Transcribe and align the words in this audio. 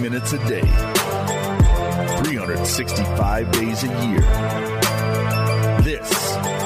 Minutes 0.00 0.32
a 0.32 0.38
day, 0.48 0.62
365 2.22 3.52
days 3.52 3.84
a 3.84 3.86
year. 4.06 4.20
This 5.82 6.10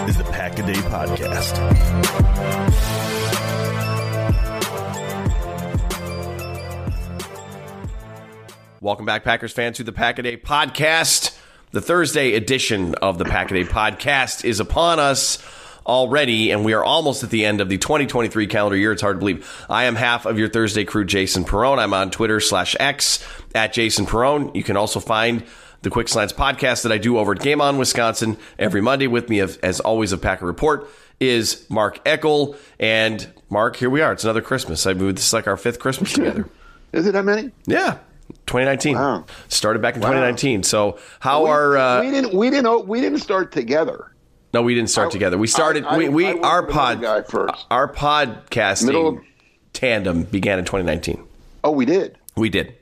is 0.08 0.16
the 0.16 0.24
Pack 0.30 0.58
a 0.60 0.62
Day 0.62 0.74
Podcast. 0.74 1.58
Welcome 8.80 9.06
back, 9.06 9.24
Packers 9.24 9.52
fans, 9.52 9.78
to 9.78 9.84
the 9.84 9.92
Pack 9.92 10.20
a 10.20 10.22
Day 10.22 10.36
Podcast. 10.36 11.36
The 11.72 11.80
Thursday 11.80 12.34
edition 12.34 12.94
of 12.96 13.18
the 13.18 13.24
Pack 13.24 13.50
a 13.50 13.54
Day 13.54 13.64
Podcast 13.64 14.44
is 14.44 14.60
upon 14.60 15.00
us 15.00 15.38
already, 15.86 16.50
and 16.50 16.64
we 16.64 16.72
are 16.72 16.84
almost 16.84 17.22
at 17.22 17.30
the 17.30 17.44
end 17.44 17.60
of 17.60 17.68
the 17.68 17.78
2023 17.78 18.46
calendar 18.46 18.76
year. 18.76 18.92
It's 18.92 19.02
hard 19.02 19.16
to 19.16 19.18
believe. 19.18 19.64
I 19.68 19.84
am 19.84 19.94
half 19.94 20.26
of 20.26 20.38
your 20.38 20.48
Thursday 20.48 20.84
crew, 20.84 21.04
Jason 21.04 21.44
Perone. 21.44 21.78
I'm 21.78 21.94
on 21.94 22.10
Twitter 22.10 22.40
slash 22.40 22.74
X 22.80 23.24
at 23.54 23.72
Jason 23.72 24.06
Perone. 24.06 24.54
You 24.54 24.62
can 24.62 24.76
also 24.76 25.00
find 25.00 25.44
the 25.82 25.90
Quick 25.90 26.08
Slants 26.08 26.32
podcast 26.32 26.82
that 26.84 26.92
I 26.92 26.98
do 26.98 27.18
over 27.18 27.32
at 27.32 27.40
Game 27.40 27.60
On 27.60 27.76
Wisconsin 27.76 28.38
every 28.58 28.80
Monday 28.80 29.06
with 29.06 29.28
me, 29.28 29.40
as 29.40 29.80
always, 29.80 30.12
of 30.12 30.22
Packer 30.22 30.46
Report 30.46 30.88
is 31.20 31.64
Mark 31.70 32.02
Eckel. 32.04 32.56
And 32.80 33.26
Mark, 33.50 33.76
here 33.76 33.90
we 33.90 34.00
are. 34.00 34.12
It's 34.12 34.24
another 34.24 34.40
Christmas. 34.42 34.86
I 34.86 34.94
moved. 34.94 35.18
This 35.18 35.26
is 35.26 35.32
like 35.32 35.46
our 35.46 35.56
fifth 35.56 35.78
Christmas 35.78 36.12
together. 36.14 36.48
Is 36.92 37.06
it 37.06 37.12
that 37.12 37.24
many? 37.24 37.50
Yeah. 37.66 37.98
2019 38.46 38.96
Wow. 38.96 39.24
started 39.48 39.82
back 39.82 39.96
in 39.96 40.00
Wow. 40.00 40.08
2019. 40.08 40.62
So 40.62 40.98
how 41.20 41.44
we, 41.44 41.50
are 41.50 41.76
uh, 41.76 42.00
we 42.00 42.10
didn't 42.10 42.34
we 42.34 42.48
didn't 42.50 42.88
we 42.88 43.00
didn't 43.02 43.18
start 43.18 43.52
together. 43.52 44.10
No, 44.54 44.62
we 44.62 44.74
didn't 44.76 44.90
start 44.90 45.08
I- 45.08 45.10
together. 45.10 45.36
We 45.36 45.48
started. 45.48 45.84
I- 45.84 45.98
we 45.98 46.08
we 46.08 46.26
I 46.28 46.32
our 46.34 46.62
pod 46.62 46.98
another 46.98 47.22
guy 47.22 47.28
first. 47.28 47.66
our 47.72 47.92
podcasting 47.92 48.86
Middle 48.86 49.20
tandem 49.72 50.22
began 50.22 50.60
in 50.60 50.64
2019. 50.64 51.22
Oh, 51.64 51.72
we 51.72 51.84
did. 51.84 52.16
We 52.36 52.48
did. 52.50 52.74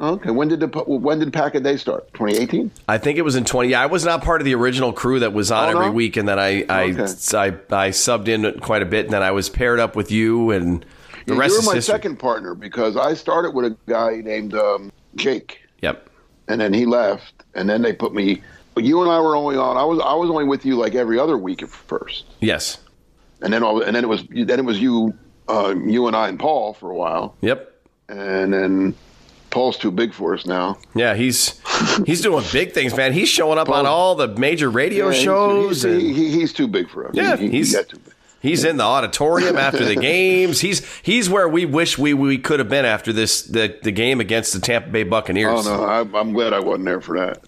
Okay. 0.00 0.30
When 0.30 0.48
did 0.48 0.60
the 0.60 0.66
when 0.68 1.18
did 1.18 1.30
Pack 1.34 1.54
a 1.54 1.60
Day 1.60 1.76
start? 1.76 2.10
2018. 2.14 2.70
I 2.88 2.96
think 2.96 3.18
it 3.18 3.22
was 3.22 3.36
in 3.36 3.44
20. 3.44 3.68
Yeah, 3.68 3.82
I 3.82 3.86
was 3.86 4.02
not 4.02 4.24
part 4.24 4.40
of 4.40 4.46
the 4.46 4.54
original 4.54 4.94
crew 4.94 5.18
that 5.20 5.34
was 5.34 5.50
on 5.52 5.66
Oh, 5.66 5.70
every 5.72 5.86
no? 5.88 5.92
week, 5.92 6.16
and 6.16 6.26
then 6.26 6.38
I 6.38 6.64
I, 6.70 6.84
Okay. 6.84 7.02
I 7.36 7.46
I 7.86 7.88
subbed 7.90 8.28
in 8.28 8.58
quite 8.60 8.80
a 8.80 8.86
bit, 8.86 9.04
and 9.04 9.12
then 9.12 9.22
I 9.22 9.30
was 9.32 9.50
paired 9.50 9.78
up 9.78 9.94
with 9.96 10.10
you, 10.10 10.52
and 10.52 10.86
the 11.26 11.34
you 11.34 11.38
rest 11.40 11.52
were 11.52 11.58
is 11.60 11.66
my 11.66 11.74
history. 11.74 11.92
second 11.92 12.16
partner 12.18 12.54
because 12.54 12.96
I 12.96 13.12
started 13.12 13.50
with 13.50 13.66
a 13.66 13.76
guy 13.86 14.22
named 14.24 14.54
um, 14.54 14.90
Jake, 15.16 15.58
Yep. 15.82 16.08
and 16.48 16.58
then 16.62 16.72
he 16.72 16.86
left, 16.86 17.34
and 17.54 17.68
then 17.68 17.82
they 17.82 17.92
put 17.92 18.14
me. 18.14 18.40
But 18.74 18.84
you 18.84 19.02
and 19.02 19.10
I 19.10 19.20
were 19.20 19.34
only 19.36 19.56
on. 19.56 19.76
I 19.76 19.84
was 19.84 19.98
I 20.00 20.14
was 20.14 20.30
only 20.30 20.44
with 20.44 20.64
you 20.64 20.76
like 20.76 20.94
every 20.94 21.18
other 21.18 21.36
week 21.36 21.62
at 21.62 21.68
first, 21.68 22.24
Yes. 22.40 22.78
and 23.42 23.52
then 23.52 23.62
all 23.62 23.82
and 23.82 23.94
then 23.96 24.04
it 24.04 24.08
was 24.08 24.24
then 24.30 24.58
it 24.58 24.64
was 24.64 24.80
you 24.80 25.14
uh, 25.48 25.74
you 25.84 26.06
and 26.06 26.14
I 26.16 26.28
and 26.28 26.38
Paul 26.38 26.74
for 26.74 26.90
a 26.90 26.94
while, 26.94 27.34
Yep. 27.40 27.72
and 28.08 28.52
then 28.52 28.94
Paul's 29.50 29.76
too 29.76 29.90
big 29.90 30.14
for 30.14 30.34
us 30.34 30.46
now. 30.46 30.78
Yeah, 30.94 31.14
he's 31.14 31.60
he's 32.06 32.20
doing 32.22 32.44
big 32.52 32.72
things, 32.72 32.96
man. 32.96 33.12
He's 33.12 33.28
showing 33.28 33.58
up 33.58 33.68
on 33.68 33.86
all 33.86 34.14
the 34.14 34.28
major 34.28 34.70
radio 34.70 35.08
Yeah, 35.08 35.20
shows. 35.20 35.82
He's, 35.82 35.84
and 35.92 36.00
he, 36.00 36.12
he- 36.12 36.30
he's 36.30 36.52
too 36.52 36.68
big 36.68 36.88
for 36.88 37.08
us. 37.08 37.12
Yeah, 37.14 37.36
he, 37.36 37.46
he, 37.46 37.50
he's- 37.58 37.68
he 37.70 37.74
got 37.74 37.88
too 37.88 37.98
big. 37.98 38.14
He's 38.42 38.64
in 38.64 38.78
the 38.78 38.84
auditorium 38.84 39.58
after 39.58 39.84
the 39.84 39.96
games. 40.00 40.60
He's 40.60 40.86
he's 41.02 41.28
where 41.28 41.46
we 41.46 41.66
wish 41.66 41.98
we, 41.98 42.14
we 42.14 42.38
could 42.38 42.58
have 42.58 42.70
been 42.70 42.86
after 42.86 43.12
this 43.12 43.42
the, 43.42 43.78
the 43.82 43.90
game 43.92 44.18
against 44.20 44.54
the 44.54 44.60
Tampa 44.60 44.88
Bay 44.88 45.02
Buccaneers. 45.02 45.66
Oh 45.66 45.76
no, 45.76 45.84
I, 45.84 46.18
I'm 46.18 46.32
glad 46.32 46.54
I 46.54 46.60
wasn't 46.60 46.86
there 46.86 47.02
for 47.02 47.18
that. 47.18 47.42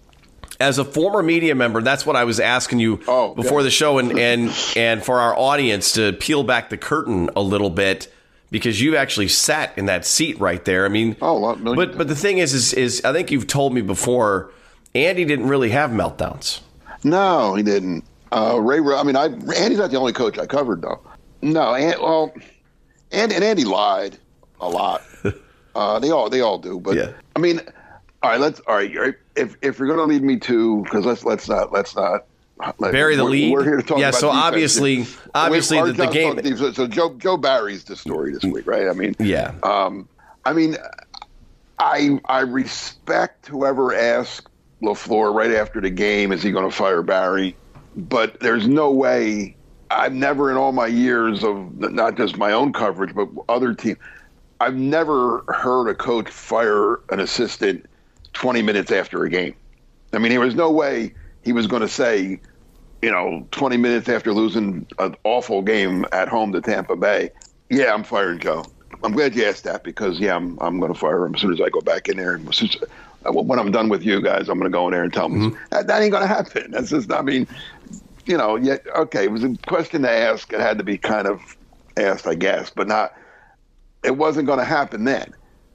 As 0.62 0.78
a 0.78 0.84
former 0.84 1.22
media 1.22 1.54
member, 1.54 1.82
that's 1.82 2.06
what 2.06 2.14
I 2.16 2.24
was 2.24 2.38
asking 2.40 2.78
you 2.78 3.00
Oh, 3.08 3.34
before 3.34 3.60
yeah. 3.60 3.64
the 3.64 3.70
show, 3.70 3.98
and 3.98 4.18
and 4.18 4.54
and 4.76 5.04
for 5.04 5.18
our 5.20 5.36
audience 5.36 5.92
to 5.92 6.12
peel 6.12 6.42
back 6.44 6.70
the 6.70 6.76
curtain 6.76 7.28
a 7.36 7.40
little 7.42 7.70
bit 7.70 8.12
because 8.50 8.80
you 8.80 8.96
actually 8.96 9.28
sat 9.28 9.76
in 9.76 9.86
that 9.86 10.06
seat 10.06 10.38
right 10.38 10.64
there. 10.64 10.84
I 10.84 10.88
mean, 10.88 11.16
Oh, 11.20 11.54
but 11.56 11.98
but 11.98 12.06
the 12.08 12.14
thing 12.16 12.38
is, 12.38 12.54
is 12.54 12.72
is 12.74 13.04
I 13.04 13.12
think 13.12 13.30
you've 13.30 13.46
told 13.48 13.74
me 13.74 13.80
before, 13.82 14.50
Andy 14.94 15.24
didn't 15.24 15.48
really 15.48 15.70
have 15.70 15.90
meltdowns. 15.90 16.60
No, 17.02 17.54
he 17.56 17.62
didn't. 17.62 18.04
Uh, 18.30 18.58
Ray, 18.60 18.78
I 18.78 19.02
mean, 19.02 19.16
I 19.16 19.24
Andy's 19.26 19.78
not 19.78 19.90
the 19.90 19.96
only 19.98 20.12
coach 20.12 20.38
I 20.38 20.46
covered 20.46 20.82
though. 20.82 21.00
No, 21.42 21.74
and, 21.74 22.00
well, 22.00 22.32
Andy 23.10 23.34
and 23.34 23.42
Andy 23.44 23.64
lied 23.64 24.16
a 24.60 24.68
lot. 24.68 25.02
Uh, 25.74 25.98
they 25.98 26.10
all 26.10 26.28
they 26.28 26.42
all 26.42 26.58
do, 26.58 26.78
but 26.78 26.94
Yeah. 26.94 27.12
I 27.34 27.38
mean, 27.38 27.58
all 28.22 28.30
right, 28.30 28.40
let's 28.40 28.60
all 28.66 28.76
right. 28.76 29.14
If 29.36 29.56
if 29.62 29.78
you're 29.78 29.88
going 29.88 29.98
to 29.98 30.04
lead 30.04 30.22
me 30.22 30.38
to, 30.40 30.82
because 30.84 31.04
let's 31.04 31.24
let's 31.24 31.48
not 31.48 31.72
let's 31.72 31.94
not. 31.96 32.26
let- 32.78 32.92
Bury 32.92 33.16
the 33.16 33.24
we're- 33.24 33.32
lead? 33.32 33.52
We're 33.52 33.64
here 33.64 33.76
to 33.78 33.82
talk 33.82 33.98
Yeah, 33.98 34.10
so 34.12 34.28
defense. 34.28 34.44
obviously- 34.44 35.06
obviously 35.34 35.82
the- 35.82 35.92
the 35.92 36.06
game- 36.06 36.36
defense. 36.36 36.76
So 36.76 36.86
Joe 36.86 37.14
Joe 37.18 37.36
Barry's 37.36 37.84
the 37.84 37.96
story 37.96 38.32
this 38.32 38.44
week, 38.44 38.66
right? 38.66 38.88
I 38.88 38.92
mean, 38.92 39.16
Yeah. 39.18 39.52
um, 39.62 40.08
I 40.44 40.52
mean, 40.52 40.76
I 41.78 42.20
I 42.26 42.40
respect 42.40 43.46
whoever 43.48 43.94
asked 43.94 44.48
LaFleur 44.82 45.34
right 45.34 45.52
after 45.52 45.80
the 45.80 45.90
game, 45.90 46.32
is 46.32 46.42
he 46.42 46.50
going 46.52 46.68
to 46.68 46.74
fire 46.76 47.02
Barry? 47.02 47.56
But 47.96 48.38
there's 48.40 48.66
no 48.68 48.90
way. 48.90 49.56
I've 49.90 50.14
never, 50.14 50.50
in 50.50 50.56
all 50.56 50.72
my 50.72 50.86
years 50.86 51.44
of 51.44 51.78
not 51.78 52.16
just 52.16 52.38
my 52.38 52.52
own 52.52 52.72
coverage, 52.72 53.14
but 53.14 53.28
other 53.48 53.74
team, 53.74 53.96
I've 54.60 54.74
never 54.76 55.44
heard 55.48 55.88
a 55.88 55.94
coach 55.94 56.30
fire 56.30 57.00
an 57.10 57.20
assistant 57.20 57.84
20 58.32 58.62
minutes 58.62 58.90
after 58.90 59.24
a 59.24 59.30
game. 59.30 59.54
I 60.12 60.18
mean, 60.18 60.30
there 60.30 60.40
was 60.40 60.54
no 60.54 60.70
way 60.70 61.14
he 61.42 61.52
was 61.52 61.66
going 61.66 61.82
to 61.82 61.88
say, 61.88 62.40
you 63.00 63.10
know, 63.10 63.46
20 63.50 63.76
minutes 63.76 64.08
after 64.08 64.32
losing 64.32 64.86
an 64.98 65.16
awful 65.24 65.62
game 65.62 66.04
at 66.12 66.28
home 66.28 66.52
to 66.52 66.60
Tampa 66.60 66.96
Bay, 66.96 67.30
yeah, 67.70 67.92
I'm 67.92 68.04
firing 68.04 68.38
Joe. 68.38 68.64
I'm 69.02 69.12
glad 69.12 69.34
you 69.34 69.44
asked 69.44 69.64
that 69.64 69.82
because, 69.82 70.20
yeah, 70.20 70.36
I'm, 70.36 70.58
I'm 70.60 70.78
going 70.78 70.92
to 70.92 70.98
fire 70.98 71.24
him 71.24 71.34
as 71.34 71.40
soon 71.40 71.52
as 71.52 71.60
I 71.60 71.68
go 71.70 71.80
back 71.80 72.08
in 72.08 72.16
there. 72.16 72.34
And 72.34 72.48
as 72.48 72.76
uh, 73.26 73.32
when 73.32 73.58
I'm 73.58 73.72
done 73.72 73.88
with 73.88 74.04
you 74.04 74.20
guys, 74.20 74.48
I'm 74.48 74.58
going 74.58 74.70
to 74.70 74.74
go 74.74 74.86
in 74.86 74.92
there 74.92 75.02
and 75.02 75.12
tell 75.12 75.28
them 75.28 75.58
that, 75.70 75.86
that 75.86 76.02
ain't 76.02 76.12
going 76.12 76.22
to 76.22 76.28
happen. 76.28 76.70
That's 76.70 76.90
just, 76.90 77.10
I 77.10 77.22
mean, 77.22 77.48
you 78.26 78.36
know, 78.36 78.56
yeah, 78.56 78.76
okay, 78.96 79.24
it 79.24 79.32
was 79.32 79.42
a 79.42 79.56
question 79.66 80.02
to 80.02 80.10
ask. 80.10 80.52
It 80.52 80.60
had 80.60 80.78
to 80.78 80.84
be 80.84 80.98
kind 80.98 81.26
of 81.26 81.40
asked, 81.96 82.26
I 82.26 82.34
guess, 82.34 82.70
but 82.70 82.86
not, 82.86 83.12
it 84.04 84.16
wasn't 84.16 84.46
going 84.46 84.58
to 84.58 84.64
happen 84.64 85.04
then. 85.04 85.34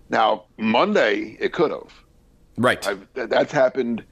Now 0.09 0.45
Monday 0.57 1.37
it 1.39 1.53
could 1.53 1.71
have. 1.71 1.91
Right. 2.57 2.85
I've, 2.87 3.07
that's 3.13 3.51
happened 3.51 4.03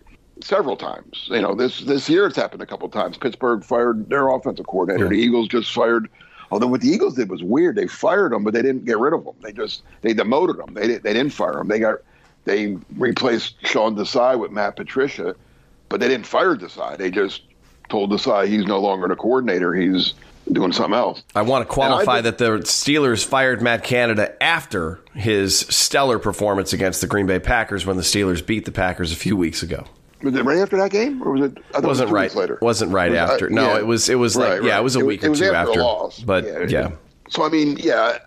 several 0.41 0.77
times. 0.77 1.27
You 1.29 1.41
know, 1.41 1.55
this 1.55 1.81
this 1.81 2.09
year 2.09 2.27
it's 2.27 2.35
happened 2.35 2.61
a 2.61 2.65
couple 2.65 2.87
times. 2.89 3.17
Pittsburgh 3.17 3.63
fired 3.63 4.09
their 4.09 4.27
offensive 4.29 4.67
coordinator. 4.67 5.09
The 5.09 5.15
Eagles 5.15 5.47
just 5.47 5.71
fired. 5.73 6.09
Although 6.51 6.67
what 6.67 6.81
the 6.81 6.89
Eagles 6.89 7.15
did 7.15 7.29
was 7.29 7.43
weird. 7.43 7.75
They 7.75 7.87
fired 7.87 8.31
him, 8.31 8.43
but 8.43 8.53
they 8.53 8.61
didn't 8.61 8.85
get 8.85 8.99
rid 8.99 9.13
of 9.13 9.25
him. 9.25 9.33
They 9.41 9.51
just 9.51 9.83
they 10.01 10.13
demoted 10.13 10.59
him. 10.59 10.73
They 10.73 10.87
didn't 10.87 11.03
they 11.03 11.13
didn't 11.13 11.33
fire 11.33 11.59
him. 11.59 11.67
They 11.67 11.79
got 11.79 11.99
they 12.45 12.77
replaced 12.95 13.55
Sean 13.65 13.95
Desai 13.95 14.37
with 14.37 14.51
Matt 14.51 14.75
Patricia, 14.75 15.35
but 15.89 15.99
they 15.99 16.07
didn't 16.07 16.27
fire 16.27 16.55
Desai. 16.55 16.97
They 16.97 17.09
just 17.09 17.41
told 17.89 18.11
Desai 18.11 18.47
he's 18.47 18.65
no 18.65 18.79
longer 18.79 19.07
the 19.07 19.15
coordinator. 19.15 19.73
He's 19.73 20.13
doing 20.51 20.71
something 20.71 20.93
else. 20.93 21.23
I 21.33 21.41
want 21.41 21.67
to 21.67 21.73
qualify 21.73 22.21
that 22.21 22.37
the 22.37 22.51
Steelers 22.59 23.25
fired 23.25 23.61
Matt 23.61 23.83
Canada 23.83 24.41
after 24.43 24.99
his 25.13 25.59
stellar 25.59 26.19
performance 26.19 26.73
against 26.73 27.01
the 27.01 27.07
Green 27.07 27.25
Bay 27.27 27.39
Packers 27.39 27.85
when 27.85 27.97
the 27.97 28.03
Steelers 28.03 28.45
beat 28.45 28.65
the 28.65 28.71
Packers 28.71 29.11
a 29.11 29.15
few 29.15 29.35
weeks 29.35 29.63
ago. 29.63 29.85
Was 30.23 30.33
it 30.35 30.43
right 30.45 30.57
after 30.59 30.77
that 30.77 30.91
game, 30.91 31.21
or 31.21 31.31
was 31.33 31.51
it? 31.51 31.57
I 31.69 31.73
thought 31.73 31.83
it 31.83 31.87
was 31.87 31.99
wasn't 31.99 32.11
right. 32.11 32.33
later. 32.35 32.57
Wasn't 32.61 32.91
right 32.91 33.11
Was- 33.11 33.19
uh, 33.19 33.33
after. 33.33 33.49
no, 33.49 33.73
yeah. 33.73 33.79
it 33.79 33.85
was. 33.85 34.09
It 34.09 34.15
was 34.15 34.35
like 34.35 34.49
Right, 34.61 34.63
yeah, 34.63 34.79
it 34.79 34.83
was 34.83 34.95
a 34.95 34.99
It 34.99 35.05
week 35.05 35.23
it 35.23 35.27
or 35.27 35.29
was 35.31 35.39
two 35.39 35.45
after, 35.53 35.69
after. 35.71 35.81
loss. 35.83 36.19
But 36.19 36.69
yeah. 36.69 36.91
So 37.29 37.43
I 37.43 37.49
mean, 37.49 37.77
yeah, 37.77 38.17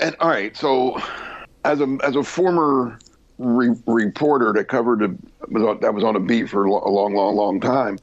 and 0.00 0.14
all 0.20 0.28
right. 0.28 0.56
So 0.56 1.00
as 1.64 1.80
a 1.80 1.98
as 2.04 2.16
a 2.16 2.22
former 2.22 2.98
re- 3.38 3.76
reporter 3.86 4.52
that 4.54 4.68
covered 4.68 5.02
a, 5.02 5.08
was 5.48 5.62
on, 5.62 5.80
that 5.80 5.92
was 5.92 6.04
on 6.04 6.16
a 6.16 6.20
beat 6.20 6.48
for 6.48 6.64
a 6.64 6.70
a 6.70 6.88
long, 6.90 7.12
long, 7.14 7.34
long 7.34 7.60
time, 7.60 7.98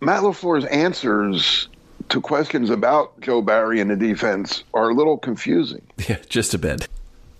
Matt 0.00 0.22
LaFleur's 0.22 0.64
answers 0.64 1.68
to 2.10 2.20
questions 2.20 2.70
about 2.70 3.20
Joe 3.20 3.42
Barry 3.42 3.80
and 3.80 3.90
the 3.90 3.96
defense 3.96 4.64
are 4.74 4.90
a 4.90 4.94
little 4.94 5.18
confusing. 5.18 5.82
yeah, 6.08 6.18
just 6.28 6.54
a 6.54 6.58
bit. 6.58 6.88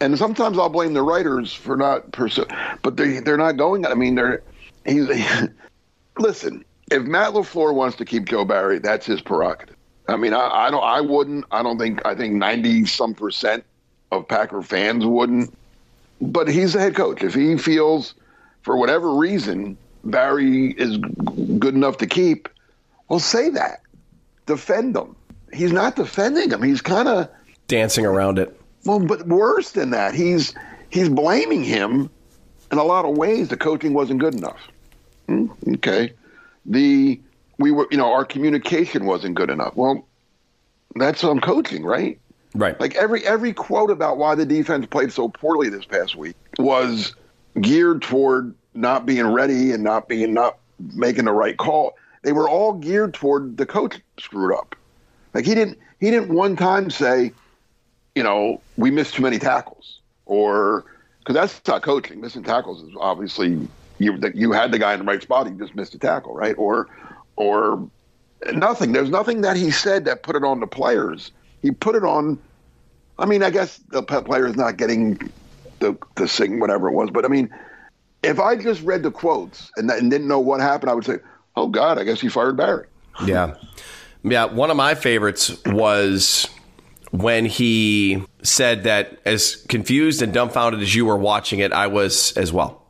and 0.01 0.19
sometimes 0.19 0.59
I'll 0.59 0.69
blame 0.69 0.95
the 0.95 1.03
writers 1.03 1.53
for 1.53 1.77
not 1.77 2.13
pursuing, 2.13 2.49
but 2.83 2.97
they 2.97 3.21
they're 3.21 3.37
not 3.37 3.57
going. 3.57 3.87
I 3.87 3.95
mean, 3.95 4.15
they're 4.15 4.43
he's 4.85 5.09
listen. 6.19 6.65
If 6.91 7.03
Matt 7.03 7.33
LaFleur 7.33 7.75
wants 7.75 7.97
to 7.97 8.05
keep 8.05 8.27
Joe 8.27 8.45
Barry, 8.45 8.79
that's 8.79 9.07
his 9.07 9.21
prerogative. 9.21 9.75
I 10.09 10.17
mean, 10.17 10.33
I, 10.33 10.67
I 10.67 10.71
don't. 10.71 10.85
I 10.85 11.01
wouldn't. 11.01 11.45
I 11.51 11.63
don't 11.63 11.79
think. 11.79 12.05
I 12.07 12.15
think 12.15 12.35
ninety 12.35 12.85
some 12.87 13.15
percent 13.15 13.65
of 14.13 14.29
Packer 14.29 14.63
fans 14.63 15.05
wouldn't. 15.05 15.53
But 16.21 16.49
he's 16.49 16.73
the 16.75 16.81
head 16.81 16.95
coach. 16.95 17.23
If 17.23 17.35
he 17.35 17.59
feels, 17.59 18.15
for 18.63 18.77
whatever 18.77 19.15
reason, 19.15 19.77
Barry 20.05 20.71
is 20.71 20.97
good 21.59 21.75
enough 21.75 21.99
to 21.99 22.07
keep, 22.07 22.49
well, 23.09 23.19
say 23.19 23.51
that. 23.51 23.81
Defend 24.47 24.97
him. 24.97 25.15
He's 25.53 25.73
not 25.73 25.97
defending 25.97 26.51
him. 26.51 26.63
He's 26.63 26.81
kind 26.81 27.09
of 27.09 27.29
Dancing 27.69 28.07
around 28.07 28.39
it. 28.39 28.59
well, 28.85 29.01
but 29.01 29.27
worse 29.27 29.73
than 29.73 29.91
that, 29.91 30.15
he's 30.15 30.55
he's 30.91 31.09
blaming 31.09 31.65
him 31.65 32.09
in 32.71 32.79
a 32.79 32.85
lot 32.85 33.05
of 33.05 33.17
ways. 33.17 33.49
The 33.49 33.57
coaching 33.57 33.93
wasn't 33.93 34.21
good 34.21 34.35
enough. 34.35 34.61
Hmm, 35.27 35.47
okay, 35.75 36.13
the 36.65 37.21
we 37.59 37.73
were 37.73 37.89
you 37.91 37.97
know 37.97 38.13
our 38.13 38.25
communication 38.25 39.05
wasn't 39.05 39.35
good 39.35 39.51
enough. 39.51 39.75
Well, 39.75 40.07
that's 40.95 41.25
on 41.25 41.41
coaching, 41.41 41.85
right? 41.85 42.21
Right. 42.55 42.79
Like 42.81 42.95
every 42.95 43.27
every 43.27 43.53
quote 43.53 43.91
about 43.91 44.17
why 44.17 44.37
the 44.37 44.47
defense 44.47 44.87
played 44.87 45.13
so 45.13 45.29
poorly 45.29 45.69
this 45.69 45.85
past 45.85 46.15
week 46.15 46.37
was 46.59 47.15
geared 47.61 48.03
toward 48.03 48.55
not 48.75 49.07
being 49.07 49.27
ready 49.27 49.73
and 49.73 49.83
not 49.83 50.09
being 50.09 50.33
not 50.35 50.59
making 50.79 51.25
the 51.25 51.33
right 51.33 51.57
call. 51.57 51.97
They 52.27 52.33
were 52.33 52.51
all 52.51 52.73
geared 52.73 53.15
toward 53.15 53.57
the 53.57 53.67
coach 53.67 54.01
screwed 54.19 54.53
up. 54.53 54.75
Like 55.33 55.47
he 55.47 55.55
didn't 55.55 55.79
he 56.01 56.11
didn't 56.11 56.35
one 56.35 56.57
time 56.57 56.91
say, 56.91 57.33
you 58.17 58.25
know, 58.25 58.65
we 58.77 58.91
missed 58.91 59.15
too 59.15 59.23
many 59.23 59.39
tackles 59.39 60.01
or 60.25 60.85
because 61.21 61.37
that's 61.37 61.61
not 61.69 61.85
coaching. 61.85 62.21
Missing 62.21 62.43
tackles 62.43 62.83
is 62.83 62.91
obviously 63.01 63.69
you 64.01 64.19
you 64.35 64.51
had 64.51 64.73
the 64.73 64.79
guy 64.81 64.93
in 64.95 64.99
the 64.99 65.05
right 65.05 65.23
spot. 65.23 65.47
He 65.47 65.57
just 65.57 65.77
missed 65.77 65.95
a 65.95 66.01
tackle, 66.01 66.35
right? 66.35 66.57
Or 66.59 66.89
or 67.37 67.89
nothing. 68.53 68.91
There's 68.91 69.11
nothing 69.11 69.43
that 69.43 69.57
he 69.57 69.71
said 69.71 70.05
that 70.07 70.25
put 70.25 70.35
it 70.35 70.43
on 70.43 70.59
the 70.59 70.67
players. 70.67 71.31
He 71.63 71.71
put 71.71 71.95
it 71.95 72.03
on. 72.03 72.43
I 73.19 73.27
mean, 73.27 73.45
I 73.45 73.51
guess 73.51 73.81
the 73.91 74.03
player 74.03 74.49
is 74.49 74.57
not 74.57 74.79
getting 74.79 75.17
the 75.79 75.97
the 76.17 76.27
sing 76.27 76.59
whatever 76.59 76.89
it 76.89 76.93
was, 76.93 77.11
but 77.13 77.25
I 77.25 77.29
mean, 77.29 77.51
if 78.25 78.41
I 78.41 78.57
just 78.57 78.83
read 78.83 79.05
the 79.05 79.13
quotes 79.13 79.71
and, 79.77 79.89
and 79.93 80.11
didn't 80.11 80.27
know 80.27 80.41
what 80.41 80.61
happened, 80.61 80.91
I 80.91 80.95
would 80.95 81.05
say, 81.05 81.19
"Oh 81.57 81.69
God, 81.69 81.99
I 81.99 82.05
guess 82.05 82.21
he 82.21 82.29
fired 82.29 82.57
Barry." 82.57 82.87
Yeah. 83.25 83.55
Yeah. 84.23 84.47
One 84.47 84.71
of 84.71 84.77
my 84.77 84.95
favorites 84.95 85.57
was 85.67 86.49
when 87.11 87.47
he 87.47 88.23
said 88.43 88.85
that 88.85 89.19
as 89.25 89.57
confused 89.69 90.23
and 90.23 90.33
dumbfounded 90.33 90.81
as 90.81 90.95
you 90.95 91.07
were 91.07 91.17
watching 91.17 91.61
it, 91.61 91.73
I 91.73 91.87
was 91.87 92.37
as 92.37 92.53
well. 92.53 92.83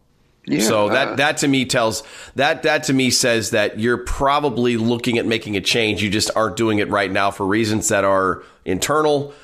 Yeah, 0.47 0.61
so 0.61 0.89
uh, 0.89 0.93
that 0.93 1.17
that 1.17 1.37
to 1.39 1.49
me 1.49 1.65
tells 1.65 2.05
that 2.37 2.63
that 2.63 2.85
to 2.85 2.93
me 2.93 3.11
says 3.11 3.51
that 3.51 3.81
you're 3.81 3.99
probably 3.99 4.77
looking 4.77 5.19
at 5.19 5.27
making 5.27 5.57
a 5.57 5.61
change. 5.61 6.03
You 6.03 6.11
just 6.11 6.31
aren't 6.37 6.57
doing 6.57 6.79
it 6.79 6.89
right 6.89 7.11
now 7.11 7.33
for 7.33 7.45
reasons 7.45 7.89
that 7.89 8.05
are 8.05 8.45
internal. 8.65 9.35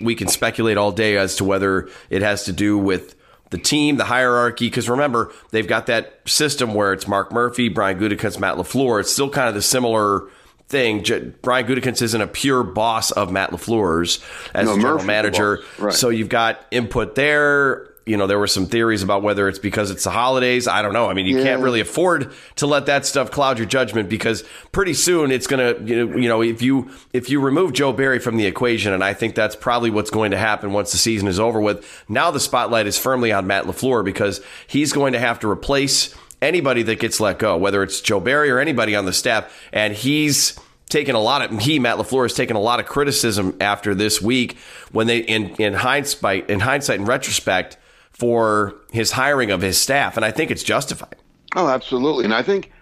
We 0.00 0.14
can 0.14 0.28
speculate 0.28 0.78
all 0.78 0.92
day 0.92 1.16
as 1.18 1.36
to 1.36 1.44
whether 1.44 1.88
it 2.08 2.22
has 2.22 2.44
to 2.44 2.52
do 2.52 2.78
with 2.78 3.15
the 3.50 3.58
team, 3.58 3.96
the 3.96 4.04
hierarchy. 4.04 4.66
Because 4.66 4.88
remember, 4.88 5.32
they've 5.50 5.66
got 5.66 5.86
that 5.86 6.20
system 6.26 6.74
where 6.74 6.92
it's 6.92 7.06
Mark 7.06 7.32
Murphy, 7.32 7.68
Brian 7.68 7.98
Gutekunst, 7.98 8.38
Matt 8.40 8.56
LaFleur. 8.56 9.00
It's 9.00 9.12
still 9.12 9.30
kind 9.30 9.48
of 9.48 9.54
the 9.54 9.62
similar 9.62 10.28
thing. 10.68 11.04
J- 11.04 11.32
Brian 11.42 11.66
Gutekunst 11.66 12.02
isn't 12.02 12.20
a 12.20 12.26
pure 12.26 12.62
boss 12.62 13.10
of 13.12 13.30
Matt 13.30 13.50
LaFleur's 13.50 14.18
as 14.54 14.66
No, 14.66 14.74
general 14.74 14.94
Murphy's 14.94 15.02
the 15.02 15.06
manager. 15.06 15.58
Right. 15.78 15.94
So 15.94 16.08
you've 16.08 16.28
got 16.28 16.64
input 16.70 17.14
there. 17.14 17.88
You 18.06 18.16
know, 18.16 18.28
there 18.28 18.38
were 18.38 18.46
some 18.46 18.66
theories 18.66 19.02
about 19.02 19.24
whether 19.24 19.48
it's 19.48 19.58
because 19.58 19.90
it's 19.90 20.04
the 20.04 20.10
holidays. 20.10 20.68
I 20.68 20.80
don't 20.80 20.92
know. 20.92 21.10
I 21.10 21.12
mean, 21.12 21.26
you 21.26 21.42
can't 21.42 21.60
really 21.60 21.80
afford 21.80 22.32
to 22.54 22.66
let 22.66 22.86
that 22.86 23.04
stuff 23.04 23.32
cloud 23.32 23.58
your 23.58 23.66
judgment 23.66 24.08
because 24.08 24.44
pretty 24.70 24.94
soon 24.94 25.32
it's 25.32 25.48
going 25.48 25.58
to, 25.58 25.84
you 25.84 26.06
know, 26.06 26.16
you 26.16 26.28
know, 26.28 26.40
if 26.40 26.62
you 26.62 26.88
if 27.12 27.28
you 27.28 27.40
remove 27.40 27.72
Joe 27.72 27.92
Barry 27.92 28.20
from 28.20 28.36
the 28.36 28.46
equation, 28.46 28.92
and 28.92 29.02
I 29.02 29.12
think 29.12 29.34
that's 29.34 29.56
probably 29.56 29.90
what's 29.90 30.10
going 30.10 30.30
to 30.30 30.38
happen 30.38 30.72
once 30.72 30.92
the 30.92 30.98
season 30.98 31.26
is 31.26 31.40
over 31.40 31.60
with. 31.60 32.04
Now 32.08 32.30
the 32.30 32.38
spotlight 32.38 32.86
is 32.86 32.96
firmly 32.96 33.32
on 33.32 33.48
Matt 33.48 33.64
LaFleur 33.64 34.04
because 34.04 34.40
he's 34.68 34.92
going 34.92 35.12
to 35.12 35.18
have 35.18 35.40
to 35.40 35.50
replace 35.50 36.14
anybody 36.40 36.84
that 36.84 37.00
gets 37.00 37.18
let 37.18 37.40
go, 37.40 37.56
whether 37.56 37.82
it's 37.82 38.00
Joe 38.00 38.20
Barry 38.20 38.50
or 38.50 38.60
anybody 38.60 38.94
on 38.94 39.04
the 39.04 39.12
staff, 39.12 39.52
and 39.72 39.94
he's 39.94 40.56
taken 40.88 41.14
a 41.14 41.20
lot 41.20 41.42
of 41.42 41.60
he 41.60 41.78
Matt 41.78 41.96
LaFleur 41.96 42.24
has 42.24 42.34
taken 42.34 42.56
a 42.56 42.60
lot 42.60 42.78
of 42.78 42.86
criticism 42.86 43.56
after 43.60 43.94
this 43.94 44.22
week 44.22 44.56
when 44.92 45.06
they 45.06 45.18
in 45.18 45.50
in 45.56 45.74
hindsight 45.74 46.48
in 46.48 46.60
hindsight 46.60 47.00
and 47.00 47.08
retrospect 47.08 47.76
for 48.18 48.74
his 48.92 49.12
hiring 49.12 49.50
of 49.50 49.60
his 49.60 49.78
staff, 49.78 50.16
and 50.16 50.24
I 50.24 50.30
think 50.30 50.50
it's 50.50 50.62
justified. 50.62 51.16
Oh, 51.54 51.68
absolutely. 51.68 52.24
And 52.24 52.32
I 52.32 52.42
think 52.42 52.72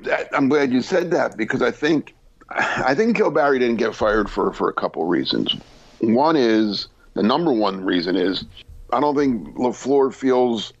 that, 0.00 0.28
I'm 0.32 0.48
glad 0.48 0.72
you 0.72 0.80
said 0.80 1.10
that 1.10 1.36
because 1.36 1.60
I 1.60 1.70
think 1.70 2.14
I 2.50 2.94
think 2.94 3.18
Joe 3.18 3.30
Barry 3.30 3.58
didn't 3.58 3.76
get 3.76 3.94
fired 3.94 4.30
for 4.30 4.52
for 4.52 4.68
a 4.68 4.72
couple 4.72 5.04
reasons. 5.04 5.54
One 6.00 6.36
is 6.36 6.88
the 7.14 7.22
number 7.22 7.52
one 7.52 7.84
reason 7.84 8.16
is 8.16 8.44
I 8.92 9.00
don't 9.00 9.14
think 9.14 9.54
LaFleur 9.56 10.14
feels 10.14 10.72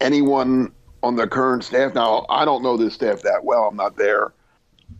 anyone 0.00 0.70
on 1.02 1.16
the 1.16 1.26
current 1.26 1.64
staff. 1.64 1.94
Now 1.94 2.26
I 2.28 2.44
don't 2.44 2.62
know 2.62 2.76
this 2.76 2.92
staff 2.92 3.22
that 3.22 3.44
well. 3.44 3.64
I'm 3.64 3.76
not 3.76 3.96
there. 3.96 4.34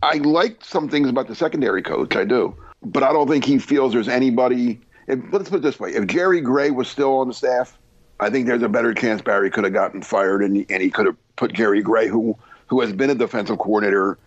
I 0.01 0.15
like 0.15 0.65
some 0.65 0.89
things 0.89 1.09
about 1.09 1.27
the 1.27 1.35
secondary 1.35 1.83
coach. 1.83 2.15
I 2.15 2.25
do, 2.25 2.55
but 2.83 3.03
I 3.03 3.13
don't 3.13 3.27
think 3.27 3.45
he 3.45 3.59
feels 3.59 3.93
there's 3.93 4.07
anybody. 4.07 4.81
If, 5.07 5.19
let's 5.31 5.49
put 5.49 5.57
it 5.57 5.61
this 5.61 5.79
way: 5.79 5.91
if 5.91 6.07
Jerry 6.07 6.41
Gray 6.41 6.71
was 6.71 6.87
still 6.87 7.19
on 7.19 7.27
the 7.27 7.33
staff, 7.35 7.77
I 8.19 8.29
think 8.29 8.47
there's 8.47 8.61
a 8.61 8.69
better 8.69 8.93
chance 8.93 9.21
Barry 9.21 9.49
could 9.49 9.63
have 9.65 9.73
gotten 9.73 10.01
fired, 10.01 10.43
and 10.43 10.55
he, 10.55 10.65
and 10.69 10.81
he 10.81 10.89
could 10.89 11.05
have 11.05 11.17
put 11.35 11.53
Jerry 11.53 11.81
Gray, 11.81 12.07
who 12.07 12.37
who 12.67 12.81
has 12.81 12.93
been 12.93 13.09
a 13.09 13.15
defensive 13.15 13.59
coordinator 13.59 14.17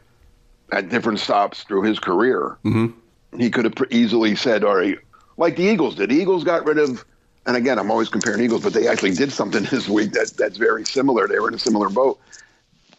at 0.70 0.88
different 0.90 1.18
stops 1.18 1.64
through 1.64 1.82
his 1.82 1.98
career. 1.98 2.56
Mm-hmm. 2.64 3.38
He 3.38 3.50
could 3.50 3.64
have 3.64 3.74
easily 3.90 4.36
said, 4.36 4.64
"All 4.64 4.76
right," 4.76 4.98
like 5.36 5.56
the 5.56 5.64
Eagles 5.64 5.94
did. 5.94 6.10
The 6.10 6.16
Eagles 6.16 6.44
got 6.44 6.66
rid 6.66 6.78
of, 6.78 7.04
and 7.46 7.56
again, 7.56 7.78
I'm 7.78 7.90
always 7.90 8.08
comparing 8.08 8.42
Eagles, 8.42 8.62
but 8.62 8.74
they 8.74 8.88
actually 8.88 9.14
did 9.14 9.32
something 9.32 9.62
this 9.70 9.88
week 9.88 10.12
that 10.12 10.32
that's 10.36 10.58
very 10.58 10.84
similar. 10.84 11.26
They 11.26 11.38
were 11.38 11.48
in 11.48 11.54
a 11.54 11.58
similar 11.58 11.88
boat. 11.88 12.20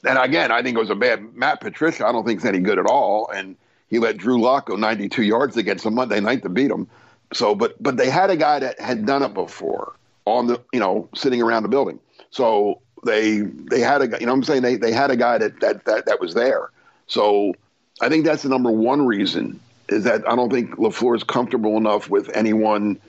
And 0.07 0.17
again, 0.17 0.51
I 0.51 0.63
think 0.63 0.77
it 0.77 0.79
was 0.79 0.89
a 0.89 0.95
bad 0.95 1.35
Matt 1.35 1.61
Patricia. 1.61 2.07
I 2.07 2.11
don't 2.11 2.25
think 2.25 2.39
is 2.39 2.45
any 2.45 2.59
good 2.59 2.79
at 2.79 2.85
all, 2.85 3.29
and 3.29 3.55
he 3.89 3.99
let 3.99 4.17
Drew 4.17 4.41
Lock 4.41 4.67
go 4.67 4.75
92 4.75 5.23
yards 5.23 5.57
against 5.57 5.85
him 5.85 5.95
Monday 5.95 6.19
night 6.19 6.41
to 6.43 6.49
beat 6.49 6.71
him. 6.71 6.87
So, 7.33 7.53
but 7.53 7.81
but 7.81 7.97
they 7.97 8.09
had 8.09 8.31
a 8.31 8.37
guy 8.37 8.59
that 8.59 8.79
had 8.79 9.05
done 9.05 9.21
it 9.21 9.33
before 9.33 9.93
on 10.25 10.47
the 10.47 10.61
you 10.73 10.79
know 10.79 11.09
sitting 11.15 11.41
around 11.41 11.63
the 11.63 11.69
building. 11.69 11.99
So 12.31 12.81
they 13.05 13.39
they 13.41 13.79
had 13.79 14.01
a. 14.01 14.19
You 14.19 14.25
know 14.25 14.33
I'm 14.33 14.43
saying? 14.43 14.61
They 14.61 14.75
they 14.75 14.91
had 14.91 15.11
a 15.11 15.15
guy 15.15 15.37
that 15.37 15.59
that 15.61 15.85
that, 15.85 16.05
that 16.05 16.19
was 16.19 16.33
there. 16.33 16.69
So 17.07 17.53
I 18.01 18.09
think 18.09 18.25
that's 18.25 18.43
the 18.43 18.49
number 18.49 18.71
one 18.71 19.05
reason 19.05 19.59
is 19.89 20.03
that 20.03 20.27
I 20.29 20.35
don't 20.35 20.51
think 20.51 20.75
LaFleur 20.75 21.15
is 21.15 21.23
comfortable 21.23 21.75
enough 21.77 22.09
with 22.09 22.29
anyone 22.35 22.99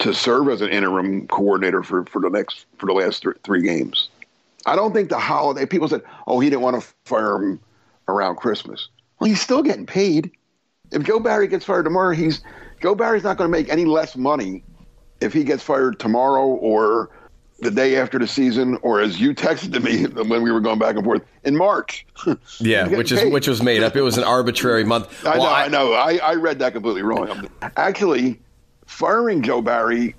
to 0.00 0.12
serve 0.14 0.48
as 0.48 0.60
an 0.60 0.68
interim 0.68 1.26
coordinator 1.26 1.82
for, 1.82 2.04
for 2.04 2.20
the 2.20 2.28
next 2.28 2.66
for 2.76 2.86
the 2.86 2.92
last 2.92 3.22
th- 3.22 3.36
three 3.44 3.62
games. 3.62 4.08
I 4.66 4.76
don't 4.76 4.92
think 4.92 5.08
the 5.08 5.18
holiday 5.18 5.66
people 5.66 5.88
said, 5.88 6.02
"Oh, 6.26 6.40
he 6.40 6.50
didn't 6.50 6.62
want 6.62 6.80
to 6.80 6.88
fire 7.04 7.36
him 7.36 7.60
around 8.08 8.36
Christmas." 8.36 8.88
Well, 9.18 9.28
he's 9.28 9.40
still 9.40 9.62
getting 9.62 9.86
paid. 9.86 10.30
If 10.92 11.02
Joe 11.02 11.20
Barry 11.20 11.48
gets 11.48 11.64
fired 11.64 11.84
tomorrow, 11.84 12.14
he's 12.14 12.40
Joe 12.80 12.94
Barry's 12.94 13.24
not 13.24 13.36
going 13.36 13.50
to 13.50 13.56
make 13.56 13.68
any 13.68 13.84
less 13.84 14.16
money 14.16 14.62
if 15.20 15.32
he 15.32 15.44
gets 15.44 15.62
fired 15.62 15.98
tomorrow 15.98 16.46
or 16.46 17.10
the 17.60 17.70
day 17.70 17.96
after 17.96 18.18
the 18.18 18.26
season, 18.26 18.78
or 18.82 19.00
as 19.00 19.20
you 19.20 19.34
texted 19.34 19.72
to 19.72 19.80
me 19.80 20.04
when 20.24 20.42
we 20.42 20.52
were 20.52 20.60
going 20.60 20.78
back 20.78 20.94
and 20.94 21.04
forth 21.04 21.22
in 21.44 21.56
March. 21.56 22.06
yeah, 22.60 22.86
which 22.86 23.10
is 23.10 23.20
paid. 23.20 23.32
which 23.32 23.48
was 23.48 23.62
made 23.62 23.82
up. 23.82 23.96
It 23.96 24.02
was 24.02 24.16
an 24.16 24.24
arbitrary 24.24 24.84
month. 24.84 25.08
I 25.26 25.38
well, 25.38 25.42
know, 25.42 25.48
I, 25.48 25.64
I 25.64 25.68
know. 25.68 25.92
I, 25.92 26.16
I 26.18 26.34
read 26.34 26.58
that 26.60 26.72
completely 26.72 27.02
wrong. 27.02 27.48
Actually, 27.76 28.40
firing 28.86 29.42
Joe 29.42 29.60
Barry 29.60 30.14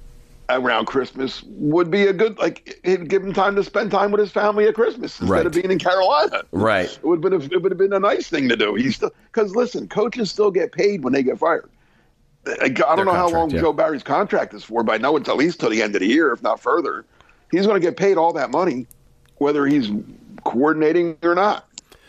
around 0.50 0.86
Christmas 0.86 1.44
would 1.46 1.92
be 1.92 2.08
a 2.08 2.14
good 2.14 2.38
like 2.40 2.80
it'd 2.84 3.08
give 3.08 3.24
him 3.24 3.34
time 3.34 3.56
to 3.56 3.64
spend 3.64 3.92
time 3.92 4.12
with 4.12 4.20
his 4.20 4.32
family 4.32 4.68
at 4.68 4.74
Christmas 4.74 5.20
instead 5.20 5.30
right. 5.30 5.46
of 5.46 5.54
being 5.54 5.72
in 5.72 5.80
Carolina. 5.80 6.42
Right. 6.52 6.90
It 6.90 7.04
would 7.04 7.24
have 7.24 7.32
been 7.32 7.52
a, 7.52 7.56
it 7.56 7.62
would 7.62 7.72
have 7.72 7.78
been 7.78 7.94
a 7.94 8.00
nice 8.00 8.30
thing 8.30 8.50
to 8.50 8.58
do. 8.58 8.76
He's 8.76 8.96
still 8.96 9.12
because 9.32 9.56
listen, 9.56 9.88
coaches 9.88 10.32
still 10.32 10.52
get 10.52 10.72
paid 10.72 11.04
when 11.04 11.14
they 11.14 11.24
get 11.24 11.38
fired. 11.38 11.70
I, 12.46 12.70
don't 12.70 13.06
know 13.06 13.14
how 13.14 13.30
long 13.30 13.50
yeah. 13.52 13.62
Joe 13.62 13.74
Barry's 13.74 14.04
contract 14.04 14.54
is 14.54 14.64
for, 14.64 14.84
but 14.84 14.94
I 14.94 14.98
know 14.98 15.18
it's 15.18 15.30
at 15.30 15.38
least 15.38 15.60
till 15.60 15.70
the 15.70 15.82
end 15.82 15.96
of 15.96 16.02
the 16.02 16.08
year, 16.08 16.32
if 16.32 16.42
not 16.42 16.60
further. 16.60 17.06
He's 17.52 17.66
going 17.66 17.80
to 17.80 17.86
get 17.86 17.98
paid 17.98 18.18
all 18.18 18.34
that 18.34 18.50
money, 18.50 18.88
whether 19.38 19.66
he's 19.66 19.92
coordinating 20.44 21.18
or 21.24 21.36
not. 21.36 21.68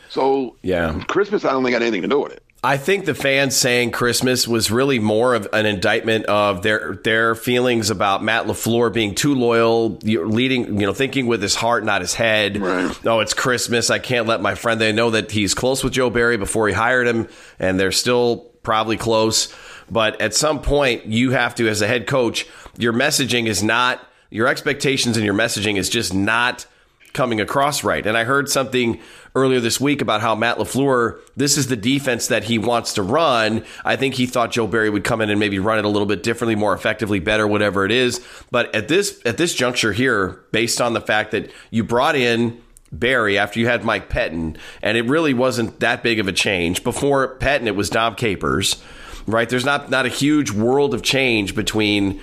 So 0.09 0.57
yeah, 0.63 1.03
Christmas 1.09 1.45
I 1.45 1.51
don't 1.51 1.63
think 1.63 1.75
had 1.75 1.83
anything 1.83 2.03
to 2.03 2.09
do 2.09 2.21
with 2.21 2.33
it. 2.33 2.43
I 2.63 2.77
think 2.77 3.07
the 3.07 3.15
fans 3.15 3.57
saying 3.57 3.93
Christmas 3.93 4.47
was 4.47 4.71
really 4.71 4.99
more 4.99 5.35
of 5.35 5.49
an 5.55 5.65
indictment 5.65 6.27
of 6.27 6.63
their 6.63 6.97
their 7.05 7.35
feelings 7.35 7.89
about 7.89 8.23
Matt 8.23 8.45
LaFleur 8.45 8.93
being 8.93 9.15
too 9.15 9.35
loyal, 9.35 9.97
leading, 10.03 10.79
you 10.79 10.87
know, 10.87 10.93
thinking 10.93 11.27
with 11.27 11.41
his 11.41 11.55
heart, 11.55 11.85
not 11.85 12.03
his 12.03 12.13
head. 12.13 12.59
Right. 12.59 13.07
Oh, 13.07 13.21
it's 13.21 13.33
Christmas. 13.33 13.89
I 13.89 13.99
can't 13.99 14.27
let 14.27 14.43
my 14.43 14.55
friend. 14.55 14.79
They 14.79 14.93
know 14.93 15.11
that 15.11 15.31
he's 15.31 15.55
close 15.55 15.83
with 15.83 15.95
Joe 15.95 16.11
Barry 16.11 16.37
before 16.37 16.69
he 16.69 16.75
hired 16.75 17.07
him, 17.07 17.29
and 17.59 17.81
they're 17.81 17.93
still 17.93 18.51
probably 18.63 18.99
close. 18.99 19.55
But 19.91 20.21
at 20.21 20.35
some 20.35 20.63
point, 20.63 21.07
you 21.07 21.31
have 21.33 21.55
to, 21.57 21.69
as 21.69 21.83
a 21.83 21.87
head 21.87 22.07
coach, 22.07 22.47
your 22.79 22.93
messaging 22.93 23.47
is 23.47 23.63
not 23.63 24.07
your 24.31 24.47
expectations 24.47 25.17
and 25.17 25.27
your 25.27 25.35
messaging 25.35 25.77
is 25.77 25.89
just 25.89 26.15
not 26.15 26.67
coming 27.13 27.41
across 27.41 27.83
right. 27.83 28.07
And 28.07 28.17
I 28.17 28.25
heard 28.25 28.49
something 28.49 29.01
earlier 29.35 29.61
this 29.61 29.81
week 29.81 30.01
about 30.01 30.21
how 30.21 30.35
Matt 30.35 30.59
LaFleur, 30.59 31.19
this 31.37 31.57
is 31.57 31.67
the 31.67 31.77
defense 31.77 32.29
that 32.29 32.45
he 32.45 32.59
wants 32.59 32.95
to 32.95 33.03
run. 33.03 33.65
I 33.85 33.97
think 33.97 34.15
he 34.15 34.27
thought 34.27 34.53
Joe 34.53 34.67
Barry 34.67 34.91
would 34.91 35.05
come 35.05 35.21
in 35.21 35.31
and 35.31 35.41
maybe 35.41 35.59
run 35.59 35.79
it 35.79 35.85
a 35.85 35.89
little 35.89 36.07
bit 36.07 36.23
differently, 36.23 36.55
more 36.55 36.75
effectively, 36.75 37.19
better, 37.19 37.47
whatever 37.47 37.85
it 37.85 37.93
is. 37.93 38.25
But 38.51 38.75
at 38.75 38.89
this 38.89 39.21
at 39.25 39.37
this 39.37 39.55
juncture 39.55 39.93
here, 39.93 40.41
based 40.53 40.81
on 40.81 40.93
the 40.93 41.01
fact 41.01 41.33
that 41.33 41.51
you 41.71 41.85
brought 41.85 42.17
in 42.17 42.61
Barry 42.93 43.39
after 43.39 43.61
you 43.61 43.67
had 43.67 43.85
Mike 43.85 44.09
Pettine, 44.09 44.57
and 44.83 44.97
it 44.97 45.05
really 45.07 45.35
wasn't 45.35 45.81
that 45.81 46.03
big 46.03 46.19
of 46.19 46.29
a 46.29 46.33
change. 46.33 46.83
Before 46.83 47.37
Pettine, 47.39 47.67
it 47.67 47.77
was 47.77 47.91
Dom 47.91 48.15
Capers, 48.17 48.83
right? 49.31 49.49
There's 49.49 49.65
not 49.65 49.91
not 49.91 50.07
a 50.07 50.09
huge 50.09 50.51
world 50.51 50.95
of 50.95 51.03
change 51.03 51.55
between 51.55 52.21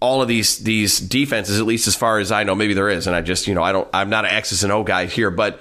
all 0.00 0.22
of 0.22 0.28
these 0.28 0.58
these 0.58 1.00
defenses, 1.00 1.58
at 1.58 1.66
least 1.66 1.86
as 1.86 1.96
far 1.96 2.18
as 2.18 2.30
I 2.30 2.44
know. 2.44 2.54
Maybe 2.54 2.74
there 2.74 2.88
is, 2.88 3.06
and 3.06 3.16
I 3.16 3.20
just 3.20 3.46
you 3.46 3.54
know 3.54 3.62
I 3.62 3.72
don't 3.72 3.88
I'm 3.92 4.10
not 4.10 4.24
an 4.24 4.32
X's 4.32 4.62
and 4.64 4.72
O 4.72 4.84
guy 4.84 5.06
here, 5.06 5.30
but 5.30 5.60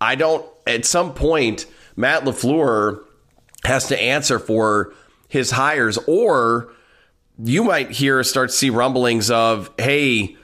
I 0.00 0.14
don't. 0.14 0.46
At 0.66 0.84
some 0.84 1.12
point, 1.12 1.66
Matt 1.96 2.24
LaFleur 2.24 3.00
has 3.64 3.88
to 3.88 4.00
answer 4.00 4.38
for 4.38 4.94
his 5.28 5.50
hires, 5.50 5.98
or 6.06 6.72
you 7.42 7.64
might 7.64 7.90
hear 7.90 8.22
start 8.22 8.50
to 8.50 8.56
see 8.56 8.70
rumblings 8.70 9.30
of, 9.30 9.70
hey, 9.78 10.36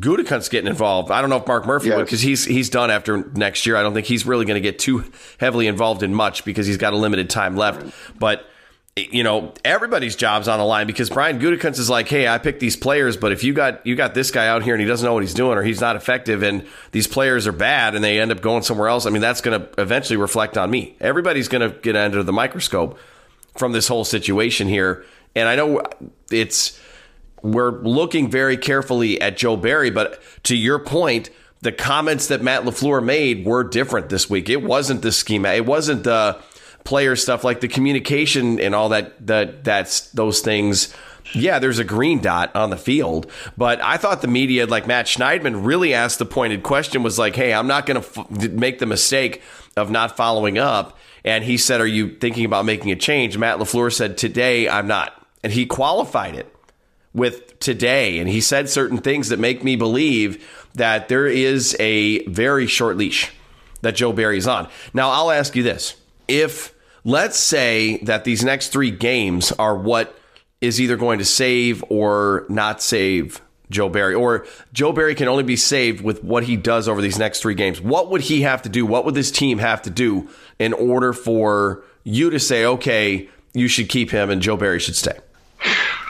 Gutekunst's 0.00 0.48
getting 0.48 0.68
involved. 0.68 1.10
I 1.10 1.20
don't 1.20 1.30
know 1.30 1.38
if 1.38 1.46
Mark 1.46 1.66
Murphy 1.66 1.88
yes. 1.88 1.96
would 1.96 2.04
because 2.04 2.20
he's 2.20 2.44
he's 2.44 2.70
done 2.70 2.90
after 2.90 3.18
next 3.32 3.66
year. 3.66 3.76
I 3.76 3.82
don't 3.82 3.94
think 3.94 4.06
he's 4.06 4.24
really 4.24 4.44
going 4.44 4.60
to 4.60 4.60
get 4.60 4.78
too 4.78 5.04
heavily 5.38 5.66
involved 5.66 6.02
in 6.02 6.14
much 6.14 6.44
because 6.44 6.66
he's 6.66 6.76
got 6.76 6.92
a 6.92 6.96
limited 6.96 7.28
time 7.28 7.56
left. 7.56 7.84
But 8.18 8.48
you 8.98 9.22
know, 9.22 9.52
everybody's 9.64 10.16
job's 10.16 10.48
on 10.48 10.58
the 10.58 10.64
line 10.64 10.86
because 10.86 11.10
Brian 11.10 11.38
Gutekunst 11.38 11.78
is 11.78 11.90
like, 11.90 12.08
hey, 12.08 12.26
I 12.28 12.38
picked 12.38 12.60
these 12.60 12.76
players, 12.76 13.16
but 13.16 13.32
if 13.32 13.44
you 13.44 13.52
got 13.52 13.86
you 13.86 13.94
got 13.96 14.14
this 14.14 14.30
guy 14.30 14.48
out 14.48 14.62
here 14.62 14.74
and 14.74 14.80
he 14.80 14.86
doesn't 14.86 15.04
know 15.04 15.14
what 15.14 15.22
he's 15.22 15.34
doing 15.34 15.58
or 15.58 15.62
he's 15.62 15.80
not 15.80 15.96
effective 15.96 16.42
and 16.42 16.66
these 16.92 17.06
players 17.06 17.46
are 17.46 17.52
bad 17.52 17.94
and 17.94 18.04
they 18.04 18.20
end 18.20 18.32
up 18.32 18.40
going 18.40 18.62
somewhere 18.62 18.88
else, 18.88 19.06
I 19.06 19.10
mean, 19.10 19.22
that's 19.22 19.40
going 19.40 19.60
to 19.60 19.80
eventually 19.80 20.16
reflect 20.16 20.56
on 20.56 20.70
me. 20.70 20.96
Everybody's 21.00 21.48
going 21.48 21.70
to 21.70 21.78
get 21.78 21.96
under 21.96 22.22
the 22.22 22.32
microscope 22.32 22.98
from 23.56 23.72
this 23.72 23.88
whole 23.88 24.04
situation 24.04 24.68
here, 24.68 25.04
and 25.34 25.48
I 25.48 25.56
know 25.56 25.82
it's 26.30 26.80
we're 27.42 27.70
looking 27.82 28.30
very 28.30 28.56
carefully 28.56 29.20
at 29.20 29.36
Joe 29.36 29.56
Barry, 29.56 29.90
but 29.90 30.20
to 30.44 30.56
your 30.56 30.78
point. 30.78 31.30
The 31.60 31.72
comments 31.72 32.28
that 32.28 32.40
Matt 32.40 32.62
LaFleur 32.62 33.04
made 33.04 33.44
were 33.44 33.64
different 33.64 34.10
this 34.10 34.30
week. 34.30 34.48
It 34.48 34.62
wasn't 34.62 35.02
the 35.02 35.10
schema. 35.10 35.48
It 35.48 35.66
wasn't 35.66 36.04
the 36.04 36.40
player 36.88 37.14
stuff 37.16 37.44
like 37.44 37.60
the 37.60 37.68
communication 37.68 38.58
and 38.58 38.74
all 38.74 38.88
that 38.88 39.26
that 39.26 39.62
that's 39.62 40.10
those 40.12 40.40
things 40.40 40.94
yeah, 41.34 41.58
there's 41.58 41.78
a 41.78 41.84
green 41.84 42.20
dot 42.20 42.56
on 42.56 42.70
the 42.70 42.78
field, 42.78 43.30
but 43.54 43.82
I 43.82 43.98
thought 43.98 44.22
the 44.22 44.28
media, 44.28 44.64
like 44.64 44.86
Matt 44.86 45.04
Schneidman, 45.04 45.66
really 45.66 45.92
asked 45.92 46.18
the 46.18 46.24
pointed 46.24 46.62
question 46.62 47.02
was 47.02 47.18
like, 47.18 47.36
hey, 47.36 47.52
I'm 47.52 47.66
not 47.66 47.84
going 47.84 48.00
to 48.00 48.20
f- 48.20 48.50
make 48.50 48.78
the 48.78 48.86
mistake 48.86 49.42
of 49.76 49.90
not 49.90 50.16
following 50.16 50.56
up. 50.56 50.96
And 51.26 51.44
he 51.44 51.58
said, 51.58 51.82
Are 51.82 51.86
you 51.86 52.16
thinking 52.16 52.46
about 52.46 52.64
making 52.64 52.92
a 52.92 52.96
change? 52.96 53.36
Matt 53.36 53.58
LaFleur 53.58 53.92
said, 53.92 54.16
Today, 54.16 54.70
I'm 54.70 54.86
not. 54.86 55.26
And 55.44 55.52
he 55.52 55.66
qualified 55.66 56.34
it 56.34 56.50
with 57.12 57.58
today. 57.60 58.20
And 58.20 58.28
he 58.30 58.40
said 58.40 58.70
certain 58.70 58.96
things 58.96 59.28
that 59.28 59.38
make 59.38 59.62
me 59.62 59.76
believe 59.76 60.48
that 60.76 61.08
there 61.08 61.26
is 61.26 61.76
a 61.78 62.24
very 62.24 62.66
short 62.66 62.96
leash 62.96 63.30
that 63.82 63.96
Joe 63.96 64.14
Barry's 64.14 64.46
on. 64.46 64.68
Now, 64.94 65.10
I'll 65.10 65.30
ask 65.30 65.54
you 65.54 65.62
this 65.62 65.96
if 66.28 66.74
let's 67.04 67.38
say 67.38 67.98
that 67.98 68.24
these 68.24 68.44
next 68.44 68.68
three 68.68 68.90
games 68.90 69.52
are 69.52 69.76
what 69.76 70.18
is 70.60 70.80
either 70.80 70.96
going 70.96 71.18
to 71.18 71.24
save 71.24 71.84
or 71.88 72.44
not 72.48 72.82
save 72.82 73.40
Joe 73.70 73.88
Barry, 73.88 74.14
or 74.14 74.46
Joe 74.72 74.92
Barry 74.92 75.14
can 75.14 75.28
only 75.28 75.42
be 75.42 75.56
saved 75.56 76.02
with 76.02 76.24
what 76.24 76.44
he 76.44 76.56
does 76.56 76.88
over 76.88 77.02
these 77.02 77.18
next 77.18 77.40
three 77.40 77.54
games. 77.54 77.80
What 77.80 78.10
would 78.10 78.22
he 78.22 78.42
have 78.42 78.62
to 78.62 78.68
do? 78.68 78.86
What 78.86 79.04
would 79.04 79.14
this 79.14 79.30
team 79.30 79.58
have 79.58 79.82
to 79.82 79.90
do 79.90 80.28
in 80.58 80.72
order 80.72 81.12
for 81.12 81.84
you 82.04 82.30
to 82.30 82.40
say, 82.40 82.64
okay, 82.64 83.28
you 83.52 83.68
should 83.68 83.88
keep 83.88 84.10
him 84.10 84.30
and 84.30 84.40
Joe 84.40 84.56
Barry 84.56 84.78
should 84.78 84.96
stay? 84.96 85.18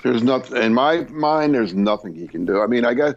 There's 0.04 0.23
nothing 0.23 0.62
in 0.62 0.73
my 0.73 1.00
mind. 1.11 1.54
There's 1.54 1.75
nothing 1.75 2.14
he 2.14 2.28
can 2.28 2.45
do. 2.45 2.61
I 2.61 2.66
mean, 2.66 2.85
I 2.85 2.95
guess. 2.95 3.14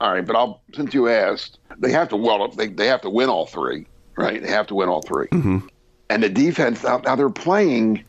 All 0.00 0.12
right, 0.12 0.24
but 0.26 0.34
I'll 0.34 0.62
since 0.74 0.94
you 0.94 1.08
asked, 1.08 1.58
they 1.78 1.92
have 1.92 2.08
to 2.08 2.16
well, 2.16 2.48
they 2.48 2.68
they 2.68 2.86
have 2.86 3.00
to 3.02 3.10
win 3.10 3.28
all 3.28 3.46
three, 3.46 3.86
right? 4.16 4.42
They 4.42 4.48
have 4.48 4.66
to 4.68 4.74
win 4.74 4.88
all 4.88 5.02
3 5.02 5.28
mm-hmm 5.28 5.68
and 6.08 6.22
the 6.22 6.28
defense 6.28 6.82
now, 6.82 6.98
now 6.98 7.16
they're 7.16 7.30
playing 7.30 8.04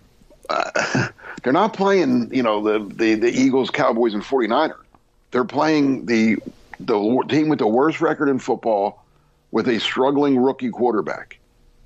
uh, 0.50 1.08
they're 1.44 1.54
not 1.54 1.74
playing 1.74 2.34
you 2.34 2.44
know 2.44 2.62
the, 2.62 2.94
the 2.96 3.16
the 3.16 3.30
Eagles, 3.30 3.70
Cowboys, 3.70 4.14
and 4.14 4.24
49er. 4.24 4.76
They're 5.32 5.46
playing 5.46 6.06
the 6.06 6.38
the 6.80 7.24
team 7.30 7.50
with 7.50 7.60
the 7.60 7.68
worst 7.68 8.02
record 8.02 8.30
in 8.30 8.40
football 8.40 9.04
with 9.52 9.68
a 9.68 9.80
struggling 9.80 10.38
rookie 10.38 10.70
quarterback. 10.70 11.40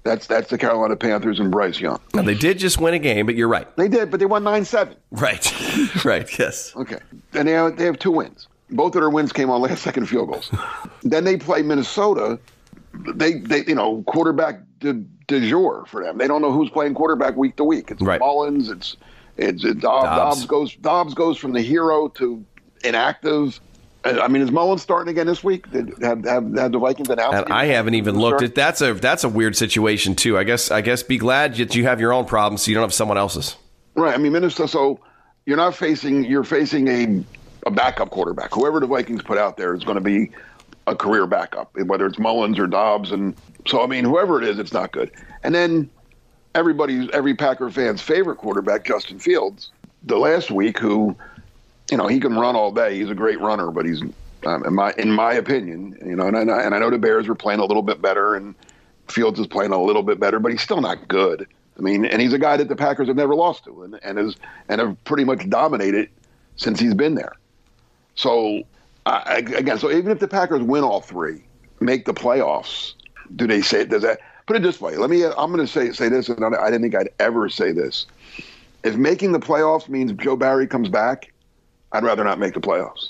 That's 0.03 0.25
that's 0.27 0.49
the 0.49 0.57
Carolina 0.57 0.95
Panthers 0.95 1.39
and 1.39 1.51
Bryce 1.51 1.79
Young. 1.79 1.99
Now 2.13 2.21
they 2.21 2.33
did 2.33 2.59
just 2.59 2.79
win 2.79 2.93
a 2.93 2.99
game, 2.99 3.25
but 3.25 3.35
you're 3.35 3.49
right. 3.49 3.73
They 3.75 3.89
did, 3.89 4.09
but 4.09 4.19
they 4.19 4.25
won 4.25 4.43
nine 4.43 4.63
seven. 4.63 4.95
Right, 5.11 6.05
right, 6.05 6.39
yes. 6.39 6.73
Okay, 6.75 6.99
and 7.33 7.47
they 7.47 7.51
have, 7.51 7.77
they 7.77 7.85
have 7.85 7.99
two 7.99 8.11
wins. 8.11 8.47
Both 8.69 8.95
of 8.95 9.01
their 9.01 9.09
wins 9.09 9.33
came 9.33 9.49
on 9.49 9.61
last 9.61 9.81
second 9.81 10.07
field 10.07 10.29
goals. 10.29 10.51
then 11.03 11.23
they 11.25 11.37
play 11.37 11.61
Minnesota. 11.61 12.39
They 13.15 13.35
they 13.35 13.65
you 13.65 13.75
know 13.75 14.03
quarterback 14.07 14.59
did 14.79 15.27
de 15.27 15.47
jour 15.49 15.85
for 15.87 16.03
them. 16.03 16.17
They 16.17 16.27
don't 16.27 16.41
know 16.41 16.51
who's 16.51 16.69
playing 16.69 16.93
quarterback 16.93 17.35
week 17.35 17.55
to 17.57 17.63
week. 17.63 17.91
It's 17.91 18.01
right. 18.01 18.19
Mullens. 18.19 18.69
It's 18.69 18.97
it's 19.37 19.63
it, 19.63 19.79
Dobbs. 19.79 20.05
Dobbs. 20.05 20.45
goes 20.45 20.75
Dobbs 20.75 21.13
goes 21.13 21.37
from 21.37 21.53
the 21.53 21.61
hero 21.61 22.07
to 22.09 22.43
inactive. 22.83 23.59
Uh, 24.03 24.19
I 24.21 24.27
mean, 24.27 24.41
is 24.41 24.51
Mullens 24.51 24.81
starting 24.81 25.11
again 25.11 25.27
this 25.27 25.43
week? 25.43 25.69
Did, 25.71 25.93
have, 26.01 26.23
have, 26.25 26.55
have 26.55 26.71
the 26.71 26.79
Vikings 26.79 27.09
announced? 27.09 27.45
And 27.45 27.53
I 27.53 27.65
haven't 27.65 27.95
even 27.95 28.17
looked 28.17 28.41
at 28.41 28.55
that's 28.55 28.81
a 28.81 28.93
that's 28.93 29.23
a 29.23 29.29
weird 29.29 29.55
situation 29.55 30.15
too. 30.15 30.37
I 30.37 30.43
guess 30.43 30.71
I 30.71 30.81
guess 30.81 31.03
be 31.03 31.17
glad 31.17 31.55
that 31.55 31.75
you 31.75 31.83
have 31.83 31.99
your 31.99 32.13
own 32.13 32.25
problems 32.25 32.63
so 32.63 32.71
you 32.71 32.75
don't 32.75 32.83
have 32.83 32.93
someone 32.93 33.17
else's. 33.17 33.55
Right. 33.95 34.13
I 34.13 34.17
mean, 34.17 34.31
Minnesota. 34.31 34.67
So 34.67 34.99
you're 35.45 35.57
not 35.57 35.75
facing 35.75 36.23
you're 36.23 36.43
facing 36.43 36.87
a 36.87 37.23
a 37.65 37.71
backup 37.71 38.09
quarterback. 38.11 38.53
Whoever 38.53 38.79
the 38.79 38.87
Vikings 38.87 39.23
put 39.23 39.37
out 39.37 39.57
there 39.57 39.75
is 39.75 39.83
going 39.83 39.95
to 39.95 40.01
be 40.01 40.31
a 40.87 40.95
career 40.95 41.27
backup, 41.27 41.77
whether 41.77 42.05
it's 42.07 42.17
Mullens 42.17 42.57
or 42.57 42.65
Dobbs. 42.65 43.11
And 43.11 43.35
so, 43.67 43.83
I 43.83 43.87
mean, 43.87 44.05
whoever 44.05 44.41
it 44.41 44.47
is, 44.47 44.57
it's 44.57 44.73
not 44.73 44.91
good. 44.91 45.11
And 45.43 45.53
then 45.53 45.89
everybody's, 46.55 47.09
every 47.11 47.35
Packer 47.35 47.69
fan's 47.69 48.01
favorite 48.01 48.37
quarterback, 48.37 48.85
Justin 48.85 49.19
Fields, 49.19 49.71
the 50.03 50.17
last 50.17 50.49
week, 50.49 50.79
who, 50.79 51.15
you 51.91 51.97
know, 51.97 52.07
he 52.07 52.19
can 52.19 52.35
run 52.35 52.55
all 52.55 52.71
day. 52.71 52.97
He's 52.97 53.09
a 53.09 53.15
great 53.15 53.39
runner, 53.39 53.69
but 53.69 53.85
he's, 53.85 54.01
um, 54.45 54.63
in 54.65 54.73
my 54.73 54.93
in 54.97 55.11
my 55.11 55.33
opinion, 55.33 55.97
you 56.05 56.15
know, 56.15 56.27
and 56.27 56.37
I, 56.37 56.61
and 56.61 56.73
I 56.73 56.79
know 56.79 56.89
the 56.89 56.97
Bears 56.97 57.27
were 57.27 57.35
playing 57.35 57.59
a 57.59 57.65
little 57.65 57.81
bit 57.81 58.01
better, 58.01 58.35
and 58.35 58.55
Fields 59.09 59.39
is 59.39 59.47
playing 59.47 59.71
a 59.71 59.81
little 59.81 60.03
bit 60.03 60.19
better, 60.19 60.39
but 60.39 60.51
he's 60.51 60.61
still 60.61 60.79
not 60.79 61.07
good. 61.07 61.47
I 61.77 61.81
mean, 61.81 62.05
and 62.05 62.21
he's 62.21 62.33
a 62.33 62.39
guy 62.39 62.55
that 62.57 62.69
the 62.69 62.75
Packers 62.75 63.07
have 63.07 63.17
never 63.17 63.35
lost 63.35 63.65
to, 63.65 63.83
and 63.83 63.99
and 64.03 64.17
has 64.17 64.35
and 64.69 64.79
have 64.79 65.03
pretty 65.05 65.23
much 65.23 65.49
dominated 65.49 66.09
since 66.55 66.79
he's 66.79 66.93
been 66.93 67.15
there. 67.15 67.33
So 68.15 68.63
again, 69.27 69.77
so 69.77 69.91
even 69.91 70.11
if 70.11 70.19
the 70.19 70.27
Packers 70.27 70.61
win 70.61 70.83
all 70.83 71.01
three, 71.01 71.43
make 71.79 72.05
the 72.05 72.13
playoffs, 72.13 72.93
do 73.35 73.47
they 73.47 73.61
say 73.61 73.85
does 73.85 74.03
that? 74.03 74.19
Put 74.45 74.55
it 74.55 74.63
this 74.63 74.79
way. 74.79 74.95
Let 74.95 75.09
me. 75.09 75.25
I'm 75.25 75.51
going 75.51 75.57
to 75.57 75.67
say 75.67 75.91
say 75.91 76.09
this, 76.09 76.29
and 76.29 76.43
I 76.43 76.65
didn't 76.67 76.83
think 76.83 76.95
I'd 76.95 77.09
ever 77.19 77.49
say 77.49 77.71
this. 77.71 78.05
If 78.83 78.95
making 78.95 79.33
the 79.33 79.39
playoffs 79.39 79.89
means 79.89 80.13
Joe 80.13 80.37
Barry 80.37 80.67
comes 80.67 80.87
back, 80.87 81.33
I'd 81.91 82.03
rather 82.03 82.23
not 82.23 82.39
make 82.39 82.53
the 82.53 82.61
playoffs. 82.61 83.09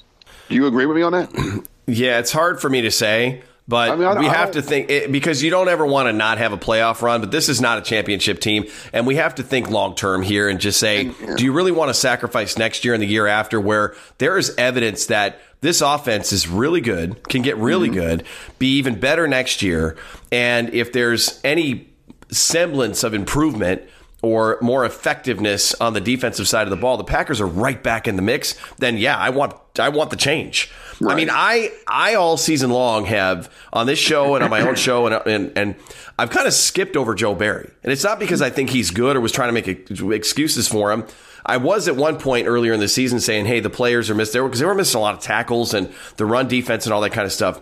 Do 0.49 0.55
you 0.55 0.65
agree 0.65 0.85
with 0.85 0.97
me 0.97 1.03
on 1.03 1.11
that? 1.13 1.67
Yeah, 1.89 2.19
it's 2.19 2.33
hard 2.33 2.59
for 2.59 2.69
me 2.69 2.81
to 2.81 2.91
say. 2.91 3.43
But 3.67 3.91
I 3.91 3.95
mean, 3.95 4.19
we 4.19 4.25
have 4.27 4.51
to 4.51 4.61
think 4.61 4.89
it, 4.89 5.11
because 5.11 5.43
you 5.43 5.49
don't 5.49 5.67
ever 5.67 5.85
want 5.85 6.07
to 6.07 6.13
not 6.13 6.37
have 6.37 6.53
a 6.53 6.57
playoff 6.57 7.01
run. 7.01 7.19
But 7.19 7.31
this 7.31 7.49
is 7.49 7.59
not 7.59 7.77
a 7.77 7.81
championship 7.81 8.39
team, 8.39 8.65
and 8.93 9.05
we 9.05 9.15
have 9.15 9.35
to 9.35 9.43
think 9.43 9.69
long 9.69 9.93
term 9.95 10.21
here 10.21 10.47
and 10.47 10.59
just 10.59 10.79
say, 10.79 11.11
do 11.35 11.43
you 11.43 11.51
really 11.51 11.73
want 11.73 11.89
to 11.89 11.93
sacrifice 11.93 12.57
next 12.57 12.85
year 12.85 12.93
and 12.93 13.03
the 13.03 13.07
year 13.07 13.27
after, 13.27 13.59
where 13.59 13.95
there 14.19 14.37
is 14.37 14.55
evidence 14.57 15.07
that 15.07 15.41
this 15.59 15.81
offense 15.81 16.31
is 16.31 16.47
really 16.47 16.81
good, 16.81 17.27
can 17.27 17.41
get 17.41 17.57
really 17.57 17.89
mm-hmm. 17.89 17.99
good, 17.99 18.23
be 18.57 18.77
even 18.77 18.99
better 18.99 19.27
next 19.27 19.61
year, 19.61 19.97
and 20.31 20.73
if 20.73 20.93
there's 20.93 21.41
any 21.43 21.89
semblance 22.29 23.03
of 23.03 23.13
improvement 23.13 23.81
or 24.21 24.57
more 24.61 24.83
effectiveness 24.83 25.75
on 25.75 25.93
the 25.93 26.01
defensive 26.01 26.47
side 26.47 26.63
of 26.63 26.71
the 26.71 26.77
ball, 26.77 26.97
the 26.97 27.03
Packers 27.03 27.39
are 27.39 27.47
right 27.47 27.81
back 27.81 28.07
in 28.07 28.15
the 28.15 28.21
mix. 28.21 28.55
Then 28.77 28.97
yeah, 28.97 29.17
I 29.17 29.29
want 29.29 29.53
I 29.79 29.89
want 29.89 30.09
the 30.09 30.15
change. 30.15 30.71
Right. 30.99 31.13
I 31.13 31.15
mean, 31.15 31.29
I 31.31 31.71
I 31.87 32.15
all 32.15 32.37
season 32.37 32.71
long 32.71 33.05
have 33.05 33.53
on 33.71 33.85
this 33.85 33.99
show 33.99 34.35
and 34.35 34.43
on 34.43 34.49
my 34.49 34.61
own 34.61 34.75
show 34.75 35.05
and 35.05 35.15
and, 35.27 35.57
and 35.57 35.75
I've 36.17 36.31
kind 36.31 36.47
of 36.47 36.53
skipped 36.53 36.97
over 36.97 37.13
Joe 37.13 37.35
Barry, 37.35 37.69
and 37.83 37.91
it's 37.91 38.03
not 38.03 38.19
because 38.19 38.41
I 38.41 38.49
think 38.49 38.71
he's 38.71 38.89
good 38.89 39.15
or 39.15 39.21
was 39.21 39.31
trying 39.31 39.49
to 39.49 39.53
make 39.53 39.67
excuses 39.67 40.67
for 40.67 40.91
him. 40.91 41.05
I 41.45 41.57
was 41.57 41.87
at 41.87 41.95
one 41.95 42.17
point 42.17 42.47
earlier 42.47 42.73
in 42.73 42.79
the 42.79 42.87
season 42.87 43.19
saying, 43.19 43.45
"Hey, 43.45 43.59
the 43.59 43.69
players 43.69 44.09
are 44.09 44.15
missed 44.15 44.33
there 44.33 44.43
because 44.43 44.59
they 44.59 44.65
were 44.65 44.75
missing 44.75 44.97
a 44.97 45.01
lot 45.01 45.13
of 45.13 45.21
tackles 45.21 45.73
and 45.73 45.93
the 46.17 46.25
run 46.25 46.47
defense 46.47 46.85
and 46.85 46.93
all 46.93 47.01
that 47.01 47.11
kind 47.11 47.25
of 47.25 47.31
stuff," 47.31 47.61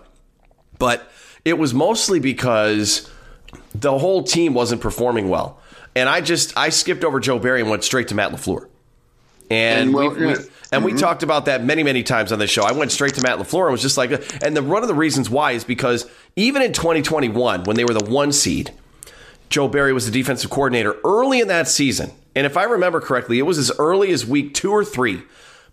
but 0.80 1.12
it 1.44 1.60
was 1.60 1.74
mostly 1.74 2.20
because 2.20 3.10
the 3.74 3.98
whole 3.98 4.24
team 4.24 4.54
wasn't 4.54 4.82
performing 4.82 5.30
well. 5.30 5.60
And 5.96 6.10
I 6.10 6.22
just 6.22 6.58
I 6.58 6.70
skipped 6.70 7.04
over 7.04 7.20
Joe 7.20 7.40
Barry 7.40 7.62
and 7.62 7.70
went 7.70 7.84
straight 7.84 8.10
to 8.10 8.16
Matt 8.16 8.32
LaFleur. 8.32 8.68
And, 9.50 9.82
and 9.82 9.94
well, 9.94 10.10
we, 10.10 10.22
yeah. 10.22 10.28
we, 10.28 10.34
and 10.34 10.84
mm-hmm. 10.84 10.86
we 10.86 10.94
talked 10.94 11.24
about 11.24 11.46
that 11.46 11.64
many, 11.64 11.84
many 11.84 12.04
times 12.04 12.32
on 12.32 12.40
this 12.40 12.50
show. 12.50 12.64
I 12.64 12.72
went 12.72 12.92
straight 12.92 13.14
to 13.16 13.22
Matt 13.22 13.38
LaFleur 13.38 13.66
and 13.66 13.72
was 13.72 13.82
just 13.82 13.98
like, 13.98 14.12
and 14.44 14.58
the, 14.58 14.64
one 14.64 14.82
of 14.82 14.88
the 14.88 14.96
reasons 14.96 15.30
why 15.30 15.52
is 15.52 15.64
because 15.64 16.10
even 16.36 16.62
in 16.62 16.74
2021, 16.74 17.64
when 17.64 17.76
they 17.76 17.86
were 17.86 17.94
the 17.94 18.10
one 18.10 18.32
seed, 18.32 18.72
Joe 19.50 19.68
Barry 19.68 19.94
was 19.94 20.06
the 20.06 20.12
defensive 20.12 20.50
coordinator 20.50 20.98
early 21.04 21.40
in 21.40 21.48
that 21.48 21.68
season. 21.68 22.12
And 22.36 22.46
if 22.46 22.58
I 22.58 22.64
remember 22.64 23.00
correctly, 23.00 23.40
it 23.40 23.44
was 23.44 23.58
as 23.58 23.72
early 23.78 24.12
as 24.12 24.26
week 24.26 24.54
two 24.54 24.72
or 24.72 24.84
three. 24.84 25.22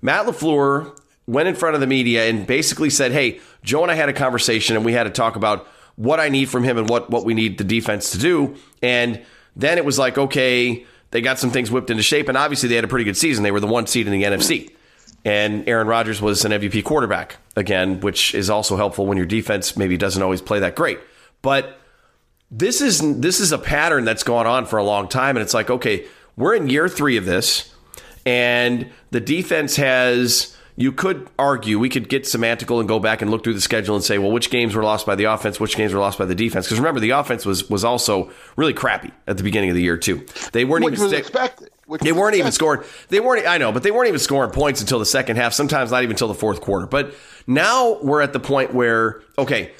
Matt 0.02 0.26
LaFleur 0.26 0.96
went 1.26 1.48
in 1.48 1.54
front 1.54 1.74
of 1.74 1.80
the 1.80 1.86
media 1.86 2.28
and 2.28 2.46
basically 2.46 2.90
said, 2.90 3.12
Hey, 3.12 3.40
Joe 3.62 3.82
and 3.82 3.90
I 3.90 3.94
had 3.94 4.08
a 4.08 4.12
conversation 4.12 4.76
and 4.76 4.84
we 4.84 4.92
had 4.92 5.04
to 5.04 5.10
talk 5.10 5.36
about 5.36 5.66
what 5.96 6.20
I 6.20 6.28
need 6.28 6.48
from 6.48 6.64
him 6.64 6.78
and 6.78 6.88
what, 6.88 7.10
what 7.10 7.24
we 7.24 7.34
need 7.34 7.58
the 7.58 7.64
defense 7.64 8.10
to 8.10 8.18
do. 8.18 8.56
And 8.82 9.24
then 9.56 9.78
it 9.78 9.84
was 9.84 9.98
like, 9.98 10.18
okay, 10.18 10.86
they 11.10 11.20
got 11.20 11.38
some 11.38 11.50
things 11.50 11.70
whipped 11.70 11.90
into 11.90 12.02
shape, 12.02 12.28
and 12.28 12.36
obviously 12.36 12.68
they 12.68 12.74
had 12.74 12.84
a 12.84 12.88
pretty 12.88 13.04
good 13.04 13.16
season. 13.16 13.42
They 13.42 13.50
were 13.50 13.60
the 13.60 13.66
one 13.66 13.86
seed 13.86 14.06
in 14.06 14.12
the 14.12 14.22
NFC. 14.22 14.70
And 15.24 15.68
Aaron 15.68 15.86
Rodgers 15.86 16.20
was 16.20 16.44
an 16.44 16.52
MVP 16.52 16.82
quarterback 16.84 17.36
again, 17.54 18.00
which 18.00 18.34
is 18.34 18.50
also 18.50 18.76
helpful 18.76 19.06
when 19.06 19.16
your 19.16 19.26
defense 19.26 19.76
maybe 19.76 19.96
doesn't 19.96 20.22
always 20.22 20.42
play 20.42 20.58
that 20.60 20.74
great. 20.74 20.98
But 21.42 21.78
this 22.50 22.80
is 22.80 23.20
this 23.20 23.40
is 23.40 23.52
a 23.52 23.58
pattern 23.58 24.04
that's 24.04 24.24
gone 24.24 24.46
on 24.46 24.66
for 24.66 24.78
a 24.78 24.84
long 24.84 25.08
time, 25.08 25.36
and 25.36 25.42
it's 25.42 25.54
like, 25.54 25.70
okay, 25.70 26.06
we're 26.36 26.54
in 26.54 26.68
year 26.68 26.88
three 26.88 27.16
of 27.16 27.24
this, 27.24 27.72
and 28.26 28.90
the 29.10 29.20
defense 29.20 29.76
has 29.76 30.56
you 30.76 30.90
could 30.90 31.28
argue 31.38 31.78
we 31.78 31.88
could 31.88 32.08
get 32.08 32.24
semantical 32.24 32.80
and 32.80 32.88
go 32.88 32.98
back 32.98 33.20
and 33.20 33.30
look 33.30 33.44
through 33.44 33.54
the 33.54 33.60
schedule 33.60 33.94
and 33.94 34.02
say, 34.02 34.18
well, 34.18 34.30
which 34.30 34.50
games 34.50 34.74
were 34.74 34.82
lost 34.82 35.04
by 35.04 35.14
the 35.14 35.24
offense, 35.24 35.60
which 35.60 35.76
games 35.76 35.92
were 35.92 36.00
lost 36.00 36.18
by 36.18 36.24
the 36.24 36.34
defense? 36.34 36.66
Because 36.66 36.78
remember, 36.78 37.00
the 37.00 37.10
offense 37.10 37.44
was 37.44 37.68
was 37.68 37.84
also 37.84 38.30
really 38.56 38.72
crappy 38.72 39.10
at 39.26 39.36
the 39.36 39.42
beginning 39.42 39.70
of 39.70 39.76
the 39.76 39.82
year 39.82 39.98
too. 39.98 40.26
They 40.52 40.64
weren't 40.64 40.84
which 40.84 40.94
even 40.94 41.04
was 41.04 41.12
expected. 41.12 41.70
Which 41.86 42.00
they 42.00 42.12
weren't 42.12 42.34
expected. 42.34 42.38
even 42.38 42.52
scoring. 42.52 42.82
They 43.08 43.20
weren't. 43.20 43.46
I 43.46 43.58
know, 43.58 43.70
but 43.70 43.82
they 43.82 43.90
weren't 43.90 44.08
even 44.08 44.20
scoring 44.20 44.50
points 44.50 44.80
until 44.80 44.98
the 44.98 45.06
second 45.06 45.36
half. 45.36 45.52
Sometimes 45.52 45.90
not 45.90 46.02
even 46.02 46.12
until 46.12 46.28
the 46.28 46.34
fourth 46.34 46.62
quarter. 46.62 46.86
But 46.86 47.14
now 47.46 47.98
we're 48.02 48.22
at 48.22 48.32
the 48.32 48.40
point 48.40 48.72
where 48.72 49.20
okay, 49.36 49.72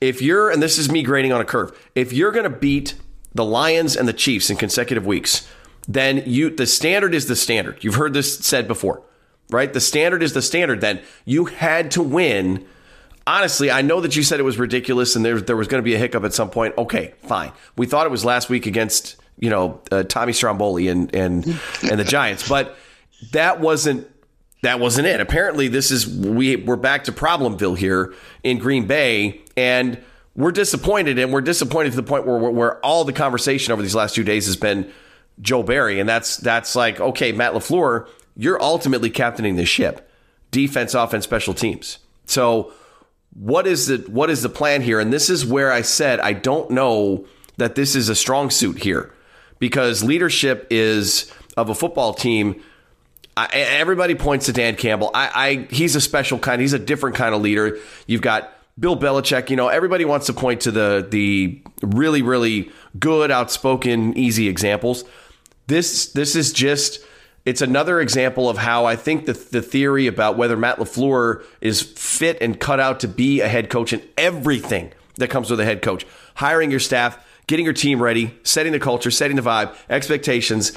if 0.00 0.22
you're 0.22 0.50
and 0.50 0.62
this 0.62 0.78
is 0.78 0.90
me 0.90 1.02
grading 1.02 1.32
on 1.32 1.40
a 1.40 1.44
curve, 1.44 1.76
if 1.96 2.12
you're 2.12 2.32
going 2.32 2.44
to 2.44 2.56
beat 2.56 2.94
the 3.34 3.44
Lions 3.44 3.96
and 3.96 4.06
the 4.06 4.12
Chiefs 4.12 4.48
in 4.48 4.56
consecutive 4.56 5.04
weeks, 5.04 5.48
then 5.88 6.22
you 6.24 6.50
the 6.50 6.66
standard 6.66 7.14
is 7.14 7.26
the 7.26 7.36
standard. 7.36 7.82
You've 7.82 7.96
heard 7.96 8.14
this 8.14 8.38
said 8.38 8.68
before 8.68 9.02
right? 9.50 9.72
The 9.72 9.80
standard 9.80 10.22
is 10.22 10.32
the 10.32 10.42
standard. 10.42 10.80
Then 10.80 11.00
you 11.24 11.46
had 11.46 11.90
to 11.92 12.02
win. 12.02 12.66
Honestly, 13.26 13.70
I 13.70 13.82
know 13.82 14.00
that 14.00 14.14
you 14.16 14.22
said 14.22 14.38
it 14.40 14.44
was 14.44 14.58
ridiculous 14.58 15.16
and 15.16 15.24
there, 15.24 15.40
there 15.40 15.56
was 15.56 15.68
going 15.68 15.80
to 15.80 15.84
be 15.84 15.94
a 15.94 15.98
hiccup 15.98 16.24
at 16.24 16.32
some 16.32 16.50
point. 16.50 16.76
Okay, 16.78 17.14
fine. 17.24 17.52
We 17.76 17.86
thought 17.86 18.06
it 18.06 18.10
was 18.10 18.24
last 18.24 18.48
week 18.48 18.66
against, 18.66 19.16
you 19.38 19.50
know, 19.50 19.80
uh, 19.90 20.04
Tommy 20.04 20.32
Stromboli 20.32 20.88
and, 20.88 21.12
and, 21.14 21.44
and 21.90 21.98
the 21.98 22.04
Giants, 22.04 22.48
but 22.48 22.76
that 23.32 23.60
wasn't 23.60 24.08
that 24.62 24.80
wasn't 24.80 25.06
it. 25.06 25.20
Apparently, 25.20 25.68
this 25.68 25.90
is 25.90 26.08
we 26.08 26.56
we're 26.56 26.76
back 26.76 27.04
to 27.04 27.12
Problemville 27.12 27.76
here 27.76 28.14
in 28.42 28.58
Green 28.58 28.86
Bay, 28.86 29.42
and 29.56 30.02
we're 30.34 30.52
disappointed, 30.52 31.18
and 31.18 31.32
we're 31.32 31.40
disappointed 31.40 31.90
to 31.90 31.96
the 31.96 32.02
point 32.02 32.26
where 32.26 32.38
where 32.38 32.84
all 32.84 33.04
the 33.04 33.12
conversation 33.12 33.72
over 33.72 33.82
these 33.82 33.94
last 33.94 34.14
two 34.14 34.24
days 34.24 34.46
has 34.46 34.56
been 34.56 34.90
Joe 35.40 35.62
Barry, 35.62 36.00
and 36.00 36.08
that's 36.08 36.38
that's 36.38 36.74
like 36.74 37.00
okay, 37.00 37.32
Matt 37.32 37.52
LaFleur 37.52 38.08
you're 38.36 38.62
ultimately 38.62 39.10
captaining 39.10 39.56
the 39.56 39.64
ship, 39.64 40.10
defense, 40.50 40.94
offense, 40.94 41.24
special 41.24 41.54
teams. 41.54 41.98
So 42.26 42.72
what 43.34 43.66
is 43.66 43.86
the 43.86 43.98
what 44.10 44.30
is 44.30 44.42
the 44.42 44.48
plan 44.48 44.82
here? 44.82 45.00
And 45.00 45.12
this 45.12 45.28
is 45.28 45.44
where 45.44 45.72
I 45.72 45.82
said 45.82 46.20
I 46.20 46.32
don't 46.32 46.70
know 46.70 47.26
that 47.56 47.74
this 47.74 47.94
is 47.96 48.08
a 48.08 48.14
strong 48.14 48.50
suit 48.50 48.82
here 48.82 49.12
because 49.58 50.02
leadership 50.04 50.66
is 50.70 51.32
of 51.56 51.70
a 51.70 51.74
football 51.74 52.14
team. 52.14 52.62
I, 53.38 53.46
everybody 53.52 54.14
points 54.14 54.46
to 54.46 54.52
Dan 54.52 54.76
Campbell. 54.76 55.10
I, 55.14 55.30
I 55.34 55.68
he's 55.70 55.94
a 55.94 56.00
special 56.00 56.38
kind. 56.38 56.60
He's 56.60 56.72
a 56.72 56.78
different 56.78 57.16
kind 57.16 57.34
of 57.34 57.42
leader. 57.42 57.78
You've 58.06 58.22
got 58.22 58.52
Bill 58.78 58.96
Belichick. 58.96 59.50
You 59.50 59.56
know, 59.56 59.68
everybody 59.68 60.04
wants 60.04 60.26
to 60.26 60.32
point 60.32 60.62
to 60.62 60.70
the 60.70 61.06
the 61.08 61.62
really 61.82 62.22
really 62.22 62.70
good, 62.98 63.30
outspoken, 63.30 64.16
easy 64.16 64.48
examples. 64.48 65.04
This 65.66 66.12
this 66.12 66.34
is 66.34 66.52
just 66.52 67.00
it's 67.46 67.62
another 67.62 68.00
example 68.00 68.50
of 68.50 68.58
how 68.58 68.86
I 68.86 68.96
think 68.96 69.26
the, 69.26 69.32
the 69.32 69.62
theory 69.62 70.08
about 70.08 70.36
whether 70.36 70.56
Matt 70.56 70.78
LaFleur 70.78 71.44
is 71.60 71.80
fit 71.80 72.38
and 72.40 72.58
cut 72.58 72.80
out 72.80 73.00
to 73.00 73.08
be 73.08 73.40
a 73.40 73.48
head 73.48 73.70
coach 73.70 73.92
and 73.92 74.02
everything 74.18 74.92
that 75.14 75.30
comes 75.30 75.48
with 75.48 75.60
a 75.60 75.64
head 75.64 75.80
coach, 75.80 76.04
hiring 76.34 76.72
your 76.72 76.80
staff, 76.80 77.24
getting 77.46 77.64
your 77.64 77.72
team 77.72 78.02
ready, 78.02 78.34
setting 78.42 78.72
the 78.72 78.80
culture, 78.80 79.12
setting 79.12 79.36
the 79.36 79.42
vibe, 79.42 79.74
expectations, 79.88 80.72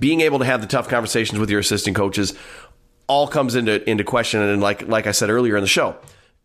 being 0.00 0.22
able 0.22 0.38
to 0.38 0.46
have 0.46 0.62
the 0.62 0.66
tough 0.66 0.88
conversations 0.88 1.38
with 1.38 1.50
your 1.50 1.60
assistant 1.60 1.94
coaches, 1.94 2.32
all 3.06 3.28
comes 3.28 3.54
into 3.54 3.88
into 3.88 4.02
question. 4.02 4.40
And 4.40 4.62
like 4.62 4.88
like 4.88 5.06
I 5.06 5.12
said 5.12 5.28
earlier 5.28 5.56
in 5.58 5.62
the 5.62 5.68
show, 5.68 5.94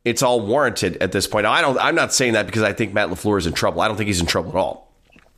it's 0.04 0.21
all 0.21 0.41
warranted 0.45 0.97
at 0.97 1.13
this 1.13 1.26
point. 1.26 1.43
Now, 1.43 1.54
I 1.54 1.62
don't. 1.62 1.78
I'm 1.80 1.95
not 1.95 2.13
saying 2.13 2.34
that 2.34 2.47
because 2.47 2.63
I 2.63 2.73
think 2.73 2.93
Matt 2.93 3.10
LaFleur 3.10 3.38
is 3.38 3.47
in 3.47 3.54
trouble. 3.54 3.80
I 3.80 3.88
don't 3.88 3.95
think 3.95 4.08
he's 4.08 4.19
in 4.19 4.28
trouble 4.28 4.49
at 4.49 4.58
all. 4.58 4.93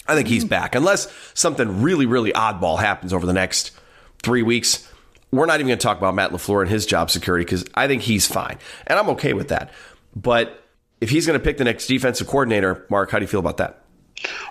I 0.08 0.16
think 0.16 0.28
he's 0.28 0.44
mm-hmm. 0.44 0.50
back, 0.50 0.74
unless 0.74 1.08
something 1.36 1.84
really 1.84 2.08
really 2.08 2.32
oddball 2.32 2.80
happens 2.80 3.14
over 3.14 3.28
the 3.28 3.34
next 3.34 3.72
three 4.26 4.44
weeks. 4.44 4.92
We're 5.32 5.46
not 5.46 5.56
even 5.56 5.68
going 5.68 5.80
to 5.80 5.84
talk 5.84 5.98
about 5.98 6.16
Matt 6.16 6.32
LaFleur 6.32 6.62
and 6.62 6.70
his 6.70 6.86
job 6.86 7.12
security 7.12 7.46
because 7.46 7.66
I 7.76 7.88
think 7.88 8.02
he's 8.02 8.28
fine. 8.28 8.58
And 8.88 8.98
I'm 8.98 9.10
okay 9.10 9.34
with 9.34 9.50
that. 9.50 9.72
But 10.16 10.64
if 11.00 11.10
he's 11.10 11.28
going 11.28 11.40
to 11.40 11.44
pick 11.44 11.58
the 11.58 11.64
next 11.64 11.88
defensive 11.88 12.28
coordinator, 12.28 12.86
Mark, 12.90 13.12
how 13.12 13.20
do 13.20 13.24
you 13.24 13.28
feel 13.28 13.40
about 13.40 13.58
that? 13.58 13.84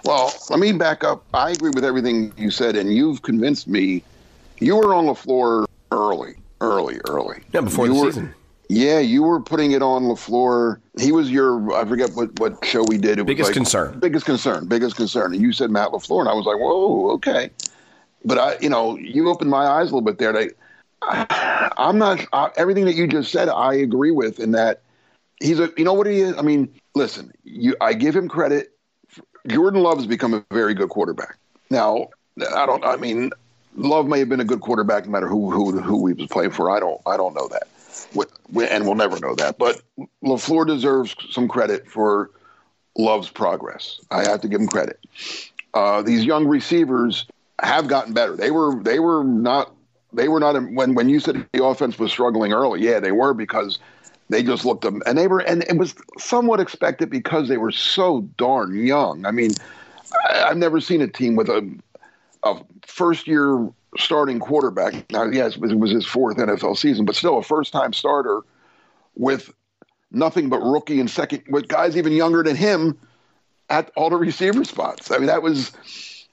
Well, 0.05 0.33
let 0.51 0.61
me 0.61 0.73
back 0.73 1.03
up. 1.03 1.25
I 1.35 1.51
agree 1.51 1.71
with 1.75 1.85
everything 1.85 2.33
you 2.37 2.51
said, 2.51 2.77
and 2.77 2.95
you've 2.95 3.23
convinced 3.23 3.67
me. 3.67 4.03
You 4.61 4.77
were 4.77 4.95
on 4.95 5.07
LaFleur 5.07 5.67
early, 5.91 6.37
early, 6.61 7.01
early. 7.09 7.43
Yeah, 7.53 7.63
before 7.63 7.87
you 7.87 7.95
the 7.95 8.01
were, 8.01 8.13
season. 8.13 8.35
Yeah, 8.69 8.99
you 8.99 9.23
were 9.23 9.41
putting 9.41 9.73
it 9.73 9.83
on 9.83 10.05
LaFleur. 10.05 10.81
He 11.01 11.13
was 11.13 11.31
your, 11.31 11.73
I 11.75 11.85
forget 11.87 12.11
what, 12.15 12.39
what 12.39 12.65
show 12.65 12.85
we 12.87 12.99
did. 12.99 13.19
It 13.19 13.27
biggest 13.27 13.49
was 13.49 13.49
like, 13.49 13.55
concern. 13.55 13.99
Biggest 13.99 14.27
concern. 14.27 14.67
Biggest 14.67 14.97
concern. 14.97 15.33
And 15.33 15.43
you 15.43 15.53
said 15.53 15.71
Matt 15.71 15.89
LaFleur, 15.89 16.21
and 16.21 16.29
I 16.29 16.35
was 16.35 16.45
like, 16.45 16.59
whoa, 16.59 17.11
okay 17.13 17.51
but 18.25 18.39
I, 18.39 18.57
you 18.61 18.69
know, 18.69 18.97
you 18.97 19.29
opened 19.29 19.51
my 19.51 19.67
eyes 19.67 19.91
a 19.91 19.95
little 19.95 20.01
bit 20.03 20.19
there. 20.19 20.37
I, 21.03 21.73
I'm 21.77 21.99
not 21.99 22.25
I, 22.33 22.51
everything 22.57 22.85
that 22.87 22.95
you 22.95 23.07
just 23.07 23.31
said. 23.31 23.49
I 23.49 23.75
agree 23.75 24.11
with 24.11 24.41
in 24.41 24.53
that 24.53 24.83
he's 25.41 25.61
a. 25.61 25.71
You 25.77 25.85
know 25.85 25.93
what 25.93 26.07
he 26.07 26.21
is? 26.21 26.37
I 26.37 26.43
mean, 26.43 26.73
listen, 26.95 27.33
you. 27.45 27.77
I 27.81 27.93
give 27.93 28.17
him 28.17 28.29
credit. 28.29 28.73
Jordan 29.49 29.83
Love 29.83 29.99
has 29.99 30.07
become 30.07 30.33
a 30.33 30.45
very 30.51 30.75
good 30.75 30.89
quarterback. 30.89 31.37
Now, 31.71 32.09
I 32.55 32.67
don't. 32.67 32.85
I 32.85 32.97
mean, 32.97 33.31
Love 33.77 34.07
may 34.07 34.21
have 34.21 34.29
been 34.29 34.41
a 34.41 34.45
good 34.45 34.61
quarterback 34.61 35.05
no 35.05 35.13
matter 35.13 35.29
who 35.29 35.51
who 35.51 35.79
who 35.81 36.07
he 36.07 36.15
was 36.15 36.29
playing 36.29 36.51
for. 36.51 36.71
I 36.71 36.81
don't. 36.81 37.01
I 37.07 37.17
don't 37.17 37.35
know 37.35 37.49
that, 37.49 37.69
and 38.73 38.85
we'll 38.85 38.95
never 38.95 39.19
know 39.21 39.35
that. 39.35 39.59
But 39.59 39.83
LaFleur 40.23 40.67
deserves 40.67 41.15
some 41.31 41.49
credit 41.49 41.87
for 41.87 42.31
Love's 42.97 43.29
progress. 43.29 44.01
I 44.11 44.25
have 44.25 44.41
to 44.43 44.49
give 44.49 44.61
him 44.61 44.69
credit. 44.69 44.99
Uh, 45.75 46.03
these 46.03 46.25
young 46.25 46.47
receivers 46.47 47.27
have 47.63 47.89
gotten 47.89 48.13
better. 48.13 48.37
They 48.37 48.51
were 48.51 48.83
they 48.83 48.99
were 48.99 49.25
not 49.25 49.75
they 50.13 50.29
were 50.29 50.41
not 50.41 50.55
when 50.73 50.95
when 50.95 51.09
you 51.09 51.21
said 51.21 51.47
the 51.53 51.65
offense 51.65 51.99
was 51.99 52.11
struggling 52.11 52.53
early. 52.53 52.81
Yeah, 52.81 53.01
they 53.01 53.13
were 53.13 53.35
because 53.35 53.79
they 54.31 54.43
just 54.43 54.65
looked 54.65 54.83
them 54.83 55.03
and 55.07 55.19
they 55.19 55.27
were 55.27 55.41
and 55.41 55.63
it 55.65 55.77
was 55.77 55.95
somewhat 56.19 56.61
expected 56.61 57.11
because 57.11 57.49
they 57.49 57.59
were 57.59 57.73
so 57.73 58.23
darn 58.37 58.77
young. 58.85 59.25
I 59.27 59.31
mean, 59.31 59.51
I, 60.31 60.49
have 60.49 60.57
never 60.57 60.81
seen 60.81 61.01
a 61.01 61.09
team 61.09 61.37
with 61.37 61.49
a 61.49 61.79
a 62.43 62.61
first 62.87 63.27
year 63.27 63.69
starting 63.97 64.41
quarterback. 64.41 65.11
Now, 65.13 65.25
yes, 65.25 65.57
it 65.57 65.79
was 65.79 65.91
his 65.91 66.07
fourth 66.07 66.37
NFL 66.37 66.77
season, 66.77 67.05
but 67.05 67.15
still 67.15 67.39
a 67.39 67.43
first 67.43 67.73
time 67.73 67.93
starter 67.93 68.43
with 69.15 69.53
nothing 70.11 70.49
but 70.49 70.59
rookie 70.59 71.01
and 71.01 71.11
second 71.11 71.45
with 71.49 71.69
guys 71.69 71.97
even 71.97 72.13
younger 72.13 72.43
than 72.43 72.57
him 72.57 72.99
at 73.71 73.91
all 73.97 74.11
the 74.11 74.17
receiver 74.17 74.65
spots. 74.65 75.11
I 75.11 75.19
mean, 75.19 75.27
that 75.27 75.43
was 75.43 75.73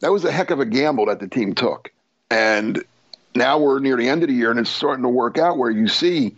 that 0.01 0.11
was 0.11 0.25
a 0.25 0.31
heck 0.31 0.49
of 0.49 0.59
a 0.59 0.65
gamble 0.65 1.05
that 1.05 1.19
the 1.19 1.27
team 1.27 1.55
took. 1.55 1.91
And 2.29 2.83
now 3.33 3.59
we're 3.59 3.79
near 3.79 3.95
the 3.95 4.09
end 4.09 4.23
of 4.23 4.29
the 4.29 4.35
year 4.35 4.51
and 4.51 4.59
it's 4.59 4.69
starting 4.69 5.03
to 5.03 5.09
work 5.09 5.37
out 5.37 5.57
where 5.57 5.71
you 5.71 5.87
see, 5.87 6.35